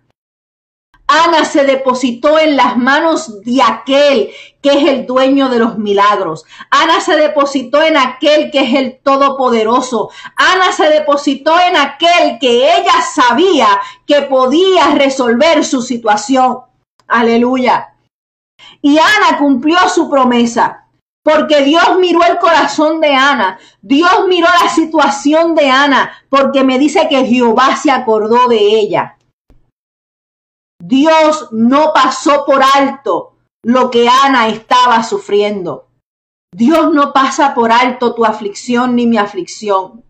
Ana 1.08 1.46
se 1.46 1.64
depositó 1.66 2.40
en 2.40 2.56
las 2.56 2.78
manos 2.78 3.42
de 3.42 3.62
aquel 3.62 4.32
que 4.62 4.70
es 4.70 4.88
el 4.88 5.06
dueño 5.06 5.50
de 5.50 5.60
los 5.60 5.78
milagros. 5.78 6.46
Ana 6.72 7.00
se 7.00 7.16
depositó 7.16 7.84
en 7.84 7.98
aquel 7.98 8.50
que 8.50 8.62
es 8.62 8.74
el 8.74 9.00
todopoderoso. 9.04 10.10
Ana 10.36 10.72
se 10.72 10.90
depositó 10.90 11.60
en 11.60 11.78
aquel 11.78 12.40
que 12.40 12.76
ella 12.76 13.02
sabía 13.14 13.68
que 14.08 14.24
podía 14.24 14.96
resolver 14.96 15.64
su 15.64 15.82
situación. 15.82 16.62
Aleluya. 17.08 17.96
Y 18.82 18.98
Ana 18.98 19.38
cumplió 19.38 19.78
su 19.90 20.10
promesa. 20.10 20.82
Porque 21.24 21.64
Dios 21.64 21.98
miró 22.00 22.24
el 22.24 22.38
corazón 22.38 23.02
de 23.02 23.16
Ana, 23.16 23.58
Dios 23.82 24.28
miró 24.28 24.48
la 24.62 24.70
situación 24.70 25.56
de 25.56 25.72
Ana, 25.72 26.12
porque 26.30 26.64
me 26.64 26.78
dice 26.78 27.08
que 27.10 27.26
Jehová 27.26 27.76
se 27.78 27.90
acordó 27.90 28.48
de 28.48 28.60
ella. 28.60 29.18
Dios 30.80 31.50
no 31.52 31.92
pasó 31.94 32.46
por 32.46 32.62
alto 32.64 33.38
lo 33.64 33.90
que 33.90 34.08
Ana 34.08 34.48
estaba 34.50 35.04
sufriendo. 35.04 35.90
Dios 36.54 36.94
no 36.94 37.12
pasa 37.12 37.54
por 37.54 37.72
alto 37.72 38.14
tu 38.14 38.24
aflicción 38.24 38.96
ni 38.96 39.08
mi 39.08 39.18
aflicción. 39.18 40.04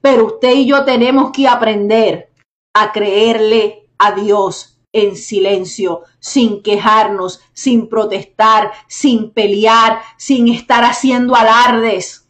Pero 0.00 0.26
usted 0.26 0.54
y 0.54 0.66
yo 0.66 0.84
tenemos 0.84 1.30
que 1.30 1.46
aprender 1.46 2.32
a 2.74 2.92
creerle 2.92 3.88
a 3.98 4.12
Dios 4.12 4.80
en 4.92 5.16
silencio, 5.16 6.02
sin 6.18 6.62
quejarnos, 6.62 7.40
sin 7.52 7.88
protestar, 7.88 8.72
sin 8.88 9.32
pelear, 9.32 10.02
sin 10.16 10.48
estar 10.48 10.84
haciendo 10.84 11.34
alardes. 11.34 12.28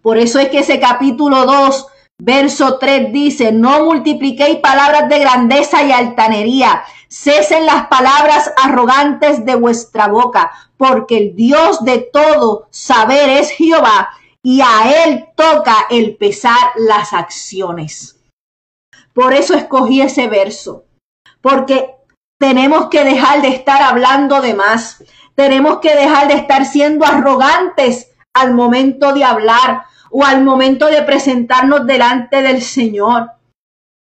Por 0.00 0.16
eso 0.16 0.38
es 0.38 0.48
que 0.48 0.60
ese 0.60 0.80
capítulo 0.80 1.44
2 1.44 1.86
Verso 2.20 2.78
3 2.78 3.12
dice, 3.12 3.52
no 3.52 3.84
multipliquéis 3.84 4.58
palabras 4.58 5.08
de 5.08 5.20
grandeza 5.20 5.84
y 5.84 5.92
altanería, 5.92 6.82
cesen 7.08 7.64
las 7.64 7.86
palabras 7.86 8.52
arrogantes 8.62 9.44
de 9.44 9.54
vuestra 9.54 10.08
boca, 10.08 10.50
porque 10.76 11.16
el 11.16 11.36
Dios 11.36 11.84
de 11.84 11.98
todo 11.98 12.66
saber 12.70 13.28
es 13.28 13.50
Jehová, 13.50 14.10
y 14.42 14.60
a 14.60 15.04
él 15.04 15.26
toca 15.36 15.86
el 15.90 16.16
pesar 16.16 16.72
las 16.76 17.12
acciones. 17.12 18.18
Por 19.12 19.32
eso 19.32 19.54
escogí 19.54 20.00
ese 20.00 20.26
verso, 20.28 20.84
porque 21.40 21.94
tenemos 22.40 22.88
que 22.88 23.04
dejar 23.04 23.42
de 23.42 23.48
estar 23.48 23.82
hablando 23.82 24.40
de 24.40 24.54
más, 24.54 25.04
tenemos 25.34 25.78
que 25.78 25.94
dejar 25.94 26.28
de 26.28 26.34
estar 26.34 26.64
siendo 26.64 27.04
arrogantes 27.04 28.10
al 28.34 28.54
momento 28.54 29.12
de 29.12 29.24
hablar, 29.24 29.84
o 30.10 30.24
al 30.24 30.44
momento 30.44 30.86
de 30.86 31.02
presentarnos 31.02 31.86
delante 31.86 32.42
del 32.42 32.62
Señor. 32.62 33.32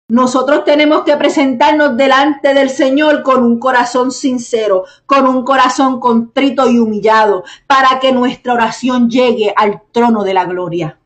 Nosotros 0.09 0.65
tenemos 0.65 1.03
que 1.03 1.15
presentarnos 1.15 1.95
delante 1.95 2.53
del 2.53 2.69
Señor 2.69 3.23
con 3.23 3.43
un 3.43 3.59
corazón 3.59 4.11
sincero, 4.11 4.85
con 5.05 5.25
un 5.25 5.43
corazón 5.43 5.99
contrito 5.99 6.69
y 6.69 6.79
humillado, 6.79 7.43
para 7.65 7.99
que 7.99 8.11
nuestra 8.11 8.53
oración 8.53 9.09
llegue 9.09 9.53
al 9.55 9.81
trono 9.91 10.23
de 10.23 10.33
la 10.33 10.45
gloria 10.45 11.00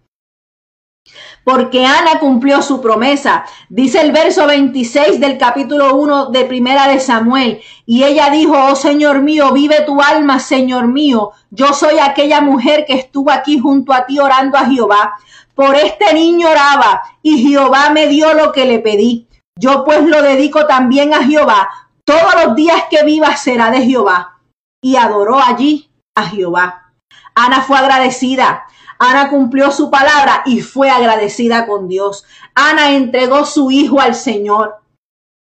porque 1.46 1.86
Ana 1.86 2.20
cumplió 2.20 2.64
su 2.64 2.82
promesa. 2.82 3.46
Dice 3.70 4.02
el 4.02 4.12
verso 4.12 4.48
26 4.48 5.20
del 5.20 5.38
capítulo 5.38 5.96
1 5.96 6.32
de 6.32 6.44
Primera 6.46 6.88
de 6.88 7.00
Samuel. 7.00 7.62
Y 7.86 8.04
ella 8.04 8.32
dijo, 8.32 8.56
oh 8.58 8.76
Señor 8.76 9.22
mío, 9.22 9.54
vive 9.54 9.82
tu 9.86 10.02
alma, 10.02 10.40
Señor 10.40 10.88
mío. 10.88 11.34
Yo 11.52 11.72
soy 11.74 12.00
aquella 12.00 12.42
mujer 12.42 12.86
que 12.88 12.96
estuvo 12.96 13.30
aquí 13.30 13.60
junto 13.60 13.94
a 13.94 14.08
ti 14.08 14.18
orando 14.20 14.58
a 14.58 14.66
Jehová. 14.66 15.14
Por 15.54 15.76
este 15.76 16.16
niño 16.16 16.50
oraba 16.50 17.04
y 17.22 17.48
Jehová 17.48 17.92
me 17.92 18.08
dio 18.08 18.34
lo 18.34 18.52
que 18.52 18.66
le 18.66 18.80
pedí. 18.80 19.28
Yo 19.56 19.86
pues 19.86 20.02
lo 20.02 20.24
dedico 20.24 20.66
también 20.66 21.14
a 21.14 21.24
Jehová. 21.24 21.70
Todos 22.04 22.44
los 22.44 22.56
días 22.56 22.86
que 22.90 23.04
viva 23.04 23.36
será 23.38 23.70
de 23.70 23.84
Jehová. 23.84 24.40
Y 24.82 24.96
adoró 24.96 25.40
allí 25.40 25.92
a 26.16 26.24
Jehová. 26.24 26.92
Ana 27.36 27.62
fue 27.62 27.78
agradecida. 27.78 28.66
Ana 29.00 29.30
cumplió 29.30 29.72
su 29.72 29.90
palabra 29.90 30.44
y 30.46 30.62
fue 30.62 30.90
agradecida 30.90 31.68
con 31.68 31.88
Dios. 31.88 32.26
Ana 32.54 32.92
entregó 32.92 33.46
su 33.46 33.72
hijo 33.72 34.00
al 34.00 34.16
Señor. 34.16 34.76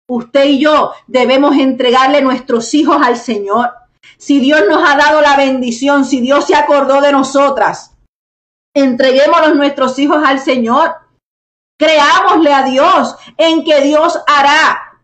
Usted 0.10 0.46
y 0.46 0.60
yo 0.60 0.94
debemos 1.08 1.56
entregarle 1.58 2.22
nuestros 2.22 2.74
hijos 2.74 2.98
al 3.02 3.18
Señor. 3.18 3.74
Si 4.18 4.40
Dios 4.40 4.62
nos 4.70 4.88
ha 4.88 4.96
dado 4.96 5.22
la 5.22 5.38
bendición, 5.38 6.06
si 6.06 6.22
Dios 6.22 6.46
se 6.46 6.56
acordó 6.56 7.02
de 7.02 7.12
nosotras, 7.12 7.96
entreguémonos 8.76 9.56
nuestros 9.56 9.98
hijos 10.00 10.24
al 10.26 10.40
Señor. 10.40 10.96
Creámosle 11.80 12.54
a 12.54 12.64
Dios 12.64 13.16
en 13.38 13.64
que 13.64 13.82
Dios 13.82 14.20
hará 14.28 15.00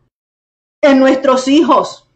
en 0.82 1.00
nuestros 1.00 1.48
hijos. 1.48 2.10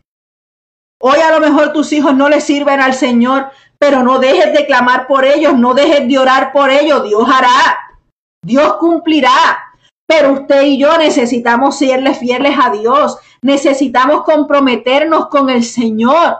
Hoy 1.02 1.20
a 1.20 1.38
lo 1.38 1.42
mejor 1.42 1.74
tus 1.74 1.92
hijos 1.92 2.16
no 2.16 2.30
le 2.30 2.40
sirven 2.40 2.80
al 2.80 2.94
Señor, 2.94 3.52
pero 3.84 4.02
no 4.02 4.18
dejes 4.18 4.54
de 4.54 4.66
clamar 4.66 5.08
por 5.08 5.26
ellos, 5.26 5.60
no 5.60 5.74
dejes 5.74 6.08
de 6.08 6.18
orar 6.18 6.54
por 6.54 6.70
ellos. 6.70 7.04
Dios 7.04 7.28
hará, 7.28 8.00
Dios 8.42 8.78
cumplirá. 8.78 9.76
Pero 10.08 10.32
usted 10.32 10.62
y 10.62 10.78
yo 10.78 10.98
necesitamos 10.98 11.80
serle 11.80 12.14
fieles 12.14 12.56
a 12.58 12.70
Dios, 12.70 13.18
necesitamos 13.42 14.24
comprometernos 14.24 15.28
con 15.28 15.50
el 15.50 15.66
Señor. 15.66 16.38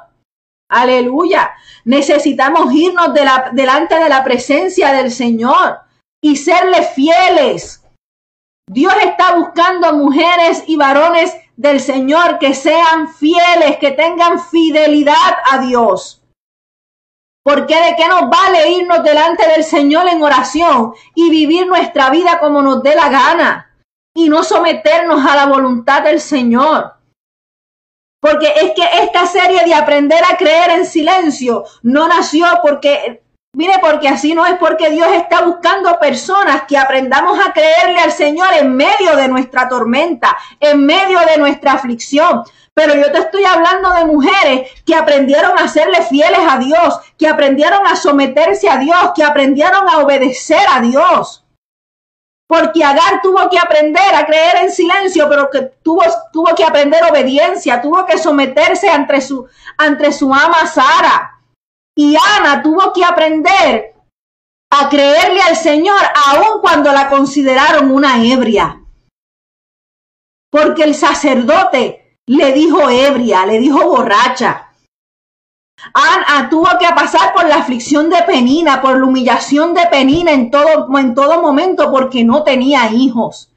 Aleluya. 0.72 1.52
Necesitamos 1.84 2.74
irnos 2.74 3.14
de 3.14 3.26
la, 3.26 3.50
delante 3.52 3.96
de 3.96 4.08
la 4.08 4.24
presencia 4.24 4.94
del 4.94 5.12
Señor 5.12 5.82
y 6.24 6.38
serle 6.38 6.82
fieles. 6.84 7.84
Dios 8.70 8.94
está 9.04 9.36
buscando 9.36 9.92
mujeres 9.92 10.64
y 10.66 10.78
varones 10.78 11.36
del 11.58 11.82
Señor 11.82 12.40
que 12.40 12.54
sean 12.54 13.14
fieles, 13.14 13.80
que 13.82 13.92
tengan 13.92 14.40
fidelidad 14.40 15.36
a 15.52 15.58
Dios. 15.58 16.23
Porque 17.44 17.76
de 17.76 17.96
qué 17.96 18.08
nos 18.08 18.30
vale 18.30 18.72
irnos 18.72 19.04
delante 19.04 19.48
del 19.48 19.64
Señor 19.64 20.08
en 20.08 20.24
oración 20.24 20.94
y 21.14 21.30
vivir 21.30 21.68
nuestra 21.68 22.10
vida 22.10 22.40
como 22.40 22.62
nos 22.62 22.82
dé 22.82 22.96
la 22.96 23.10
gana 23.10 23.76
y 24.16 24.30
no 24.30 24.44
someternos 24.44 25.26
a 25.26 25.36
la 25.36 25.46
voluntad 25.48 26.04
del 26.04 26.22
Señor. 26.22 26.94
Porque 28.22 28.48
es 28.48 28.72
que 28.72 29.04
esta 29.04 29.26
serie 29.26 29.66
de 29.66 29.74
aprender 29.74 30.24
a 30.24 30.38
creer 30.38 30.72
en 30.72 30.86
silencio 30.86 31.66
no 31.82 32.08
nació 32.08 32.46
porque 32.62 33.23
Mire, 33.56 33.74
porque 33.82 34.08
así 34.08 34.34
no 34.34 34.48
es 34.48 34.56
porque 34.56 34.90
Dios 34.90 35.10
está 35.14 35.42
buscando 35.42 36.00
personas 36.00 36.64
que 36.68 36.76
aprendamos 36.76 37.38
a 37.40 37.54
creerle 37.54 38.00
al 38.00 38.12
Señor 38.12 38.48
en 38.54 38.76
medio 38.76 39.16
de 39.16 39.28
nuestra 39.28 39.70
tormenta, 39.70 40.36
en 40.60 40.84
medio 40.84 41.20
de 41.20 41.38
nuestra 41.38 41.74
aflicción. 41.74 42.44
Pero 42.74 42.96
yo 42.96 43.12
te 43.12 43.20
estoy 43.20 43.46
hablando 43.46 43.92
de 43.92 44.06
mujeres 44.06 44.72
que 44.84 44.96
aprendieron 44.96 45.60
a 45.60 45.68
serle 45.68 46.02
fieles 46.02 46.40
a 46.50 46.58
Dios, 46.58 47.00
que 47.20 47.28
aprendieron 47.28 47.86
a 47.86 47.96
someterse 47.96 48.68
a 48.68 48.78
Dios, 48.78 49.12
que 49.16 49.24
aprendieron 49.24 49.88
a 49.88 50.00
obedecer 50.00 50.66
a 50.74 50.80
Dios. 50.80 51.46
Porque 52.48 52.84
Agar 52.84 53.22
tuvo 53.22 53.48
que 53.52 53.60
aprender 53.60 54.16
a 54.16 54.26
creer 54.26 54.64
en 54.64 54.72
silencio, 54.72 55.30
pero 55.30 55.52
que 55.52 55.62
tuvo, 55.84 56.02
tuvo 56.32 56.56
que 56.56 56.64
aprender 56.64 57.04
obediencia, 57.04 57.80
tuvo 57.82 58.04
que 58.08 58.18
someterse 58.18 58.90
ante 58.90 59.22
su, 59.22 59.48
ante 59.78 60.12
su 60.12 60.34
ama 60.34 60.66
Sara. 60.66 61.33
Y 61.96 62.16
Ana 62.16 62.62
tuvo 62.64 62.92
que 62.94 63.04
aprender 63.04 63.94
a 64.72 64.90
creerle 64.90 65.42
al 65.42 65.56
Señor 65.56 66.00
aun 66.16 66.62
cuando 66.62 66.92
la 66.92 67.10
consideraron 67.10 67.92
una 67.92 68.24
ebria. 68.24 68.82
Porque 70.52 70.84
el 70.84 70.96
sacerdote 70.96 72.18
le 72.26 72.54
dijo 72.54 72.90
ebria, 72.90 73.46
le 73.46 73.60
dijo 73.60 73.86
borracha. 73.88 74.72
Ana 75.94 76.50
tuvo 76.50 76.70
que 76.80 76.88
pasar 76.96 77.34
por 77.34 77.46
la 77.48 77.58
aflicción 77.58 78.10
de 78.10 78.24
Penina, 78.24 78.82
por 78.82 78.98
la 78.98 79.06
humillación 79.06 79.74
de 79.74 79.86
Penina 79.88 80.32
en 80.32 80.50
todo, 80.50 80.88
en 80.98 81.14
todo 81.14 81.42
momento 81.42 81.92
porque 81.92 82.24
no 82.24 82.44
tenía 82.44 82.92
hijos. 82.92 83.52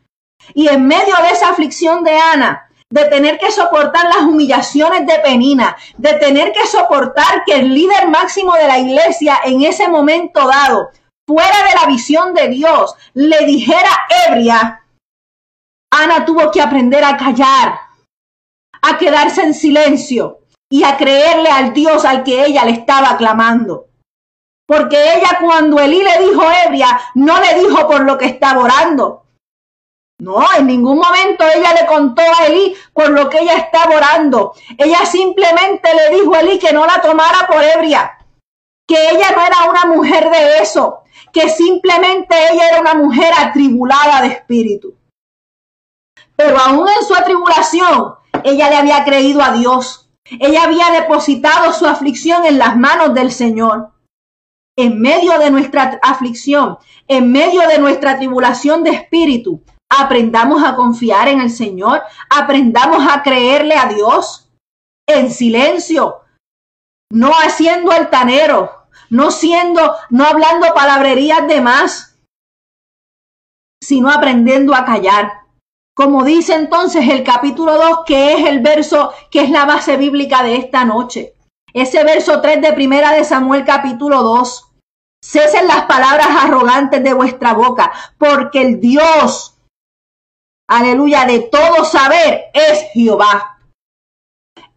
Y 0.55 0.69
en 0.69 0.87
medio 0.87 1.15
de 1.23 1.31
esa 1.31 1.51
aflicción 1.51 2.05
de 2.05 2.19
Ana, 2.19 2.66
de 2.91 3.05
tener 3.07 3.39
que 3.39 3.51
soportar 3.51 4.05
las 4.05 4.23
humillaciones 4.23 5.07
de 5.07 5.19
Penina, 5.19 5.77
de 5.97 6.15
tener 6.15 6.53
que 6.53 6.67
soportar 6.67 7.45
que 7.45 7.55
el 7.55 7.75
líder 7.75 8.09
máximo 8.09 8.55
de 8.55 8.67
la 8.67 8.79
iglesia 8.79 9.41
en 9.45 9.63
ese 9.63 9.89
momento 9.89 10.47
dado, 10.47 10.91
fuera 11.27 11.57
de 11.69 11.75
la 11.81 11.87
visión 11.87 12.33
de 12.35 12.49
Dios, 12.49 12.95
le 13.15 13.45
dijera 13.45 13.91
ebria, 14.29 14.85
Ana 15.91 16.25
tuvo 16.25 16.51
que 16.51 16.63
aprender 16.63 17.03
a 17.05 17.17
callar, 17.17 17.79
a 18.83 18.99
quedarse 18.99 19.43
en 19.43 19.55
silencio 19.55 20.41
y 20.71 20.85
a 20.85 20.97
creerle 20.97 21.51
al 21.51 21.73
Dios 21.73 22.05
al 22.05 22.23
que 22.23 22.45
ella 22.45 22.65
le 22.65 22.73
estaba 22.73 23.17
clamando. 23.17 23.89
Porque 24.67 25.15
ella 25.15 25.39
cuando 25.41 25.79
Elí 25.79 26.03
le 26.03 26.27
dijo 26.27 26.43
ebria, 26.67 27.01
no 27.15 27.41
le 27.41 27.61
dijo 27.61 27.87
por 27.87 28.03
lo 28.03 28.19
que 28.19 28.27
estaba 28.27 28.63
orando, 28.63 29.26
no, 30.19 30.43
en 30.57 30.67
ningún 30.67 30.99
momento 30.99 31.45
ella 31.45 31.75
le 31.75 31.87
contó 31.87 32.23
a 32.23 32.47
Elí 32.47 32.75
por 32.95 33.11
lo 33.11 33.29
que 33.29 33.39
ella 33.41 33.55
estaba 33.57 33.97
orando. 33.97 34.55
Ella 34.79 35.05
simplemente 35.05 35.91
le 35.95 36.17
dijo 36.17 36.35
a 36.35 36.41
Elí 36.41 36.59
que 36.59 36.73
no 36.73 36.87
la 36.87 37.03
tomara 37.03 37.47
por 37.47 37.63
ebria, 37.63 38.17
que 38.89 39.11
ella 39.11 39.33
no 39.33 39.43
era 39.45 39.71
una 39.71 39.85
mujer 39.95 40.31
de 40.31 40.59
eso, 40.59 41.03
que 41.33 41.51
simplemente 41.51 42.35
ella 42.51 42.69
era 42.71 42.81
una 42.81 42.95
mujer 42.95 43.31
atribulada 43.37 44.23
de 44.23 44.29
espíritu. 44.29 44.97
Pero 46.35 46.59
aún 46.59 46.89
en 46.89 47.07
su 47.07 47.15
atribulación, 47.15 48.15
ella 48.43 48.71
le 48.71 48.77
había 48.77 49.05
creído 49.05 49.43
a 49.43 49.53
Dios. 49.53 50.11
Ella 50.41 50.65
había 50.65 50.91
depositado 50.91 51.73
su 51.73 51.87
aflicción 51.87 52.47
en 52.47 52.59
las 52.59 52.77
manos 52.77 53.13
del 53.13 53.33
Señor. 53.33 53.93
En 54.79 55.01
medio 55.01 55.39
de 55.39 55.51
nuestra 55.51 55.99
aflicción, 56.03 56.79
en 57.07 57.33
medio 57.33 57.67
de 57.69 57.79
nuestra 57.79 58.17
tribulación 58.19 58.83
de 58.83 58.91
espíritu, 58.91 59.63
Aprendamos 59.89 60.65
a 60.65 60.75
confiar 60.75 61.29
en 61.29 61.41
el 61.41 61.51
Señor, 61.51 62.03
aprendamos 62.29 63.07
a 63.09 63.23
creerle 63.23 63.77
a 63.77 63.87
Dios 63.87 64.51
en 65.09 65.31
silencio, 65.31 66.23
no 67.13 67.31
haciendo 67.33 67.93
altanero, 67.93 68.89
no 69.11 69.31
siendo, 69.31 69.95
no 70.11 70.25
hablando 70.25 70.75
palabrerías 70.75 71.47
de 71.47 71.61
más, 71.61 72.19
sino 73.83 74.11
aprendiendo 74.11 74.75
a 74.75 74.85
callar. 74.85 75.33
Como 75.95 76.25
dice 76.25 76.55
entonces 76.55 77.09
el 77.09 77.23
capítulo 77.23 77.77
2, 77.77 78.01
que 78.07 78.35
es 78.35 78.49
el 78.49 78.61
verso 78.61 79.13
que 79.31 79.43
es 79.43 79.51
la 79.51 79.65
base 79.65 79.97
bíblica 79.97 80.43
de 80.43 80.57
esta 80.57 80.85
noche. 80.85 81.35
Ese 81.73 82.05
verso 82.05 82.41
3 82.41 82.61
de 82.61 82.73
Primera 82.73 83.13
de 83.13 83.25
Samuel 83.25 83.65
capítulo 83.65 84.23
2. 84.23 84.73
Cesen 85.23 85.67
las 85.67 85.85
palabras 85.87 86.29
arrogantes 86.29 87.03
de 87.03 87.15
vuestra 87.15 87.55
boca, 87.55 87.93
porque 88.19 88.63
el 88.63 88.81
Dios 88.81 89.56
aleluya, 90.69 91.25
de 91.25 91.41
todo 91.41 91.85
saber 91.85 92.47
es 92.53 92.87
Jehová. 92.93 93.59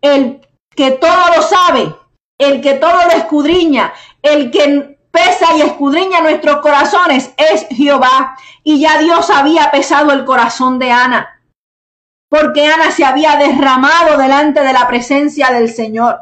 El 0.02 0.48
que 0.76 0.92
todo 0.92 1.36
lo 1.36 1.42
sabe, 1.42 1.96
el 2.40 2.62
que 2.62 2.76
todo 2.76 3.04
lo 3.06 3.12
escudriña, 3.12 3.94
el 4.22 4.52
que 4.52 4.98
pesa 5.12 5.56
y 5.58 5.62
escudriña 5.62 6.22
nuestros 6.22 6.58
corazones 6.58 7.34
es 7.38 7.68
Jehová. 7.70 8.38
Y 8.64 8.80
ya 8.80 8.98
Dios 9.00 9.30
había 9.30 9.72
pesado 9.72 10.12
el 10.12 10.26
corazón 10.26 10.80
de 10.80 10.92
Ana, 10.92 11.42
porque 12.30 12.68
Ana 12.68 12.92
se 12.92 13.04
había 13.04 13.36
derramado 13.36 14.18
delante 14.18 14.62
de 14.62 14.74
la 14.74 14.88
presencia 14.88 15.52
del 15.52 15.74
Señor. 15.74 16.22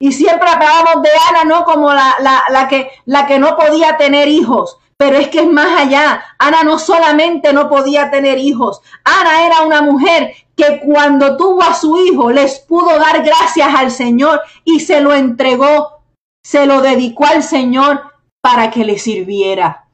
Y 0.00 0.12
siempre 0.12 0.48
hablamos 0.48 1.02
de 1.02 1.10
Ana, 1.30 1.44
¿no? 1.44 1.64
Como 1.64 1.92
la, 1.92 2.16
la, 2.20 2.44
la, 2.50 2.68
que, 2.68 2.90
la 3.04 3.26
que 3.26 3.38
no 3.38 3.56
podía 3.56 3.96
tener 3.96 4.28
hijos, 4.28 4.78
pero 4.98 5.16
es 5.16 5.28
que 5.28 5.40
es 5.40 5.50
más 5.50 5.80
allá. 5.80 6.22
Ana 6.38 6.64
no 6.64 6.78
solamente 6.78 7.52
no 7.52 7.68
podía 7.68 8.10
tener 8.10 8.36
hijos. 8.38 8.82
Ana 9.04 9.46
era 9.46 9.62
una 9.62 9.80
mujer 9.80 10.34
que 10.56 10.80
cuando 10.80 11.36
tuvo 11.36 11.62
a 11.62 11.74
su 11.74 11.98
hijo 12.04 12.30
les 12.32 12.58
pudo 12.58 12.98
dar 12.98 13.22
gracias 13.22 13.72
al 13.74 13.92
Señor 13.92 14.42
y 14.64 14.80
se 14.80 15.00
lo 15.00 15.14
entregó, 15.14 16.02
se 16.44 16.66
lo 16.66 16.82
dedicó 16.82 17.26
al 17.26 17.44
Señor 17.44 18.12
para 18.42 18.70
que 18.70 18.84
le 18.84 18.98
sirviera. 18.98 19.88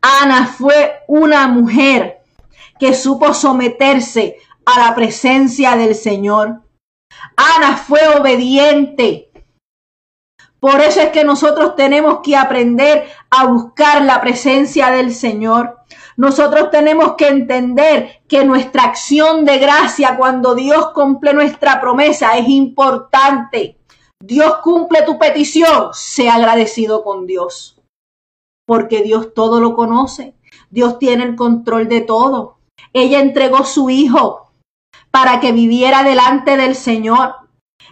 Ana 0.00 0.46
fue 0.46 1.00
una 1.08 1.48
mujer 1.48 2.20
que 2.78 2.94
supo 2.94 3.34
someterse 3.34 4.36
a 4.64 4.78
la 4.78 4.94
presencia 4.94 5.74
del 5.76 5.96
Señor. 5.96 6.62
Ana 7.36 7.76
fue 7.76 8.06
obediente. 8.16 9.30
Por 10.60 10.80
eso 10.80 11.00
es 11.00 11.10
que 11.10 11.24
nosotros 11.24 11.76
tenemos 11.76 12.20
que 12.22 12.36
aprender 12.36 13.08
a 13.30 13.46
buscar 13.46 14.02
la 14.02 14.20
presencia 14.20 14.90
del 14.90 15.12
Señor. 15.12 15.78
Nosotros 16.16 16.70
tenemos 16.70 17.14
que 17.16 17.28
entender 17.28 18.22
que 18.26 18.44
nuestra 18.44 18.84
acción 18.84 19.44
de 19.44 19.58
gracia 19.58 20.16
cuando 20.16 20.54
Dios 20.54 20.92
cumple 20.92 21.34
nuestra 21.34 21.80
promesa 21.80 22.38
es 22.38 22.48
importante. 22.48 23.76
Dios 24.18 24.56
cumple 24.62 25.02
tu 25.02 25.18
petición, 25.18 25.90
sea 25.92 26.36
agradecido 26.36 27.04
con 27.04 27.26
Dios. 27.26 27.78
Porque 28.66 29.02
Dios 29.02 29.34
todo 29.34 29.60
lo 29.60 29.76
conoce. 29.76 30.34
Dios 30.70 30.98
tiene 30.98 31.24
el 31.24 31.36
control 31.36 31.88
de 31.88 32.00
todo. 32.00 32.58
Ella 32.92 33.20
entregó 33.20 33.64
su 33.64 33.90
hijo 33.90 34.50
para 35.10 35.38
que 35.40 35.52
viviera 35.52 36.02
delante 36.02 36.56
del 36.56 36.74
Señor. 36.74 37.45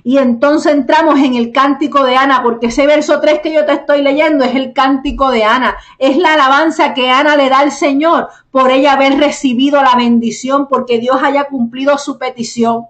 Y 0.06 0.18
entonces 0.18 0.74
entramos 0.74 1.18
en 1.18 1.32
el 1.34 1.50
cántico 1.50 2.04
de 2.04 2.14
Ana, 2.14 2.42
porque 2.42 2.66
ese 2.66 2.86
verso 2.86 3.20
3 3.20 3.40
que 3.40 3.54
yo 3.54 3.64
te 3.64 3.72
estoy 3.72 4.02
leyendo 4.02 4.44
es 4.44 4.54
el 4.54 4.74
cántico 4.74 5.30
de 5.30 5.44
Ana. 5.44 5.78
Es 5.98 6.18
la 6.18 6.34
alabanza 6.34 6.92
que 6.92 7.08
Ana 7.08 7.36
le 7.36 7.48
da 7.48 7.60
al 7.60 7.72
Señor 7.72 8.28
por 8.50 8.70
ella 8.70 8.92
haber 8.92 9.18
recibido 9.18 9.80
la 9.82 9.94
bendición, 9.96 10.68
porque 10.68 10.98
Dios 10.98 11.16
haya 11.22 11.44
cumplido 11.44 11.96
su 11.96 12.18
petición. 12.18 12.86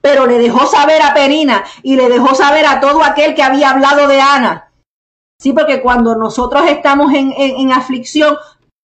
Pero 0.00 0.26
le 0.26 0.38
dejó 0.38 0.64
saber 0.66 1.02
a 1.02 1.12
Perina 1.12 1.64
y 1.82 1.96
le 1.96 2.08
dejó 2.08 2.36
saber 2.36 2.66
a 2.66 2.78
todo 2.78 3.02
aquel 3.02 3.34
que 3.34 3.42
había 3.42 3.70
hablado 3.70 4.06
de 4.06 4.20
Ana. 4.20 4.70
Sí, 5.40 5.52
porque 5.52 5.82
cuando 5.82 6.14
nosotros 6.14 6.62
estamos 6.68 7.12
en, 7.14 7.34
en 7.36 7.72
aflicción, 7.72 8.36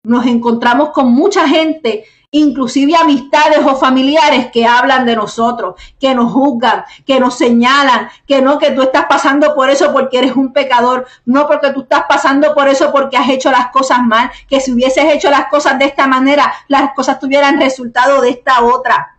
nos 0.04 0.26
encontramos 0.26 0.90
con 0.90 1.12
mucha 1.12 1.48
gente 1.48 2.04
inclusive 2.38 2.94
amistades 2.94 3.60
o 3.64 3.76
familiares 3.76 4.50
que 4.52 4.66
hablan 4.66 5.06
de 5.06 5.16
nosotros, 5.16 5.74
que 5.98 6.14
nos 6.14 6.32
juzgan, 6.32 6.84
que 7.06 7.18
nos 7.18 7.36
señalan, 7.36 8.08
que 8.26 8.42
no, 8.42 8.58
que 8.58 8.72
tú 8.72 8.82
estás 8.82 9.06
pasando 9.06 9.54
por 9.54 9.70
eso 9.70 9.92
porque 9.92 10.18
eres 10.18 10.36
un 10.36 10.52
pecador, 10.52 11.06
no 11.24 11.46
porque 11.46 11.70
tú 11.70 11.82
estás 11.82 12.04
pasando 12.08 12.54
por 12.54 12.68
eso 12.68 12.92
porque 12.92 13.16
has 13.16 13.28
hecho 13.28 13.50
las 13.50 13.70
cosas 13.70 14.02
mal, 14.02 14.30
que 14.48 14.60
si 14.60 14.72
hubieses 14.72 15.04
hecho 15.06 15.30
las 15.30 15.46
cosas 15.48 15.78
de 15.78 15.86
esta 15.86 16.06
manera, 16.06 16.52
las 16.68 16.92
cosas 16.94 17.18
tuvieran 17.18 17.60
resultado 17.60 18.20
de 18.20 18.30
esta 18.30 18.64
otra. 18.64 19.16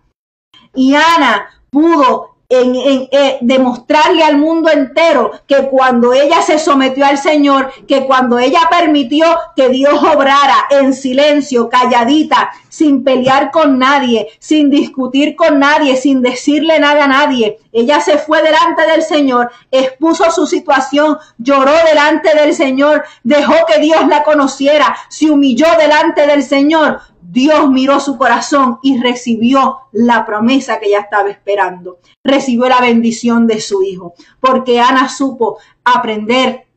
Y 0.73 0.93
Ana 0.93 1.49
pudo 1.71 2.36
en, 2.49 2.75
eh, 3.11 3.37
demostrarle 3.41 4.23
al 4.23 4.37
mundo 4.37 4.69
entero 4.69 5.31
que 5.47 5.67
cuando 5.67 6.13
ella 6.13 6.41
se 6.41 6.59
sometió 6.59 7.05
al 7.05 7.17
Señor, 7.17 7.71
que 7.87 8.05
cuando 8.05 8.39
ella 8.39 8.61
permitió 8.69 9.25
que 9.55 9.67
Dios 9.67 10.01
obrara 10.01 10.55
en 10.69 10.93
silencio, 10.93 11.67
calladita, 11.67 12.51
sin 12.69 13.03
pelear 13.03 13.51
con 13.51 13.77
nadie, 13.79 14.29
sin 14.39 14.69
discutir 14.69 15.35
con 15.35 15.59
nadie, 15.59 15.97
sin 15.97 16.21
decirle 16.21 16.79
nada 16.79 17.03
a 17.03 17.07
nadie, 17.07 17.59
ella 17.73 17.99
se 17.99 18.17
fue 18.17 18.41
delante 18.41 18.87
del 18.87 19.03
Señor, 19.03 19.51
expuso 19.69 20.31
su 20.31 20.47
situación, 20.47 21.17
lloró 21.37 21.73
delante 21.85 22.33
del 22.33 22.53
Señor, 22.53 23.03
dejó 23.23 23.55
que 23.67 23.79
Dios 23.79 24.07
la 24.07 24.23
conociera, 24.23 24.95
se 25.09 25.29
humilló 25.29 25.67
delante 25.77 26.25
del 26.25 26.43
Señor, 26.43 27.01
Dios 27.21 27.69
miró 27.69 27.99
su 27.99 28.17
corazón 28.17 28.79
y 28.81 28.99
recibió 29.01 29.79
la 29.91 30.25
promesa 30.25 30.79
que 30.79 30.87
ella 30.87 30.99
estaba 30.99 31.29
esperando. 31.29 31.99
Recibió 32.23 32.67
la 32.69 32.81
bendición 32.81 33.47
de 33.47 33.61
su 33.61 33.83
hijo, 33.83 34.13
porque 34.39 34.79
Ana 34.79 35.09
supo 35.09 35.57
aprender 35.83 36.67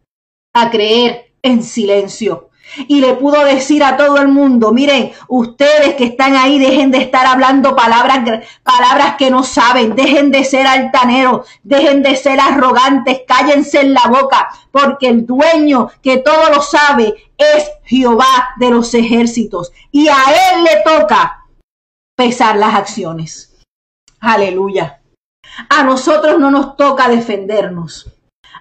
a 0.55 0.70
creer 0.70 1.32
en 1.43 1.62
silencio. 1.62 2.51
Y 2.86 3.01
le 3.01 3.14
pudo 3.14 3.45
decir 3.45 3.82
a 3.82 3.97
todo 3.97 4.18
el 4.18 4.28
mundo, 4.28 4.72
miren, 4.72 5.11
ustedes 5.26 5.95
que 5.97 6.05
están 6.05 6.36
ahí, 6.36 6.59
dejen 6.59 6.93
de 6.93 6.99
estar 6.99 7.26
hablando 7.26 7.74
palabras, 7.74 8.45
palabras 8.62 9.16
que 9.16 9.30
no 9.30 9.43
saben, 9.43 9.97
dejen 9.97 10.30
de 10.30 10.45
ser 10.45 10.66
altaneros, 10.68 11.49
dejen 11.64 12.03
de 12.03 12.14
ser 12.14 12.38
arrogantes, 12.38 13.22
cállense 13.26 13.80
en 13.80 13.95
la 13.95 14.07
boca, 14.09 14.49
porque 14.70 15.09
el 15.09 15.26
dueño 15.26 15.91
que 16.01 16.18
todo 16.18 16.51
lo 16.55 16.62
sabe 16.62 17.14
es 17.41 17.70
Jehová 17.84 18.55
de 18.59 18.70
los 18.70 18.95
ejércitos 18.95 19.72
y 19.91 20.09
a 20.09 20.14
él 20.14 20.64
le 20.64 20.82
toca 20.84 21.47
pesar 22.16 22.57
las 22.57 22.74
acciones. 22.74 23.59
Aleluya. 24.20 25.01
A 25.68 25.82
nosotros 25.82 26.38
no 26.38 26.51
nos 26.51 26.76
toca 26.76 27.09
defendernos. 27.09 28.12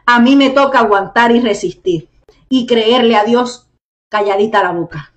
A 0.05 0.19
mí 0.19 0.35
me 0.35 0.49
toca 0.49 0.79
aguantar 0.79 1.31
y 1.31 1.41
resistir 1.41 2.09
y 2.49 2.65
creerle 2.65 3.15
a 3.15 3.25
Dios 3.25 3.67
calladita 4.09 4.63
la 4.63 4.71
boca. 4.71 5.13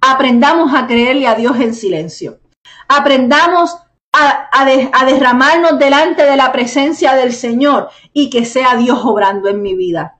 Aprendamos 0.00 0.74
a 0.74 0.86
creerle 0.86 1.26
a 1.26 1.34
Dios 1.34 1.58
en 1.60 1.74
silencio. 1.74 2.40
Aprendamos 2.88 3.76
a, 4.12 4.64
derramarnos 5.06 5.78
delante 5.78 6.24
de 6.24 6.36
la 6.36 6.52
presencia 6.52 7.14
del 7.14 7.32
Señor 7.32 7.88
y 8.12 8.28
que 8.30 8.44
sea 8.44 8.76
Dios 8.76 9.00
obrando 9.04 9.48
en 9.48 9.62
mi 9.62 9.74
vida. 9.74 10.16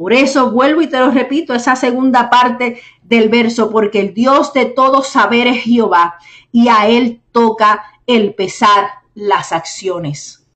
Por 0.00 0.14
eso 0.14 0.50
vuelvo 0.50 0.80
y 0.80 0.86
te 0.86 0.98
lo 0.98 1.10
repito, 1.10 1.52
esa 1.52 1.76
segunda 1.76 2.30
parte 2.30 2.80
del 3.02 3.28
verso, 3.28 3.68
porque 3.68 4.00
el 4.00 4.14
Dios 4.14 4.54
de 4.54 4.64
todo 4.64 5.02
saber 5.02 5.46
es 5.46 5.64
Jehová 5.64 6.14
y 6.50 6.68
a 6.68 6.88
Él 6.88 7.20
toca 7.32 7.84
el 8.06 8.32
pesar 8.32 8.92
las 9.14 9.52
acciones. 9.52 10.48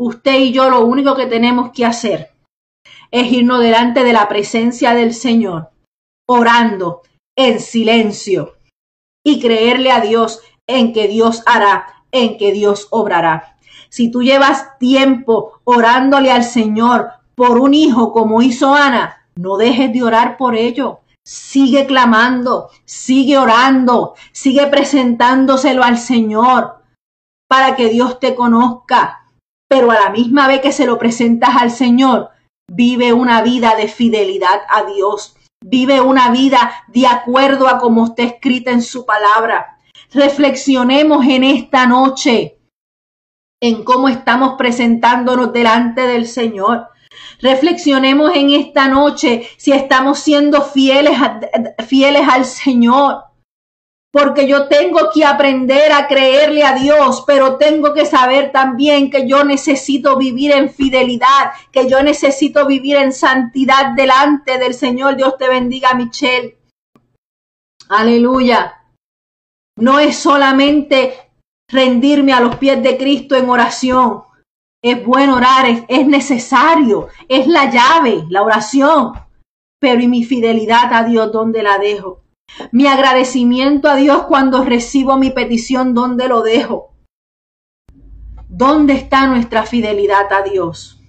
Usted 0.00 0.40
y 0.40 0.50
yo 0.50 0.68
lo 0.68 0.84
único 0.84 1.14
que 1.14 1.26
tenemos 1.26 1.70
que 1.70 1.84
hacer 1.84 2.32
es 3.12 3.30
irnos 3.30 3.60
delante 3.60 4.02
de 4.02 4.12
la 4.12 4.28
presencia 4.28 4.94
del 4.94 5.14
Señor, 5.14 5.70
orando 6.28 7.02
en 7.36 7.60
silencio 7.60 8.56
y 9.24 9.38
creerle 9.38 9.92
a 9.92 10.00
Dios 10.00 10.40
en 10.66 10.92
que 10.92 11.06
Dios 11.06 11.44
hará, 11.46 12.02
en 12.10 12.36
que 12.36 12.50
Dios 12.50 12.88
obrará. 12.90 13.58
Si 13.90 14.10
tú 14.10 14.24
llevas 14.24 14.76
tiempo 14.80 15.60
orándole 15.62 16.32
al 16.32 16.42
Señor 16.42 17.12
por 17.38 17.56
un 17.60 17.72
hijo 17.72 18.12
como 18.12 18.42
hizo 18.42 18.74
Ana, 18.74 19.24
no 19.36 19.56
dejes 19.56 19.92
de 19.92 20.02
orar 20.02 20.36
por 20.36 20.56
ello. 20.56 20.98
Sigue 21.24 21.86
clamando, 21.86 22.68
sigue 22.84 23.38
orando, 23.38 24.16
sigue 24.32 24.66
presentándoselo 24.66 25.84
al 25.84 25.98
Señor 25.98 26.82
para 27.48 27.76
que 27.76 27.90
Dios 27.90 28.18
te 28.18 28.34
conozca. 28.34 29.30
Pero 29.70 29.92
a 29.92 29.94
la 29.94 30.10
misma 30.10 30.48
vez 30.48 30.60
que 30.60 30.72
se 30.72 30.84
lo 30.84 30.98
presentas 30.98 31.50
al 31.56 31.70
Señor, 31.70 32.30
vive 32.68 33.12
una 33.12 33.40
vida 33.42 33.76
de 33.76 33.86
fidelidad 33.86 34.62
a 34.68 34.82
Dios, 34.92 35.36
vive 35.64 36.00
una 36.00 36.32
vida 36.32 36.72
de 36.88 37.06
acuerdo 37.06 37.68
a 37.68 37.78
como 37.78 38.06
está 38.06 38.24
escrita 38.24 38.72
en 38.72 38.82
su 38.82 39.06
palabra. 39.06 39.78
Reflexionemos 40.12 41.24
en 41.26 41.44
esta 41.44 41.86
noche 41.86 42.58
en 43.62 43.84
cómo 43.84 44.08
estamos 44.08 44.56
presentándonos 44.58 45.52
delante 45.52 46.00
del 46.00 46.26
Señor. 46.26 46.88
Reflexionemos 47.40 48.34
en 48.34 48.50
esta 48.50 48.88
noche 48.88 49.48
si 49.56 49.72
estamos 49.72 50.18
siendo 50.18 50.62
fieles, 50.62 51.18
fieles 51.86 52.28
al 52.28 52.44
Señor 52.44 53.28
porque 54.10 54.48
yo 54.48 54.68
tengo 54.68 55.10
que 55.12 55.24
aprender 55.24 55.92
a 55.92 56.08
creerle 56.08 56.64
a 56.64 56.74
Dios, 56.74 57.24
pero 57.26 57.56
tengo 57.56 57.92
que 57.92 58.06
saber 58.06 58.52
también 58.52 59.10
que 59.10 59.28
yo 59.28 59.44
necesito 59.44 60.16
vivir 60.16 60.52
en 60.52 60.70
fidelidad, 60.70 61.52
que 61.70 61.88
yo 61.88 62.02
necesito 62.02 62.66
vivir 62.66 62.96
en 62.96 63.12
santidad 63.12 63.94
delante 63.94 64.58
del 64.58 64.72
Señor. 64.72 65.16
Dios 65.16 65.36
te 65.38 65.48
bendiga, 65.48 65.92
Michelle. 65.94 66.56
Aleluya. 67.90 68.82
No 69.76 70.00
es 70.00 70.16
solamente 70.16 71.14
rendirme 71.70 72.32
a 72.32 72.40
los 72.40 72.56
pies 72.56 72.82
de 72.82 72.96
Cristo 72.96 73.36
en 73.36 73.50
oración. 73.50 74.22
Es 74.82 75.04
bueno 75.04 75.36
orar, 75.36 75.66
es, 75.66 75.84
es 75.88 76.06
necesario, 76.06 77.08
es 77.28 77.46
la 77.46 77.70
llave, 77.70 78.24
la 78.28 78.42
oración. 78.42 79.12
Pero 79.80 80.00
¿y 80.00 80.08
mi 80.08 80.24
fidelidad 80.24 80.92
a 80.92 81.04
Dios 81.04 81.32
dónde 81.32 81.62
la 81.62 81.78
dejo? 81.78 82.22
Mi 82.72 82.86
agradecimiento 82.86 83.88
a 83.88 83.96
Dios 83.96 84.24
cuando 84.24 84.64
recibo 84.64 85.16
mi 85.16 85.30
petición, 85.30 85.94
¿dónde 85.94 86.28
lo 86.28 86.42
dejo? 86.42 86.94
¿Dónde 88.48 88.94
está 88.94 89.26
nuestra 89.26 89.64
fidelidad 89.64 90.32
a 90.32 90.42
Dios? 90.42 91.00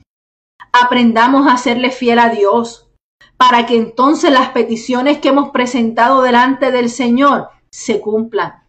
Aprendamos 0.71 1.47
a 1.47 1.57
serle 1.57 1.89
fiel 1.89 2.19
a 2.19 2.29
Dios 2.29 2.89
para 3.37 3.65
que 3.65 3.77
entonces 3.77 4.31
las 4.31 4.49
peticiones 4.49 5.19
que 5.19 5.29
hemos 5.29 5.51
presentado 5.51 6.21
delante 6.21 6.71
del 6.71 6.89
Señor 6.89 7.49
se 7.71 8.01
cumplan. 8.01 8.63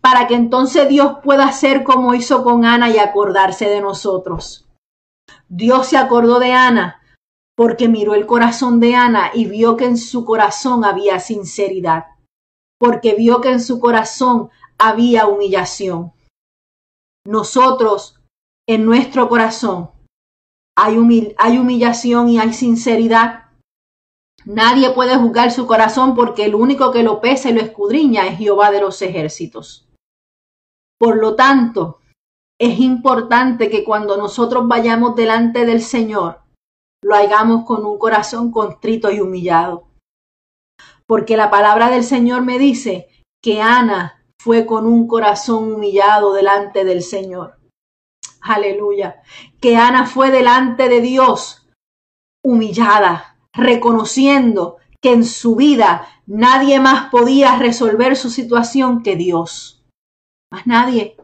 Para 0.00 0.26
que 0.26 0.34
entonces 0.34 0.88
Dios 0.88 1.18
pueda 1.22 1.46
hacer 1.46 1.84
como 1.84 2.14
hizo 2.14 2.42
con 2.42 2.64
Ana 2.64 2.90
y 2.90 2.98
acordarse 2.98 3.68
de 3.68 3.80
nosotros. 3.80 4.68
Dios 5.48 5.86
se 5.88 5.96
acordó 5.96 6.38
de 6.38 6.52
Ana 6.52 7.02
porque 7.56 7.88
miró 7.88 8.14
el 8.14 8.26
corazón 8.26 8.80
de 8.80 8.94
Ana 8.94 9.30
y 9.34 9.46
vio 9.46 9.76
que 9.76 9.84
en 9.84 9.98
su 9.98 10.24
corazón 10.24 10.84
había 10.84 11.20
sinceridad, 11.20 12.06
porque 12.78 13.14
vio 13.14 13.40
que 13.40 13.50
en 13.50 13.60
su 13.60 13.78
corazón 13.78 14.50
había 14.78 15.26
humillación. 15.26 16.12
Nosotros, 17.24 18.20
en 18.66 18.84
nuestro 18.84 19.28
corazón, 19.28 19.90
hay, 20.76 21.34
hay 21.38 21.58
humillación 21.58 22.28
y 22.28 22.38
hay 22.38 22.52
sinceridad. 22.52 23.41
Nadie 24.44 24.90
puede 24.90 25.16
juzgar 25.16 25.52
su 25.52 25.66
corazón 25.66 26.14
porque 26.14 26.44
el 26.44 26.54
único 26.54 26.90
que 26.90 27.02
lo 27.02 27.20
pesa 27.20 27.50
y 27.50 27.52
lo 27.52 27.60
escudriña 27.60 28.26
es 28.26 28.38
Jehová 28.38 28.70
de 28.70 28.80
los 28.80 29.00
ejércitos. 29.02 29.88
Por 30.98 31.18
lo 31.18 31.36
tanto, 31.36 32.00
es 32.60 32.78
importante 32.78 33.70
que 33.70 33.84
cuando 33.84 34.16
nosotros 34.16 34.68
vayamos 34.68 35.16
delante 35.16 35.64
del 35.64 35.82
Señor, 35.82 36.42
lo 37.02 37.16
hagamos 37.16 37.64
con 37.64 37.84
un 37.84 37.98
corazón 37.98 38.52
contrito 38.52 39.10
y 39.10 39.20
humillado. 39.20 39.88
Porque 41.06 41.36
la 41.36 41.50
palabra 41.50 41.90
del 41.90 42.04
Señor 42.04 42.42
me 42.42 42.58
dice 42.58 43.08
que 43.42 43.60
Ana 43.60 44.24
fue 44.40 44.66
con 44.66 44.86
un 44.86 45.08
corazón 45.08 45.72
humillado 45.72 46.32
delante 46.32 46.84
del 46.84 47.02
Señor. 47.02 47.58
Aleluya. 48.40 49.22
Que 49.60 49.76
Ana 49.76 50.06
fue 50.06 50.30
delante 50.30 50.88
de 50.88 51.00
Dios 51.00 51.68
humillada, 52.44 53.31
reconociendo 53.54 54.78
que 55.00 55.12
en 55.12 55.24
su 55.24 55.56
vida 55.56 56.08
nadie 56.26 56.80
más 56.80 57.10
podía 57.10 57.58
resolver 57.58 58.16
su 58.16 58.30
situación 58.30 59.02
que 59.02 59.16
Dios. 59.16 59.84
Más 60.50 60.66
nadie. 60.66 61.16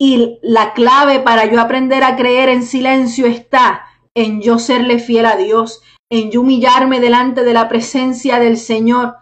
Y 0.00 0.38
la 0.42 0.72
clave 0.72 1.20
para 1.20 1.44
yo 1.44 1.60
aprender 1.60 2.02
a 2.02 2.16
creer 2.16 2.48
en 2.48 2.62
silencio 2.62 3.26
está 3.26 3.86
en 4.16 4.40
yo 4.40 4.58
serle 4.58 4.98
fiel 4.98 5.26
a 5.26 5.36
Dios, 5.36 5.82
en 6.10 6.30
yo 6.30 6.40
humillarme 6.40 7.00
delante 7.00 7.44
de 7.44 7.52
la 7.52 7.68
presencia 7.68 8.38
del 8.38 8.56
Señor 8.56 9.16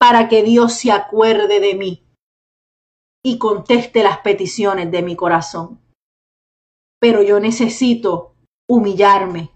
para 0.00 0.28
que 0.28 0.42
Dios 0.42 0.72
se 0.72 0.90
acuerde 0.90 1.60
de 1.60 1.74
mí 1.74 2.04
y 3.24 3.38
conteste 3.38 4.02
las 4.02 4.18
peticiones 4.18 4.90
de 4.90 5.02
mi 5.02 5.14
corazón. 5.14 5.80
Pero 7.00 7.22
yo 7.22 7.38
necesito 7.38 8.34
humillarme 8.68 9.51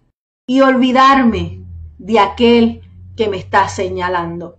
y 0.49 0.61
olvidarme 0.61 1.65
de 1.99 2.21
aquel 2.21 2.83
que 3.17 3.29
me 3.29 3.37
está 3.37 3.69
señalando. 3.69 4.59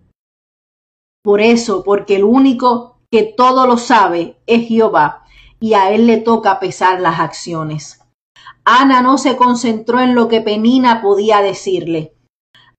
Por 1.24 1.42
eso, 1.42 1.84
porque 1.84 2.18
el 2.18 2.24
único 2.24 2.98
que 3.12 3.24
todo 3.24 3.68
lo 3.68 3.78
sabe 3.78 4.38
es 4.48 4.68
Jehová, 4.68 5.24
y 5.60 5.74
a 5.74 5.92
él 5.92 6.08
le 6.08 6.18
toca 6.18 6.60
pesar 6.60 7.00
las 7.00 7.20
acciones. 7.20 8.02
Ana 8.66 9.02
no 9.02 9.18
se 9.18 9.38
concentró 9.38 10.02
en 10.02 10.14
lo 10.14 10.28
que 10.28 10.42
Penina 10.42 11.02
podía 11.02 11.42
decirle. 11.42 12.14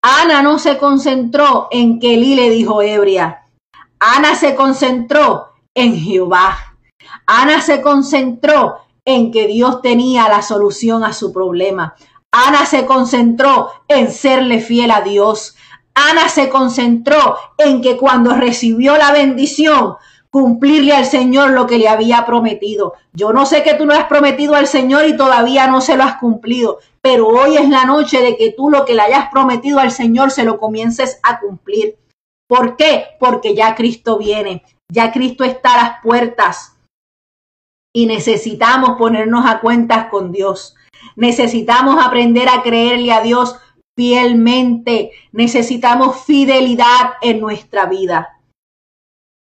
Ana 0.03 0.43
no 0.43 0.59
se 0.59 0.79
concentró 0.79 1.69
en 1.71 1.99
que 1.99 2.15
Elí 2.15 2.35
le 2.35 2.51
dijo 2.51 2.83
ebria. 2.83 3.47
Ana 3.99 4.35
se 4.35 4.55
concentró 4.55 5.49
en 5.75 5.97
Jehová. 5.97 6.57
Ana 7.27 7.61
se 7.63 7.81
concentró 7.81 8.79
en 9.05 9.33
que 9.33 9.47
Dios 9.47 9.81
tenía 9.81 10.29
la 10.29 10.43
solución 10.43 11.03
a 11.03 11.13
su 11.13 11.33
problema. 11.33 11.97
Ana 12.33 12.67
se 12.67 12.85
concentró 12.87 13.71
en 13.89 14.11
serle 14.11 14.61
fiel 14.61 14.91
a 14.91 15.01
Dios. 15.01 15.57
Ana 15.95 16.29
se 16.29 16.49
concentró 16.49 17.37
en 17.57 17.81
que 17.81 17.97
cuando 17.97 18.35
recibió 18.35 18.97
la 18.97 19.13
bendición, 19.13 19.97
cumplirle 20.31 20.93
al 20.93 21.07
Señor 21.07 21.51
lo 21.51 21.67
que 21.67 21.79
le 21.79 21.89
había 21.89 22.27
prometido. 22.27 22.95
Yo 23.13 23.33
no 23.33 23.47
sé 23.47 23.63
que 23.63 23.75
tú 23.75 23.87
no 23.87 23.95
has 23.95 24.05
prometido 24.05 24.55
al 24.55 24.67
Señor 24.67 25.07
y 25.07 25.17
todavía 25.17 25.67
no 25.67 25.81
se 25.81 25.97
lo 25.97 26.05
has 26.05 26.17
cumplido, 26.17 26.79
pero 27.01 27.29
hoy 27.29 27.57
es 27.57 27.69
la 27.69 27.85
noche 27.85 28.21
de 28.21 28.37
que 28.37 28.53
tú 28.53 28.71
lo 28.71 28.85
que 28.85 28.95
le 28.95 29.03
hayas 29.03 29.31
prometido 29.31 29.79
al 29.79 29.91
Señor 29.91 30.31
se 30.31 30.45
lo 30.45 30.59
comiences 30.59 31.19
a 31.23 31.41
cumplir. 31.41 31.97
¿Por 32.47 32.77
qué? 32.77 33.07
Porque 33.19 33.55
ya 33.55 33.75
Cristo 33.75 34.19
viene, 34.19 34.65
ya 34.91 35.13
Cristo 35.13 35.45
está 35.45 35.75
a 35.75 35.83
las 35.83 36.03
puertas 36.03 36.77
y 37.95 38.07
necesitamos 38.07 38.99
ponernos 38.99 39.45
a 39.47 39.61
cuentas 39.61 40.09
con 40.09 40.31
Dios. 40.31 40.77
Necesitamos 41.19 41.97
aprender 42.01 42.49
a 42.49 42.63
creerle 42.63 43.13
a 43.13 43.21
Dios 43.21 43.57
fielmente. 43.97 45.11
Necesitamos 45.33 46.23
fidelidad 46.25 47.15
en 47.23 47.41
nuestra 47.41 47.87
vida. 47.87 48.39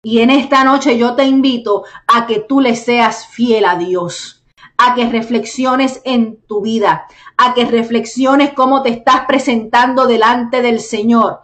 Y 0.01 0.19
en 0.19 0.29
esta 0.29 0.63
noche 0.63 0.97
yo 0.97 1.15
te 1.15 1.25
invito 1.25 1.83
a 2.07 2.27
que 2.27 2.39
tú 2.39 2.61
le 2.61 2.77
seas 2.77 3.27
fiel 3.27 3.65
a 3.65 3.75
Dios, 3.75 4.45
a 4.77 4.95
que 4.95 5.09
reflexiones 5.09 6.01
en 6.05 6.41
tu 6.47 6.61
vida, 6.61 7.07
a 7.35 7.53
que 7.53 7.65
reflexiones 7.65 8.53
cómo 8.53 8.81
te 8.81 8.91
estás 8.91 9.25
presentando 9.27 10.07
delante 10.07 10.61
del 10.61 10.79
Señor. 10.79 11.41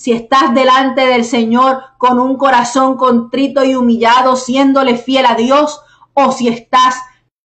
Si 0.00 0.12
estás 0.12 0.54
delante 0.54 1.04
del 1.06 1.26
Señor 1.26 1.82
con 1.98 2.18
un 2.18 2.38
corazón 2.38 2.96
contrito 2.96 3.62
y 3.64 3.74
humillado, 3.74 4.36
siéndole 4.36 4.96
fiel 4.96 5.26
a 5.26 5.34
Dios, 5.34 5.82
o 6.14 6.32
si 6.32 6.48
estás 6.48 6.96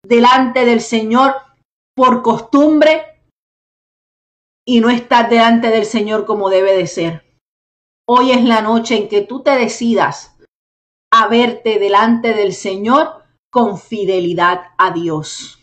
delante 0.05 0.65
del 0.65 0.81
Señor 0.81 1.37
por 1.97 2.23
costumbre 2.23 3.21
y 4.67 4.81
no 4.81 4.91
estás 4.91 5.31
delante 5.31 5.69
del 5.69 5.85
Señor 5.85 6.25
como 6.25 6.51
debe 6.51 6.77
de 6.77 6.87
ser. 6.87 7.39
Hoy 8.09 8.33
es 8.33 8.45
la 8.45 8.61
noche 8.61 8.97
en 8.97 9.09
que 9.09 9.23
tú 9.23 9.43
te 9.43 9.53
decidas 9.53 10.37
a 11.13 11.29
verte 11.29 11.79
delante 11.79 12.35
del 12.35 12.53
Señor 12.53 13.25
con 13.51 13.79
fidelidad 13.79 14.73
a 14.79 14.91
Dios, 14.91 15.63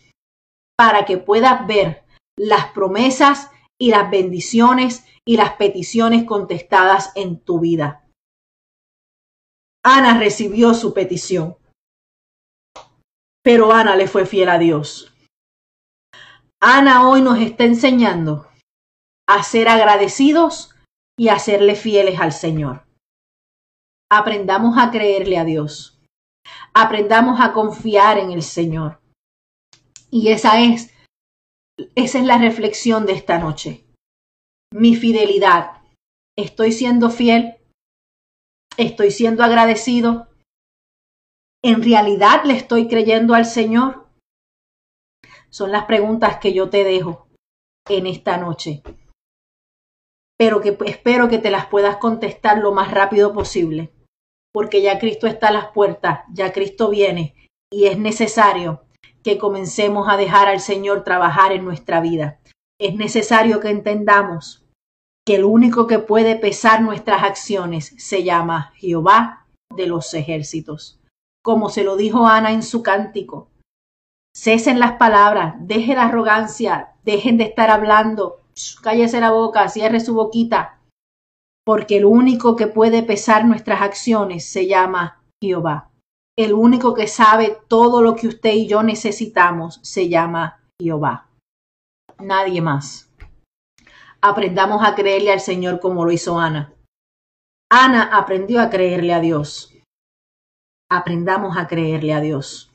para 0.78 1.04
que 1.04 1.18
puedas 1.18 1.66
ver 1.66 2.04
las 2.38 2.72
promesas 2.72 3.50
y 3.78 3.90
las 3.90 4.10
bendiciones 4.10 5.04
y 5.26 5.36
las 5.36 5.54
peticiones 5.54 6.24
contestadas 6.24 7.12
en 7.16 7.38
tu 7.38 7.60
vida. 7.60 8.08
Ana 9.84 10.18
recibió 10.18 10.74
su 10.74 10.94
petición, 10.94 11.56
pero 13.42 13.72
Ana 13.72 13.94
le 13.94 14.08
fue 14.08 14.24
fiel 14.24 14.48
a 14.48 14.58
Dios. 14.58 15.11
Ana 16.64 17.08
hoy 17.08 17.22
nos 17.22 17.40
está 17.40 17.64
enseñando 17.64 18.48
a 19.28 19.42
ser 19.42 19.66
agradecidos 19.66 20.72
y 21.18 21.28
a 21.28 21.40
serle 21.40 21.74
fieles 21.74 22.20
al 22.20 22.32
Señor. 22.32 22.84
Aprendamos 24.08 24.78
a 24.78 24.92
creerle 24.92 25.38
a 25.38 25.44
Dios. 25.44 26.00
Aprendamos 26.72 27.40
a 27.40 27.52
confiar 27.52 28.18
en 28.18 28.30
el 28.30 28.44
Señor. 28.44 29.00
Y 30.08 30.28
esa 30.28 30.60
es, 30.60 30.94
esa 31.96 32.18
es 32.20 32.24
la 32.24 32.38
reflexión 32.38 33.06
de 33.06 33.14
esta 33.14 33.38
noche. 33.38 33.84
Mi 34.72 34.94
fidelidad. 34.94 35.82
¿Estoy 36.38 36.70
siendo 36.70 37.10
fiel? 37.10 37.56
¿Estoy 38.76 39.10
siendo 39.10 39.42
agradecido? 39.42 40.28
¿En 41.64 41.82
realidad 41.82 42.44
le 42.44 42.54
estoy 42.54 42.86
creyendo 42.86 43.34
al 43.34 43.46
Señor? 43.46 44.01
Son 45.52 45.70
las 45.70 45.84
preguntas 45.84 46.38
que 46.38 46.54
yo 46.54 46.70
te 46.70 46.82
dejo 46.82 47.28
en 47.86 48.06
esta 48.06 48.38
noche. 48.38 48.82
Pero 50.38 50.62
que 50.62 50.78
espero 50.86 51.28
que 51.28 51.38
te 51.38 51.50
las 51.50 51.66
puedas 51.66 51.98
contestar 51.98 52.58
lo 52.58 52.72
más 52.72 52.90
rápido 52.90 53.34
posible, 53.34 53.92
porque 54.52 54.80
ya 54.80 54.98
Cristo 54.98 55.26
está 55.26 55.48
a 55.48 55.52
las 55.52 55.68
puertas, 55.68 56.20
ya 56.32 56.52
Cristo 56.54 56.88
viene 56.88 57.34
y 57.70 57.84
es 57.84 57.98
necesario 57.98 58.84
que 59.22 59.36
comencemos 59.36 60.08
a 60.08 60.16
dejar 60.16 60.48
al 60.48 60.60
Señor 60.60 61.04
trabajar 61.04 61.52
en 61.52 61.64
nuestra 61.66 62.00
vida. 62.00 62.40
Es 62.80 62.94
necesario 62.94 63.60
que 63.60 63.68
entendamos 63.68 64.64
que 65.26 65.36
el 65.36 65.44
único 65.44 65.86
que 65.86 65.98
puede 65.98 66.34
pesar 66.36 66.80
nuestras 66.80 67.22
acciones 67.22 67.94
se 67.98 68.24
llama 68.24 68.72
Jehová 68.76 69.46
de 69.76 69.86
los 69.86 70.14
ejércitos. 70.14 70.98
Como 71.44 71.68
se 71.68 71.84
lo 71.84 71.96
dijo 71.96 72.26
Ana 72.26 72.52
en 72.52 72.62
su 72.62 72.82
cántico, 72.82 73.51
Cesen 74.34 74.80
las 74.80 74.92
palabras, 74.92 75.54
deje 75.58 75.94
la 75.94 76.06
arrogancia, 76.06 76.94
dejen 77.04 77.36
de 77.36 77.44
estar 77.44 77.70
hablando, 77.70 78.40
cállese 78.82 79.20
la 79.20 79.30
boca, 79.30 79.68
cierre 79.68 80.00
su 80.00 80.14
boquita, 80.14 80.78
porque 81.64 81.98
el 81.98 82.06
único 82.06 82.56
que 82.56 82.66
puede 82.66 83.02
pesar 83.02 83.44
nuestras 83.44 83.82
acciones 83.82 84.46
se 84.46 84.66
llama 84.66 85.22
Jehová. 85.42 85.90
El 86.36 86.54
único 86.54 86.94
que 86.94 87.06
sabe 87.08 87.58
todo 87.68 88.00
lo 88.00 88.16
que 88.16 88.26
usted 88.26 88.54
y 88.54 88.66
yo 88.66 88.82
necesitamos 88.82 89.80
se 89.82 90.08
llama 90.08 90.62
Jehová. 90.80 91.28
Nadie 92.18 92.62
más. 92.62 93.10
Aprendamos 94.22 94.82
a 94.82 94.94
creerle 94.94 95.32
al 95.32 95.40
Señor 95.40 95.78
como 95.78 96.04
lo 96.04 96.12
hizo 96.12 96.38
Ana. 96.38 96.72
Ana 97.70 98.16
aprendió 98.16 98.62
a 98.62 98.70
creerle 98.70 99.12
a 99.12 99.20
Dios. 99.20 99.74
Aprendamos 100.90 101.56
a 101.58 101.66
creerle 101.66 102.14
a 102.14 102.20
Dios. 102.20 102.70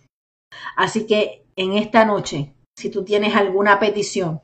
Así 0.75 1.07
que 1.07 1.46
en 1.57 1.73
esta 1.73 2.05
noche, 2.05 2.53
si 2.77 2.89
tú 2.89 3.03
tienes 3.03 3.35
alguna 3.35 3.79
petición, 3.79 4.41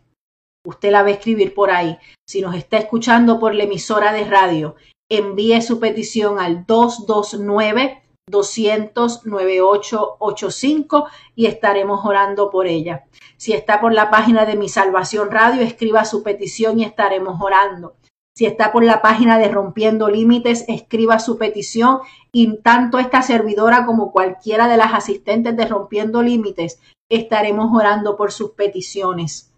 usted 0.65 0.91
la 0.91 1.03
va 1.03 1.09
a 1.09 1.11
escribir 1.11 1.53
por 1.53 1.69
ahí. 1.69 1.97
Si 2.27 2.41
nos 2.41 2.55
está 2.55 2.77
escuchando 2.77 3.39
por 3.39 3.53
la 3.53 3.63
emisora 3.63 4.11
de 4.11 4.25
radio, 4.25 4.75
envíe 5.09 5.61
su 5.61 5.79
petición 5.79 6.39
al 6.39 6.65
229 6.65 8.01
200 8.25 9.25
9885 9.25 11.07
y 11.35 11.45
estaremos 11.45 12.05
orando 12.05 12.49
por 12.49 12.67
ella. 12.67 13.03
Si 13.37 13.53
está 13.53 13.79
por 13.79 13.93
la 13.93 14.09
página 14.09 14.45
de 14.45 14.55
Mi 14.55 14.69
Salvación 14.69 15.29
Radio, 15.29 15.61
escriba 15.61 16.05
su 16.05 16.23
petición 16.23 16.79
y 16.79 16.85
estaremos 16.85 17.39
orando. 17.41 17.95
Si 18.35 18.47
está 18.47 18.71
por 18.71 18.83
la 18.83 19.03
página 19.03 19.37
de 19.37 19.49
Rompiendo 19.49 20.09
Límites, 20.09 20.65
escriba 20.67 21.19
su 21.19 21.37
petición 21.37 21.99
y 22.31 22.57
tanto 22.61 22.97
esta 22.97 23.21
servidora 23.21 23.85
como 23.85 24.11
cualquiera 24.11 24.67
de 24.67 24.77
las 24.77 24.93
asistentes 24.93 25.55
de 25.55 25.67
Rompiendo 25.67 26.23
Límites 26.23 26.79
estaremos 27.09 27.69
orando 27.73 28.15
por 28.15 28.31
sus 28.31 28.51
peticiones. 28.51 29.53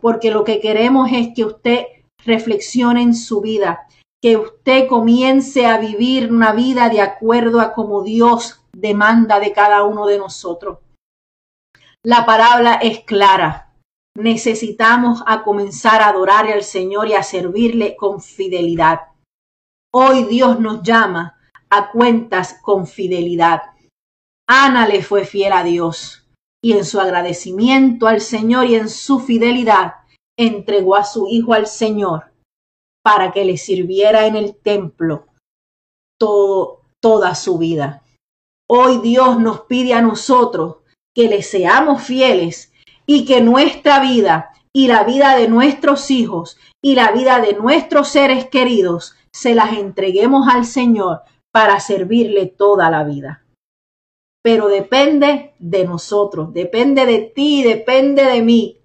Porque 0.00 0.30
lo 0.30 0.44
que 0.44 0.60
queremos 0.60 1.10
es 1.12 1.28
que 1.34 1.44
usted 1.44 1.86
reflexione 2.24 3.02
en 3.02 3.14
su 3.14 3.40
vida, 3.40 3.86
que 4.20 4.36
usted 4.36 4.88
comience 4.88 5.66
a 5.66 5.78
vivir 5.78 6.32
una 6.32 6.52
vida 6.52 6.88
de 6.88 7.00
acuerdo 7.00 7.60
a 7.60 7.74
como 7.74 8.02
Dios 8.02 8.64
demanda 8.72 9.40
de 9.40 9.52
cada 9.52 9.84
uno 9.84 10.06
de 10.06 10.18
nosotros. 10.18 10.78
La 12.04 12.24
palabra 12.24 12.74
es 12.74 13.04
clara. 13.04 13.72
Necesitamos 14.16 15.22
a 15.26 15.42
comenzar 15.42 16.02
a 16.02 16.08
adorar 16.08 16.46
al 16.46 16.62
Señor 16.62 17.08
y 17.08 17.14
a 17.14 17.22
servirle 17.22 17.96
con 17.96 18.20
fidelidad. 18.20 19.00
Hoy 19.94 20.24
Dios 20.24 20.58
nos 20.60 20.82
llama 20.82 21.38
a 21.70 21.90
cuentas 21.90 22.58
con 22.60 22.86
fidelidad. 22.86 23.62
Ana 24.48 24.86
le 24.86 25.02
fue 25.02 25.24
fiel 25.24 25.52
a 25.52 25.62
Dios 25.62 26.21
y 26.62 26.72
en 26.72 26.84
su 26.84 27.00
agradecimiento 27.00 28.06
al 28.06 28.20
Señor 28.20 28.66
y 28.66 28.76
en 28.76 28.88
su 28.88 29.20
fidelidad 29.20 29.94
entregó 30.38 30.96
a 30.96 31.04
su 31.04 31.26
Hijo 31.28 31.54
al 31.54 31.66
Señor 31.66 32.32
para 33.04 33.32
que 33.32 33.44
le 33.44 33.56
sirviera 33.56 34.26
en 34.26 34.36
el 34.36 34.54
templo 34.54 35.26
todo, 36.18 36.82
toda 37.00 37.34
su 37.34 37.58
vida. 37.58 38.02
Hoy 38.70 38.98
Dios 38.98 39.38
nos 39.40 39.62
pide 39.62 39.92
a 39.92 40.02
nosotros 40.02 40.76
que 41.14 41.28
le 41.28 41.42
seamos 41.42 42.02
fieles 42.02 42.72
y 43.06 43.24
que 43.24 43.40
nuestra 43.40 44.00
vida 44.00 44.50
y 44.72 44.86
la 44.86 45.04
vida 45.04 45.36
de 45.36 45.48
nuestros 45.48 46.10
hijos 46.10 46.56
y 46.82 46.94
la 46.94 47.10
vida 47.12 47.40
de 47.40 47.54
nuestros 47.54 48.08
seres 48.08 48.48
queridos 48.48 49.16
se 49.32 49.54
las 49.54 49.72
entreguemos 49.72 50.48
al 50.48 50.64
Señor 50.64 51.22
para 51.52 51.80
servirle 51.80 52.46
toda 52.46 52.88
la 52.90 53.04
vida. 53.04 53.44
Pero 54.42 54.68
depende 54.68 55.54
de 55.58 55.84
nosotros, 55.84 56.52
depende 56.52 57.06
de 57.06 57.20
ti, 57.20 57.62
depende 57.62 58.24
de 58.24 58.42
mí. 58.42 58.78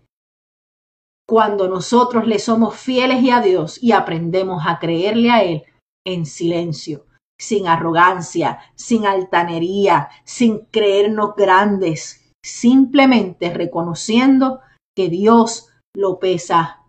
Cuando 1.27 1.67
nosotros 1.67 2.27
le 2.27 2.39
somos 2.39 2.75
fieles 2.75 3.21
y 3.21 3.31
a 3.31 3.41
Dios 3.41 3.81
y 3.81 3.91
aprendemos 3.91 4.63
a 4.65 4.79
creerle 4.79 5.31
a 5.31 5.43
Él 5.43 5.63
en 6.05 6.25
silencio, 6.25 7.05
sin 7.39 7.67
arrogancia, 7.67 8.59
sin 8.75 9.05
altanería, 9.05 10.09
sin 10.23 10.59
creernos 10.71 11.35
grandes, 11.35 12.31
simplemente 12.45 13.53
reconociendo 13.53 14.61
que 14.95 15.09
Dios 15.09 15.69
lo 15.95 16.19
pesa 16.19 16.85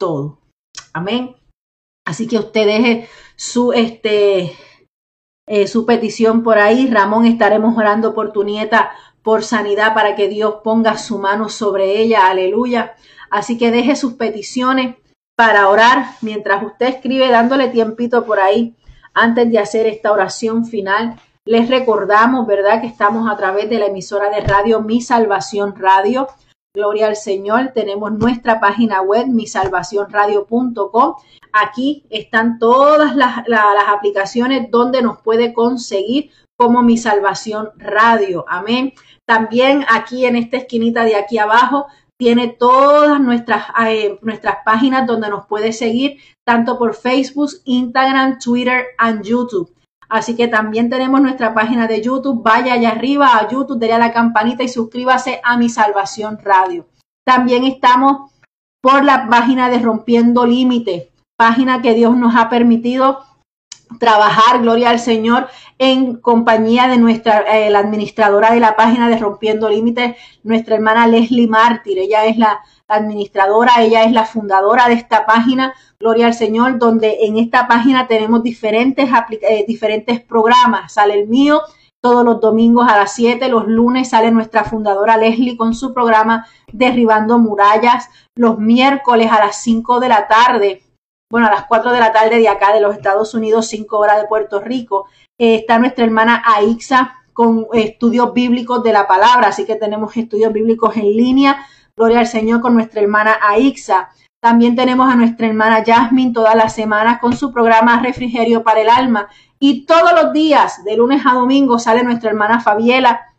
todo. 0.00 0.40
Amén. 0.92 1.36
Así 2.06 2.26
que 2.26 2.38
usted 2.38 2.66
deje 2.66 3.08
su, 3.36 3.72
este, 3.72 4.52
eh, 5.46 5.66
su 5.66 5.86
petición 5.86 6.42
por 6.42 6.58
ahí. 6.58 6.88
Ramón, 6.88 7.24
estaremos 7.24 7.76
orando 7.76 8.14
por 8.14 8.32
tu 8.32 8.44
nieta 8.44 8.90
por 9.22 9.42
sanidad 9.42 9.94
para 9.94 10.14
que 10.14 10.28
Dios 10.28 10.56
ponga 10.62 10.98
su 10.98 11.18
mano 11.18 11.48
sobre 11.48 12.00
ella. 12.00 12.28
Aleluya. 12.28 12.94
Así 13.30 13.58
que 13.58 13.70
deje 13.70 13.96
sus 13.96 14.14
peticiones 14.14 14.96
para 15.36 15.68
orar 15.68 16.06
mientras 16.22 16.62
usted 16.62 16.86
escribe 16.86 17.30
dándole 17.30 17.68
tiempito 17.68 18.24
por 18.24 18.40
ahí 18.40 18.76
antes 19.14 19.50
de 19.50 19.58
hacer 19.58 19.86
esta 19.86 20.12
oración 20.12 20.64
final. 20.66 21.16
Les 21.44 21.68
recordamos, 21.68 22.46
¿verdad? 22.46 22.80
Que 22.80 22.86
estamos 22.86 23.30
a 23.30 23.36
través 23.36 23.68
de 23.70 23.78
la 23.78 23.86
emisora 23.86 24.30
de 24.30 24.40
radio 24.40 24.80
Mi 24.80 25.00
Salvación 25.00 25.74
Radio. 25.76 26.28
Gloria 26.74 27.06
al 27.06 27.16
Señor. 27.16 27.72
Tenemos 27.74 28.12
nuestra 28.12 28.60
página 28.60 29.00
web, 29.00 29.26
misalvacionradio.com. 29.28 31.14
Aquí 31.58 32.04
están 32.10 32.58
todas 32.58 33.16
las, 33.16 33.38
aplicaciones 33.88 34.70
donde 34.70 35.00
nos 35.00 35.22
puede 35.22 35.54
conseguir 35.54 36.30
como 36.58 36.82
Mi 36.82 36.98
Salvación 36.98 37.70
Radio. 37.76 38.44
Amén. 38.46 38.92
También 39.26 39.84
aquí 39.88 40.26
en 40.26 40.36
esta 40.36 40.58
esquinita 40.58 41.04
de 41.04 41.16
aquí 41.16 41.38
abajo 41.38 41.86
tiene 42.18 42.48
todas 42.48 43.20
nuestras, 43.20 43.64
eh, 43.86 44.18
nuestras 44.20 44.58
páginas 44.66 45.06
donde 45.06 45.30
nos 45.30 45.46
puede 45.46 45.72
seguir, 45.72 46.18
tanto 46.44 46.78
por 46.78 46.94
Facebook, 46.94 47.50
Instagram, 47.64 48.38
Twitter 48.38 48.88
y 48.98 49.26
YouTube. 49.26 49.74
Así 50.10 50.36
que 50.36 50.48
también 50.48 50.90
tenemos 50.90 51.22
nuestra 51.22 51.54
página 51.54 51.86
de 51.86 52.02
YouTube. 52.02 52.42
Vaya 52.42 52.74
allá 52.74 52.90
arriba 52.90 53.36
a 53.36 53.48
YouTube, 53.48 53.78
déle 53.78 53.94
a 53.94 53.98
la 53.98 54.12
campanita 54.12 54.62
y 54.62 54.68
suscríbase 54.68 55.40
a 55.42 55.56
Mi 55.56 55.70
Salvación 55.70 56.38
Radio. 56.42 56.86
También 57.24 57.64
estamos 57.64 58.30
por 58.82 59.04
la 59.04 59.26
página 59.28 59.68
de 59.68 59.78
Rompiendo 59.78 60.46
Límites, 60.46 61.08
página 61.36 61.82
que 61.82 61.94
Dios 61.94 62.16
nos 62.16 62.34
ha 62.34 62.48
permitido 62.48 63.20
trabajar, 64.00 64.62
gloria 64.62 64.90
al 64.90 64.98
Señor, 64.98 65.48
en 65.78 66.16
compañía 66.16 66.88
de 66.88 66.96
nuestra, 66.96 67.40
eh, 67.40 67.70
la 67.70 67.78
administradora 67.80 68.52
de 68.52 68.60
la 68.60 68.76
página 68.76 69.08
de 69.08 69.18
Rompiendo 69.18 69.68
Límites, 69.68 70.16
nuestra 70.42 70.76
hermana 70.76 71.06
Leslie 71.06 71.46
Mártir. 71.46 71.98
Ella 71.98 72.24
es 72.24 72.36
la 72.36 72.60
administradora, 72.88 73.82
ella 73.82 74.04
es 74.04 74.12
la 74.12 74.24
fundadora 74.24 74.88
de 74.88 74.94
esta 74.94 75.26
página, 75.26 75.74
gloria 75.98 76.26
al 76.26 76.34
Señor, 76.34 76.78
donde 76.78 77.18
en 77.22 77.38
esta 77.38 77.68
página 77.68 78.06
tenemos 78.06 78.42
diferentes, 78.42 79.08
eh, 79.42 79.64
diferentes 79.66 80.20
programas. 80.20 80.94
Sale 80.94 81.14
el 81.20 81.28
mío 81.28 81.62
todos 82.00 82.24
los 82.24 82.40
domingos 82.40 82.88
a 82.88 82.96
las 82.96 83.14
7, 83.14 83.48
los 83.48 83.66
lunes 83.66 84.10
sale 84.10 84.30
nuestra 84.30 84.64
fundadora 84.64 85.16
Leslie 85.16 85.56
con 85.56 85.74
su 85.74 85.92
programa 85.92 86.46
Derribando 86.72 87.38
Murallas, 87.38 88.08
los 88.36 88.58
miércoles 88.58 89.30
a 89.32 89.40
las 89.40 89.62
5 89.62 89.98
de 89.98 90.08
la 90.08 90.28
tarde 90.28 90.85
bueno, 91.30 91.48
a 91.48 91.50
las 91.50 91.66
4 91.66 91.92
de 91.92 92.00
la 92.00 92.12
tarde 92.12 92.38
de 92.38 92.48
acá 92.48 92.72
de 92.72 92.80
los 92.80 92.94
Estados 92.94 93.34
Unidos, 93.34 93.66
5 93.68 93.98
horas 93.98 94.20
de 94.20 94.28
Puerto 94.28 94.60
Rico. 94.60 95.06
Eh, 95.38 95.56
está 95.56 95.78
nuestra 95.78 96.04
hermana 96.04 96.42
Aixa 96.44 97.16
con 97.32 97.66
estudios 97.72 98.32
bíblicos 98.32 98.82
de 98.82 98.92
la 98.92 99.06
palabra, 99.06 99.48
así 99.48 99.64
que 99.64 99.76
tenemos 99.76 100.16
estudios 100.16 100.52
bíblicos 100.52 100.96
en 100.96 101.16
línea. 101.16 101.66
Gloria 101.96 102.20
al 102.20 102.26
Señor 102.26 102.60
con 102.60 102.74
nuestra 102.74 103.00
hermana 103.00 103.36
Aixa. 103.42 104.10
También 104.40 104.76
tenemos 104.76 105.10
a 105.10 105.16
nuestra 105.16 105.46
hermana 105.46 105.82
Jasmine 105.84 106.32
todas 106.32 106.54
las 106.54 106.74
semanas 106.74 107.18
con 107.20 107.36
su 107.36 107.52
programa 107.52 108.00
Refrigerio 108.00 108.62
para 108.62 108.80
el 108.80 108.88
Alma. 108.88 109.28
Y 109.58 109.86
todos 109.86 110.12
los 110.12 110.32
días, 110.32 110.84
de 110.84 110.96
lunes 110.96 111.22
a 111.26 111.34
domingo, 111.34 111.78
sale 111.78 112.04
nuestra 112.04 112.30
hermana 112.30 112.60
Fabiela 112.60 113.34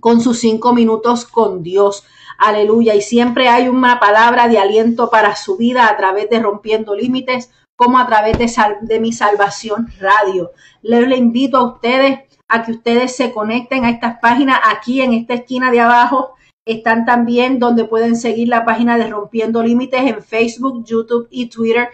con 0.00 0.20
sus 0.20 0.40
cinco 0.40 0.72
minutos 0.72 1.26
con 1.26 1.62
Dios. 1.62 2.04
Aleluya. 2.42 2.96
Y 2.96 3.02
siempre 3.02 3.48
hay 3.48 3.68
una 3.68 4.00
palabra 4.00 4.48
de 4.48 4.58
aliento 4.58 5.10
para 5.10 5.36
su 5.36 5.56
vida 5.56 5.88
a 5.88 5.96
través 5.96 6.28
de 6.28 6.40
Rompiendo 6.40 6.96
Límites, 6.96 7.52
como 7.76 8.00
a 8.00 8.06
través 8.08 8.36
de, 8.36 8.50
de 8.80 8.98
mi 8.98 9.12
salvación 9.12 9.86
radio. 10.00 10.50
Les 10.82 11.06
le 11.06 11.16
invito 11.16 11.56
a 11.56 11.74
ustedes 11.74 12.18
a 12.48 12.64
que 12.64 12.72
ustedes 12.72 13.14
se 13.14 13.32
conecten 13.32 13.84
a 13.84 13.90
estas 13.90 14.18
páginas 14.18 14.58
aquí 14.64 15.02
en 15.02 15.12
esta 15.12 15.34
esquina 15.34 15.70
de 15.70 15.80
abajo. 15.80 16.34
Están 16.66 17.04
también 17.04 17.60
donde 17.60 17.84
pueden 17.84 18.16
seguir 18.16 18.48
la 18.48 18.64
página 18.64 18.98
de 18.98 19.06
Rompiendo 19.06 19.62
Límites 19.62 20.00
en 20.02 20.20
Facebook, 20.20 20.84
YouTube 20.84 21.28
y 21.30 21.46
Twitter 21.48 21.90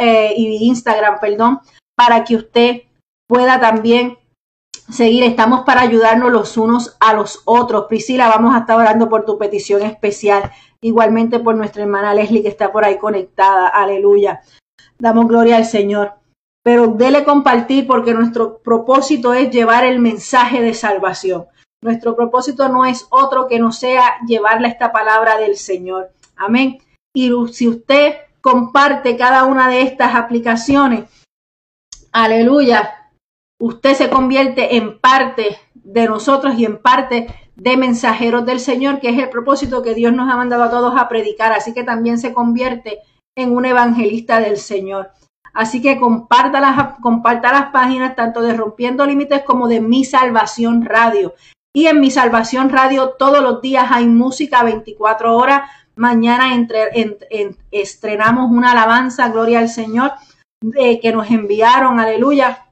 eh, 0.00 0.34
y 0.36 0.66
Instagram, 0.66 1.20
perdón, 1.20 1.60
para 1.94 2.24
que 2.24 2.34
usted 2.34 2.82
pueda 3.28 3.60
también 3.60 4.18
seguir, 4.90 5.24
estamos 5.24 5.64
para 5.64 5.80
ayudarnos 5.80 6.30
los 6.30 6.56
unos 6.56 6.96
a 7.00 7.14
los 7.14 7.42
otros. 7.44 7.86
Priscila, 7.88 8.28
vamos 8.28 8.54
a 8.54 8.60
estar 8.60 8.78
orando 8.78 9.08
por 9.08 9.24
tu 9.24 9.38
petición 9.38 9.82
especial, 9.82 10.50
igualmente 10.80 11.38
por 11.38 11.56
nuestra 11.56 11.82
hermana 11.82 12.14
Leslie 12.14 12.42
que 12.42 12.48
está 12.48 12.72
por 12.72 12.84
ahí 12.84 12.98
conectada. 12.98 13.68
Aleluya. 13.68 14.42
Damos 14.98 15.28
gloria 15.28 15.56
al 15.56 15.64
Señor. 15.64 16.12
Pero 16.62 16.86
dele 16.86 17.24
compartir 17.24 17.86
porque 17.86 18.14
nuestro 18.14 18.58
propósito 18.58 19.34
es 19.34 19.50
llevar 19.50 19.84
el 19.84 19.98
mensaje 19.98 20.62
de 20.62 20.72
salvación. 20.72 21.46
Nuestro 21.82 22.16
propósito 22.16 22.70
no 22.70 22.86
es 22.86 23.06
otro 23.10 23.46
que 23.46 23.58
no 23.58 23.70
sea 23.70 24.16
llevarle 24.26 24.68
esta 24.68 24.90
palabra 24.90 25.36
del 25.36 25.56
Señor. 25.56 26.10
Amén. 26.36 26.78
Y 27.14 27.30
si 27.52 27.68
usted 27.68 28.14
comparte 28.40 29.18
cada 29.18 29.44
una 29.44 29.68
de 29.68 29.82
estas 29.82 30.14
aplicaciones, 30.14 31.04
aleluya, 32.10 33.03
usted 33.64 33.94
se 33.94 34.10
convierte 34.10 34.76
en 34.76 34.98
parte 34.98 35.58
de 35.72 36.06
nosotros 36.06 36.54
y 36.58 36.66
en 36.66 36.76
parte 36.82 37.28
de 37.56 37.78
mensajeros 37.78 38.44
del 38.44 38.60
Señor, 38.60 39.00
que 39.00 39.08
es 39.08 39.18
el 39.18 39.30
propósito 39.30 39.82
que 39.82 39.94
Dios 39.94 40.12
nos 40.12 40.30
ha 40.30 40.36
mandado 40.36 40.64
a 40.64 40.70
todos 40.70 40.94
a 40.98 41.08
predicar. 41.08 41.50
Así 41.52 41.72
que 41.72 41.82
también 41.82 42.18
se 42.18 42.34
convierte 42.34 42.98
en 43.34 43.56
un 43.56 43.64
evangelista 43.64 44.38
del 44.38 44.58
Señor. 44.58 45.12
Así 45.54 45.80
que 45.80 45.98
comparta 45.98 46.60
las, 46.60 46.98
comparta 47.00 47.52
las 47.52 47.70
páginas 47.70 48.14
tanto 48.14 48.42
de 48.42 48.52
Rompiendo 48.52 49.06
Límites 49.06 49.42
como 49.44 49.66
de 49.66 49.80
Mi 49.80 50.04
Salvación 50.04 50.84
Radio. 50.84 51.32
Y 51.74 51.86
en 51.86 52.00
Mi 52.00 52.10
Salvación 52.10 52.68
Radio 52.68 53.14
todos 53.18 53.42
los 53.42 53.62
días 53.62 53.86
hay 53.90 54.06
música 54.06 54.62
24 54.62 55.34
horas. 55.34 55.70
Mañana 55.96 56.54
entre, 56.54 56.90
estrenamos 57.70 58.50
una 58.50 58.72
alabanza, 58.72 59.30
gloria 59.30 59.60
al 59.60 59.70
Señor, 59.70 60.12
eh, 60.76 61.00
que 61.00 61.12
nos 61.12 61.30
enviaron, 61.30 61.98
aleluya, 61.98 62.63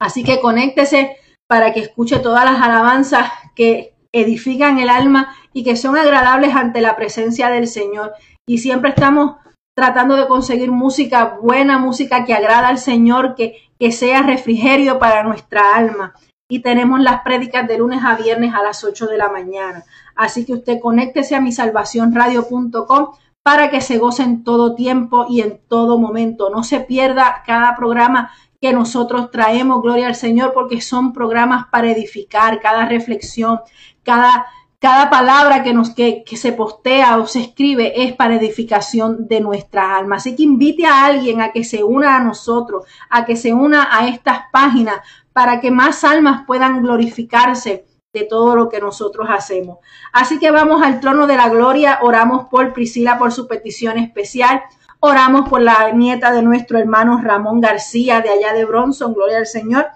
Así 0.00 0.24
que 0.24 0.40
conéctese 0.40 1.16
para 1.46 1.72
que 1.72 1.80
escuche 1.80 2.18
todas 2.18 2.44
las 2.44 2.60
alabanzas 2.60 3.30
que 3.54 3.94
edifican 4.12 4.78
el 4.78 4.88
alma 4.88 5.36
y 5.52 5.62
que 5.62 5.76
son 5.76 5.96
agradables 5.96 6.54
ante 6.54 6.80
la 6.80 6.96
presencia 6.96 7.50
del 7.50 7.68
Señor. 7.68 8.14
Y 8.48 8.58
siempre 8.58 8.90
estamos 8.90 9.36
tratando 9.76 10.16
de 10.16 10.26
conseguir 10.26 10.70
música 10.70 11.38
buena, 11.40 11.78
música 11.78 12.24
que 12.24 12.34
agrada 12.34 12.68
al 12.68 12.78
Señor, 12.78 13.34
que, 13.34 13.56
que 13.78 13.92
sea 13.92 14.22
refrigerio 14.22 14.98
para 14.98 15.22
nuestra 15.22 15.76
alma. 15.76 16.14
Y 16.48 16.60
tenemos 16.60 17.00
las 17.00 17.22
prédicas 17.22 17.68
de 17.68 17.78
lunes 17.78 18.00
a 18.04 18.16
viernes 18.16 18.54
a 18.54 18.62
las 18.62 18.82
8 18.82 19.06
de 19.06 19.18
la 19.18 19.28
mañana. 19.28 19.84
Así 20.16 20.44
que 20.44 20.54
usted 20.54 20.80
conéctese 20.80 21.36
a 21.36 21.40
misalvacionradio.com 21.40 23.12
para 23.42 23.70
que 23.70 23.80
se 23.80 23.98
goce 23.98 24.22
en 24.22 24.44
todo 24.44 24.74
tiempo 24.74 25.26
y 25.28 25.40
en 25.40 25.60
todo 25.68 25.98
momento. 25.98 26.50
No 26.50 26.62
se 26.62 26.80
pierda 26.80 27.42
cada 27.46 27.76
programa 27.76 28.32
que 28.60 28.72
nosotros 28.72 29.30
traemos, 29.30 29.82
gloria 29.82 30.08
al 30.08 30.14
Señor, 30.14 30.52
porque 30.52 30.80
son 30.80 31.12
programas 31.12 31.66
para 31.68 31.90
edificar, 31.90 32.60
cada 32.60 32.84
reflexión, 32.84 33.60
cada, 34.02 34.46
cada 34.78 35.08
palabra 35.08 35.62
que, 35.62 35.72
nos, 35.72 35.90
que, 35.90 36.24
que 36.24 36.36
se 36.36 36.52
postea 36.52 37.16
o 37.18 37.26
se 37.26 37.40
escribe 37.40 38.04
es 38.04 38.12
para 38.12 38.36
edificación 38.36 39.26
de 39.28 39.40
nuestra 39.40 39.96
alma. 39.96 40.16
Así 40.16 40.36
que 40.36 40.42
invite 40.42 40.84
a 40.84 41.06
alguien 41.06 41.40
a 41.40 41.52
que 41.52 41.64
se 41.64 41.82
una 41.82 42.16
a 42.16 42.20
nosotros, 42.20 42.86
a 43.08 43.24
que 43.24 43.36
se 43.36 43.54
una 43.54 43.88
a 43.96 44.08
estas 44.08 44.40
páginas, 44.52 44.96
para 45.32 45.60
que 45.60 45.70
más 45.70 46.04
almas 46.04 46.44
puedan 46.46 46.82
glorificarse 46.82 47.86
de 48.12 48.24
todo 48.24 48.56
lo 48.56 48.68
que 48.68 48.80
nosotros 48.80 49.28
hacemos. 49.30 49.78
Así 50.12 50.38
que 50.38 50.50
vamos 50.50 50.82
al 50.82 51.00
trono 51.00 51.26
de 51.26 51.36
la 51.36 51.48
gloria, 51.48 52.00
oramos 52.02 52.46
por 52.50 52.72
Priscila 52.72 53.18
por 53.18 53.32
su 53.32 53.46
petición 53.46 53.98
especial. 53.98 54.62
Oramos 55.02 55.48
por 55.48 55.62
la 55.62 55.90
nieta 55.92 56.30
de 56.30 56.42
nuestro 56.42 56.78
hermano 56.78 57.18
Ramón 57.22 57.62
García 57.62 58.20
de 58.20 58.28
allá 58.28 58.52
de 58.52 58.66
Bronson, 58.66 59.14
gloria 59.14 59.38
al 59.38 59.46
Señor. 59.46 59.86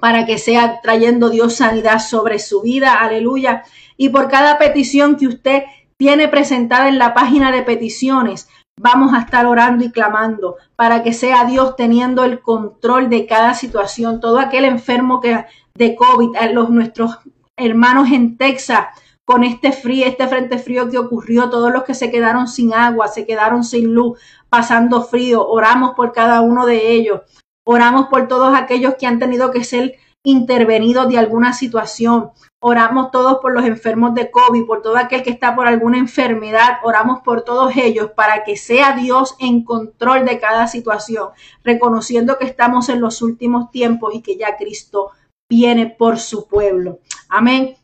para 0.00 0.24
que 0.24 0.38
sea 0.38 0.80
trayendo 0.80 1.28
Dios 1.28 1.56
sanidad 1.56 1.98
sobre 1.98 2.38
su 2.38 2.62
vida, 2.62 2.94
aleluya. 2.94 3.62
Y 3.96 4.08
por 4.08 4.28
cada 4.28 4.58
petición 4.58 5.16
que 5.16 5.26
usted 5.28 5.64
tiene 5.98 6.28
presentada 6.28 6.88
en 6.88 6.98
la 6.98 7.12
página 7.12 7.52
de 7.52 7.62
peticiones, 7.62 8.48
vamos 8.80 9.12
a 9.12 9.20
estar 9.20 9.44
orando 9.46 9.84
y 9.84 9.92
clamando 9.92 10.56
para 10.76 11.02
que 11.02 11.12
sea 11.12 11.44
Dios 11.44 11.76
teniendo 11.76 12.24
el 12.24 12.40
control 12.40 13.10
de 13.10 13.26
cada 13.26 13.52
situación. 13.54 14.18
Todo 14.18 14.38
aquel 14.38 14.64
enfermo 14.64 15.20
que 15.20 15.44
de 15.74 15.94
COVID, 15.94 16.36
los 16.52 16.70
nuestros 16.70 17.18
hermanos 17.56 18.10
en 18.10 18.38
Texas 18.38 18.86
con 19.24 19.44
este 19.44 19.72
frío, 19.72 20.06
este 20.06 20.26
frente 20.26 20.58
frío 20.58 20.90
que 20.90 20.98
ocurrió, 20.98 21.48
todos 21.48 21.72
los 21.72 21.84
que 21.84 21.94
se 21.94 22.10
quedaron 22.10 22.48
sin 22.48 22.74
agua, 22.74 23.08
se 23.08 23.26
quedaron 23.26 23.64
sin 23.64 23.94
luz, 23.94 24.18
pasando 24.48 25.02
frío, 25.02 25.46
oramos 25.46 25.92
por 25.92 26.12
cada 26.12 26.40
uno 26.40 26.66
de 26.66 26.92
ellos. 26.92 27.20
Oramos 27.64 28.08
por 28.08 28.26
todos 28.26 28.54
aquellos 28.54 28.96
que 28.96 29.06
han 29.06 29.20
tenido 29.20 29.52
que 29.52 29.62
ser 29.62 29.94
intervenidos 30.24 31.08
de 31.08 31.18
alguna 31.18 31.52
situación. 31.52 32.30
Oramos 32.60 33.10
todos 33.10 33.38
por 33.40 33.52
los 33.52 33.64
enfermos 33.64 34.14
de 34.14 34.30
COVID, 34.30 34.66
por 34.66 34.82
todo 34.82 34.96
aquel 34.96 35.22
que 35.22 35.30
está 35.30 35.54
por 35.54 35.66
alguna 35.66 35.98
enfermedad. 35.98 36.78
Oramos 36.84 37.20
por 37.22 37.42
todos 37.42 37.76
ellos 37.76 38.10
para 38.16 38.44
que 38.44 38.56
sea 38.56 38.96
Dios 38.96 39.36
en 39.38 39.64
control 39.64 40.24
de 40.24 40.38
cada 40.38 40.66
situación, 40.66 41.30
reconociendo 41.64 42.38
que 42.38 42.44
estamos 42.44 42.88
en 42.88 43.00
los 43.00 43.22
últimos 43.22 43.70
tiempos 43.70 44.14
y 44.14 44.22
que 44.22 44.36
ya 44.36 44.56
Cristo 44.56 45.10
viene 45.48 45.86
por 45.86 46.18
su 46.18 46.46
pueblo. 46.46 47.00
Amén. 47.28 47.76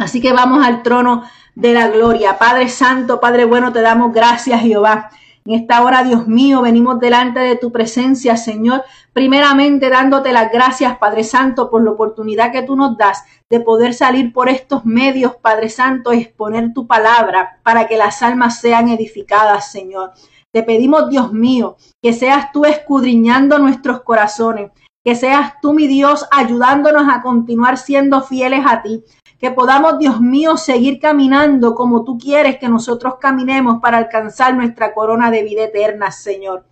Así 0.00 0.22
que 0.22 0.32
vamos 0.32 0.64
al 0.64 0.82
trono 0.82 1.24
de 1.54 1.74
la 1.74 1.88
gloria. 1.88 2.38
Padre 2.38 2.70
Santo, 2.70 3.20
Padre 3.20 3.44
bueno, 3.44 3.70
te 3.70 3.82
damos 3.82 4.14
gracias, 4.14 4.62
Jehová. 4.62 5.10
En 5.44 5.52
esta 5.52 5.84
hora, 5.84 6.02
Dios 6.02 6.26
mío, 6.26 6.62
venimos 6.62 6.98
delante 7.00 7.40
de 7.40 7.56
tu 7.56 7.70
presencia, 7.70 8.38
Señor, 8.38 8.82
primeramente 9.12 9.90
dándote 9.90 10.32
las 10.32 10.50
gracias, 10.50 10.96
Padre 10.96 11.22
Santo, 11.22 11.70
por 11.70 11.84
la 11.84 11.90
oportunidad 11.90 12.50
que 12.50 12.62
tú 12.62 12.76
nos 12.76 12.96
das 12.96 13.24
de 13.50 13.60
poder 13.60 13.92
salir 13.92 14.32
por 14.32 14.48
estos 14.48 14.86
medios, 14.86 15.36
Padre 15.36 15.68
Santo, 15.68 16.12
exponer 16.12 16.72
tu 16.72 16.86
palabra 16.86 17.58
para 17.62 17.86
que 17.86 17.98
las 17.98 18.22
almas 18.22 18.58
sean 18.58 18.88
edificadas, 18.88 19.70
Señor. 19.70 20.12
Te 20.50 20.62
pedimos, 20.62 21.10
Dios 21.10 21.30
mío, 21.34 21.76
que 22.02 22.14
seas 22.14 22.52
tú 22.52 22.64
escudriñando 22.64 23.58
nuestros 23.58 24.00
corazones, 24.00 24.70
que 25.04 25.14
seas 25.14 25.60
tú, 25.60 25.72
mi 25.72 25.86
Dios, 25.86 26.26
ayudándonos 26.30 27.04
a 27.12 27.22
continuar 27.22 27.78
siendo 27.78 28.22
fieles 28.22 28.64
a 28.66 28.82
ti, 28.82 29.02
que 29.40 29.50
podamos, 29.50 29.98
Dios 29.98 30.20
mío, 30.20 30.58
seguir 30.58 31.00
caminando 31.00 31.74
como 31.74 32.04
tú 32.04 32.18
quieres 32.18 32.58
que 32.58 32.68
nosotros 32.68 33.14
caminemos 33.18 33.80
para 33.80 33.96
alcanzar 33.96 34.54
nuestra 34.54 34.92
corona 34.92 35.30
de 35.30 35.42
vida 35.42 35.64
eterna, 35.64 36.10
Señor. 36.10 36.66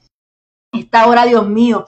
Esta 0.73 1.07
hora, 1.07 1.25
Dios 1.25 1.49
mío, 1.49 1.87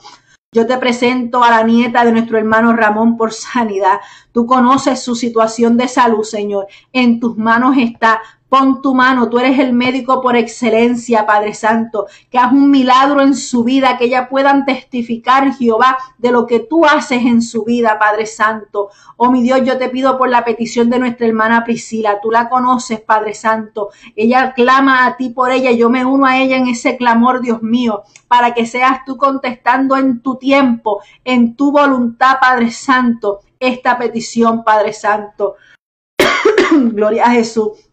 yo 0.53 0.65
te 0.65 0.77
presento 0.79 1.43
a 1.43 1.51
la 1.51 1.63
nieta 1.63 2.03
de 2.03 2.11
nuestro 2.11 2.37
hermano 2.37 2.73
Ramón 2.73 3.15
por 3.15 3.31
sanidad. 3.31 4.01
Tú 4.31 4.47
conoces 4.47 5.01
su 5.03 5.15
situación 5.15 5.77
de 5.77 5.87
salud, 5.87 6.23
Señor. 6.23 6.67
En 6.91 7.19
tus 7.19 7.37
manos 7.37 7.77
está. 7.77 8.19
Pon 8.51 8.81
tu 8.81 8.93
mano, 8.93 9.29
tú 9.29 9.39
eres 9.39 9.59
el 9.59 9.71
médico 9.71 10.21
por 10.21 10.35
excelencia, 10.35 11.25
Padre 11.25 11.53
Santo, 11.53 12.07
que 12.29 12.37
haz 12.37 12.51
un 12.51 12.69
milagro 12.69 13.21
en 13.21 13.33
su 13.33 13.63
vida, 13.63 13.97
que 13.97 14.03
ella 14.03 14.27
puedan 14.27 14.65
testificar, 14.65 15.53
Jehová, 15.53 15.97
de 16.17 16.33
lo 16.33 16.45
que 16.45 16.59
tú 16.59 16.83
haces 16.83 17.23
en 17.23 17.41
su 17.41 17.63
vida, 17.63 17.97
Padre 17.97 18.25
Santo. 18.25 18.89
Oh 19.15 19.31
mi 19.31 19.41
Dios, 19.41 19.61
yo 19.63 19.77
te 19.77 19.87
pido 19.87 20.17
por 20.17 20.27
la 20.27 20.43
petición 20.43 20.89
de 20.89 20.99
nuestra 20.99 21.27
hermana 21.27 21.63
Priscila, 21.63 22.19
tú 22.21 22.29
la 22.29 22.49
conoces, 22.49 22.99
Padre 22.99 23.35
Santo. 23.35 23.91
Ella 24.17 24.53
clama 24.53 25.05
a 25.05 25.15
ti 25.15 25.29
por 25.29 25.49
ella, 25.49 25.71
yo 25.71 25.89
me 25.89 26.03
uno 26.03 26.25
a 26.25 26.37
ella 26.37 26.57
en 26.57 26.67
ese 26.67 26.97
clamor, 26.97 27.39
Dios 27.39 27.63
mío, 27.63 28.03
para 28.27 28.53
que 28.53 28.65
seas 28.65 29.05
tú 29.05 29.15
contestando 29.15 29.95
en 29.95 30.21
tu 30.21 30.35
tiempo, 30.35 31.01
en 31.23 31.55
tu 31.55 31.71
voluntad, 31.71 32.35
Padre 32.41 32.69
Santo, 32.71 33.39
esta 33.61 33.97
petición, 33.97 34.65
Padre 34.65 34.91
Santo. 34.91 35.55
Gloria 36.71 37.27
a 37.27 37.31
Jesús. 37.31 37.90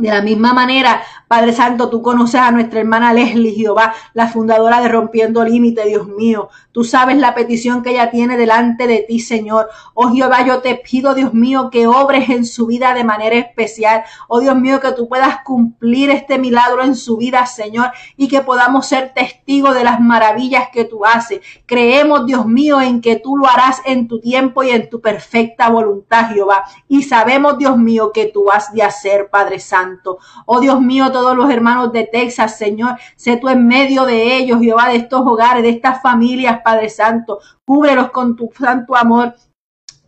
De 0.00 0.08
la 0.08 0.22
misma 0.22 0.54
manera, 0.54 1.02
Padre 1.30 1.52
Santo, 1.52 1.90
tú 1.90 2.02
conoces 2.02 2.40
a 2.40 2.50
nuestra 2.50 2.80
hermana 2.80 3.12
Leslie 3.12 3.54
Jehová, 3.54 3.94
la 4.14 4.26
fundadora 4.26 4.80
de 4.80 4.88
Rompiendo 4.88 5.44
Límite, 5.44 5.86
Dios 5.86 6.08
mío. 6.08 6.48
Tú 6.72 6.82
sabes 6.82 7.18
la 7.18 7.36
petición 7.36 7.84
que 7.84 7.90
ella 7.90 8.10
tiene 8.10 8.36
delante 8.36 8.88
de 8.88 9.04
ti, 9.06 9.20
Señor. 9.20 9.68
Oh 9.94 10.10
Jehová, 10.10 10.44
yo 10.44 10.60
te 10.60 10.74
pido, 10.74 11.14
Dios 11.14 11.32
mío, 11.32 11.70
que 11.70 11.86
obres 11.86 12.30
en 12.30 12.44
su 12.44 12.66
vida 12.66 12.94
de 12.94 13.04
manera 13.04 13.36
especial. 13.36 14.02
Oh 14.26 14.40
Dios 14.40 14.56
mío, 14.56 14.80
que 14.80 14.90
tú 14.90 15.08
puedas 15.08 15.44
cumplir 15.44 16.10
este 16.10 16.36
milagro 16.36 16.82
en 16.82 16.96
su 16.96 17.16
vida, 17.16 17.46
Señor, 17.46 17.92
y 18.16 18.26
que 18.26 18.40
podamos 18.40 18.86
ser 18.86 19.14
testigos 19.14 19.76
de 19.76 19.84
las 19.84 20.00
maravillas 20.00 20.70
que 20.72 20.84
tú 20.84 21.06
haces. 21.06 21.42
Creemos, 21.64 22.26
Dios 22.26 22.44
mío, 22.44 22.80
en 22.80 23.00
que 23.00 23.14
tú 23.14 23.36
lo 23.36 23.46
harás 23.46 23.82
en 23.84 24.08
tu 24.08 24.18
tiempo 24.18 24.64
y 24.64 24.70
en 24.70 24.90
tu 24.90 25.00
perfecta 25.00 25.68
voluntad, 25.68 26.30
Jehová. 26.32 26.64
Y 26.88 27.04
sabemos, 27.04 27.56
Dios 27.56 27.78
mío, 27.78 28.10
que 28.12 28.26
tú 28.26 28.50
has 28.50 28.72
de 28.72 28.82
hacer, 28.82 29.30
Padre 29.30 29.60
Santo. 29.60 30.18
Oh 30.44 30.58
Dios 30.58 30.80
mío, 30.80 31.12
todos 31.20 31.36
los 31.36 31.50
hermanos 31.50 31.92
de 31.92 32.04
Texas, 32.04 32.56
Señor, 32.56 32.96
sé 33.14 33.36
tú 33.36 33.50
en 33.50 33.66
medio 33.66 34.06
de 34.06 34.38
ellos, 34.38 34.58
Jehová, 34.58 34.88
de 34.88 34.96
estos 34.96 35.20
hogares, 35.20 35.62
de 35.62 35.68
estas 35.68 36.00
familias, 36.00 36.62
Padre 36.64 36.88
Santo. 36.88 37.40
Cúbrelos 37.66 38.10
con 38.10 38.36
tu 38.36 38.48
santo 38.58 38.96
amor. 38.96 39.34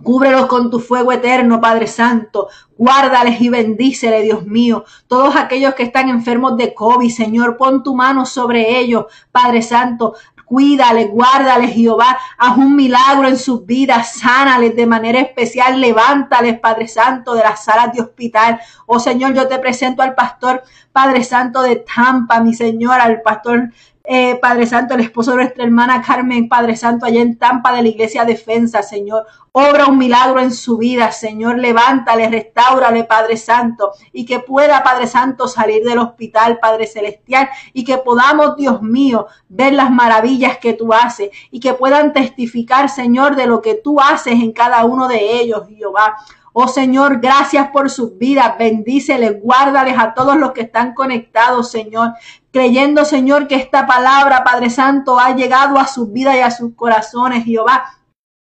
Cúbrelos 0.03 0.47
con 0.47 0.71
tu 0.71 0.81
fuego 0.81 1.13
eterno, 1.13 1.61
Padre 1.61 1.87
Santo. 1.87 2.49
Guárdales 2.79 3.43
y 3.43 3.51
bendícele, 3.51 4.23
Dios 4.23 4.47
mío. 4.47 4.85
Todos 5.07 5.37
aquellos 5.37 5.75
que 5.75 5.83
están 5.83 6.09
enfermos 6.09 6.57
de 6.57 6.73
COVID, 6.73 7.11
Señor, 7.11 7.59
pon 7.59 7.83
tu 7.83 7.95
mano 7.95 8.25
sobre 8.25 8.79
ellos, 8.79 9.05
Padre 9.31 9.61
Santo. 9.61 10.15
Cuídales, 10.45 11.11
guárdales, 11.11 11.75
Jehová. 11.75 12.19
Haz 12.39 12.57
un 12.57 12.77
milagro 12.77 13.29
en 13.29 13.39
sus 13.39 13.65
vidas. 13.65 14.15
Sánales 14.15 14.77
de 14.77 14.87
manera 14.87 15.21
especial. 15.21 15.81
Levántales, 15.81 16.59
Padre 16.61 16.89
Santo, 16.89 17.35
de 17.35 17.43
las 17.43 17.65
salas 17.65 17.93
de 17.93 18.03
hospital. 18.03 18.61
Oh 18.87 18.99
Señor, 18.99 19.35
yo 19.35 19.49
te 19.49 19.59
presento 19.59 20.03
al 20.03 20.15
pastor, 20.15 20.63
Padre 20.93 21.25
Santo 21.25 21.63
de 21.63 21.77
Tampa, 21.77 22.41
mi 22.41 22.55
Señor, 22.55 23.01
al 23.01 23.23
pastor 23.23 23.71
eh, 24.05 24.37
Padre 24.41 24.67
Santo, 24.67 24.95
el 24.95 25.01
esposo 25.01 25.31
de 25.31 25.39
nuestra 25.39 25.65
hermana 25.65 26.03
Carmen, 26.03 26.49
Padre 26.49 26.77
Santo, 26.77 27.07
allá 27.07 27.21
en 27.21 27.39
Tampa 27.39 27.73
de 27.73 27.83
la 27.83 27.89
Iglesia 27.89 28.25
Defensa, 28.25 28.83
Señor. 28.83 29.27
Obra 29.53 29.87
un 29.87 29.99
milagro 29.99 30.41
en 30.41 30.53
su 30.53 30.79
vida, 30.79 31.13
Señor. 31.13 31.59
Levántale, 31.59 32.29
restáurale, 32.29 33.05
Padre 33.05 33.37
Santo, 33.37 33.93
y 34.13 34.25
que 34.25 34.41
pueda, 34.41 34.83
Padre 34.83 35.07
Santo, 35.07 35.47
salir 35.47 35.85
del 35.85 35.99
hospital, 35.99 36.59
Padre 36.59 36.87
Celestial, 36.87 37.49
y 37.73 37.85
que 37.85 37.99
podamos, 37.99 38.57
Dios 38.57 38.83
mío, 38.83 39.27
ver 39.49 39.75
las 39.75 39.91
maravillas 39.91 40.59
que 40.59 40.73
tú 40.73 40.93
haces, 40.93 41.31
y 41.51 41.61
que 41.61 41.75
puedan 41.75 42.13
testificar, 42.13 42.89
Señor, 42.89 43.37
de 43.37 43.47
lo 43.47 43.63
que 43.63 43.75
tú 43.75 44.01
haces 44.01 44.35
en 44.35 44.53
cada 44.53 44.85
uno 44.85 45.07
de 45.07 45.41
ellos, 45.41 45.69
Jehová. 45.69 46.17
Oh 46.53 46.69
Señor, 46.69 47.21
gracias 47.21 47.69
por 47.71 47.89
sus 47.89 48.19
vidas. 48.19 48.59
Bendíceles, 48.59 49.41
guárdales 49.41 49.97
a 49.99 50.13
todos 50.13 50.37
los 50.37 50.53
que 50.53 50.63
están 50.63 50.95
conectados, 50.95 51.71
Señor. 51.71 52.13
Creyendo, 52.51 53.05
Señor, 53.07 53.49
que 53.49 53.55
esta 53.55 53.87
palabra, 53.87 54.45
Padre 54.45 54.69
Santo, 54.69 55.19
ha 55.19 55.35
llegado 55.35 55.79
a 55.79 55.87
sus 55.87 56.13
vidas 56.13 56.37
y 56.37 56.41
a 56.41 56.51
sus 56.51 56.75
corazones, 56.75 57.45
Jehová 57.45 57.85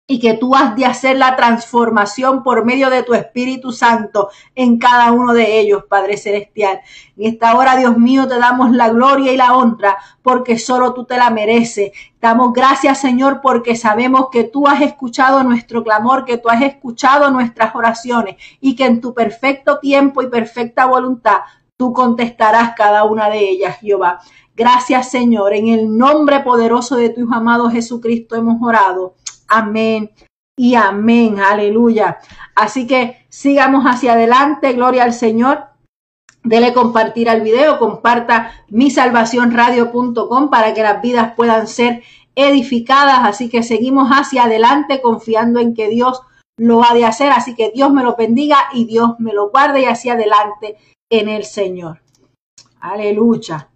y 0.08 0.20
que 0.20 0.34
tú 0.34 0.54
has 0.54 0.76
de 0.76 0.86
hacer 0.86 1.16
la 1.16 1.34
transformación 1.34 2.44
por 2.44 2.64
medio 2.64 2.90
de 2.90 3.02
tu 3.02 3.12
Espíritu 3.14 3.72
Santo 3.72 4.30
en 4.54 4.78
cada 4.78 5.10
uno 5.10 5.32
de 5.32 5.58
ellos, 5.58 5.84
Padre 5.88 6.16
Celestial. 6.16 6.80
En 7.16 7.32
esta 7.32 7.56
hora, 7.56 7.76
Dios 7.76 7.98
mío, 7.98 8.28
te 8.28 8.38
damos 8.38 8.70
la 8.70 8.90
gloria 8.90 9.32
y 9.32 9.36
la 9.36 9.56
honra 9.56 9.96
porque 10.22 10.58
solo 10.58 10.94
tú 10.94 11.04
te 11.06 11.16
la 11.16 11.30
mereces. 11.30 11.90
Damos 12.20 12.52
gracias, 12.52 13.00
Señor, 13.00 13.40
porque 13.42 13.74
sabemos 13.74 14.28
que 14.30 14.44
tú 14.44 14.68
has 14.68 14.80
escuchado 14.80 15.42
nuestro 15.42 15.82
clamor, 15.82 16.24
que 16.24 16.38
tú 16.38 16.48
has 16.50 16.62
escuchado 16.62 17.30
nuestras 17.32 17.74
oraciones 17.74 18.36
y 18.60 18.76
que 18.76 18.86
en 18.86 19.00
tu 19.00 19.12
perfecto 19.12 19.80
tiempo 19.80 20.22
y 20.22 20.28
perfecta 20.28 20.86
voluntad 20.86 21.40
tú 21.76 21.92
contestarás 21.92 22.74
cada 22.76 23.04
una 23.04 23.28
de 23.28 23.40
ellas, 23.40 23.78
Jehová. 23.80 24.20
Gracias, 24.54 25.10
Señor. 25.10 25.52
En 25.52 25.68
el 25.68 25.98
nombre 25.98 26.40
poderoso 26.40 26.96
de 26.96 27.10
tu 27.10 27.20
Hijo 27.20 27.34
amado 27.34 27.68
Jesucristo 27.68 28.36
hemos 28.36 28.56
orado. 28.62 29.14
Amén 29.48 30.10
y 30.56 30.74
amén. 30.74 31.40
Aleluya. 31.40 32.18
Así 32.54 32.86
que 32.86 33.26
sigamos 33.28 33.84
hacia 33.84 34.14
adelante. 34.14 34.72
Gloria 34.72 35.04
al 35.04 35.12
Señor. 35.12 35.64
Dele 36.42 36.72
compartir 36.72 37.28
al 37.28 37.40
video, 37.40 37.80
comparta 37.80 38.52
misalvacionradio.com 38.68 40.48
para 40.48 40.74
que 40.74 40.82
las 40.82 41.02
vidas 41.02 41.34
puedan 41.34 41.66
ser 41.66 42.04
edificadas. 42.36 43.20
Así 43.24 43.48
que 43.48 43.64
seguimos 43.64 44.10
hacia 44.10 44.44
adelante 44.44 45.02
confiando 45.02 45.58
en 45.58 45.74
que 45.74 45.88
Dios 45.88 46.22
lo 46.56 46.84
ha 46.84 46.94
de 46.94 47.04
hacer. 47.04 47.32
Así 47.32 47.56
que 47.56 47.72
Dios 47.74 47.92
me 47.92 48.04
lo 48.04 48.14
bendiga 48.14 48.58
y 48.72 48.84
Dios 48.84 49.18
me 49.18 49.32
lo 49.32 49.50
guarde 49.50 49.82
y 49.82 49.84
hacia 49.86 50.12
adelante 50.12 50.76
en 51.10 51.28
el 51.28 51.44
Señor. 51.44 52.00
Aleluya. 52.80 53.68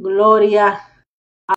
Gloria 0.00 0.80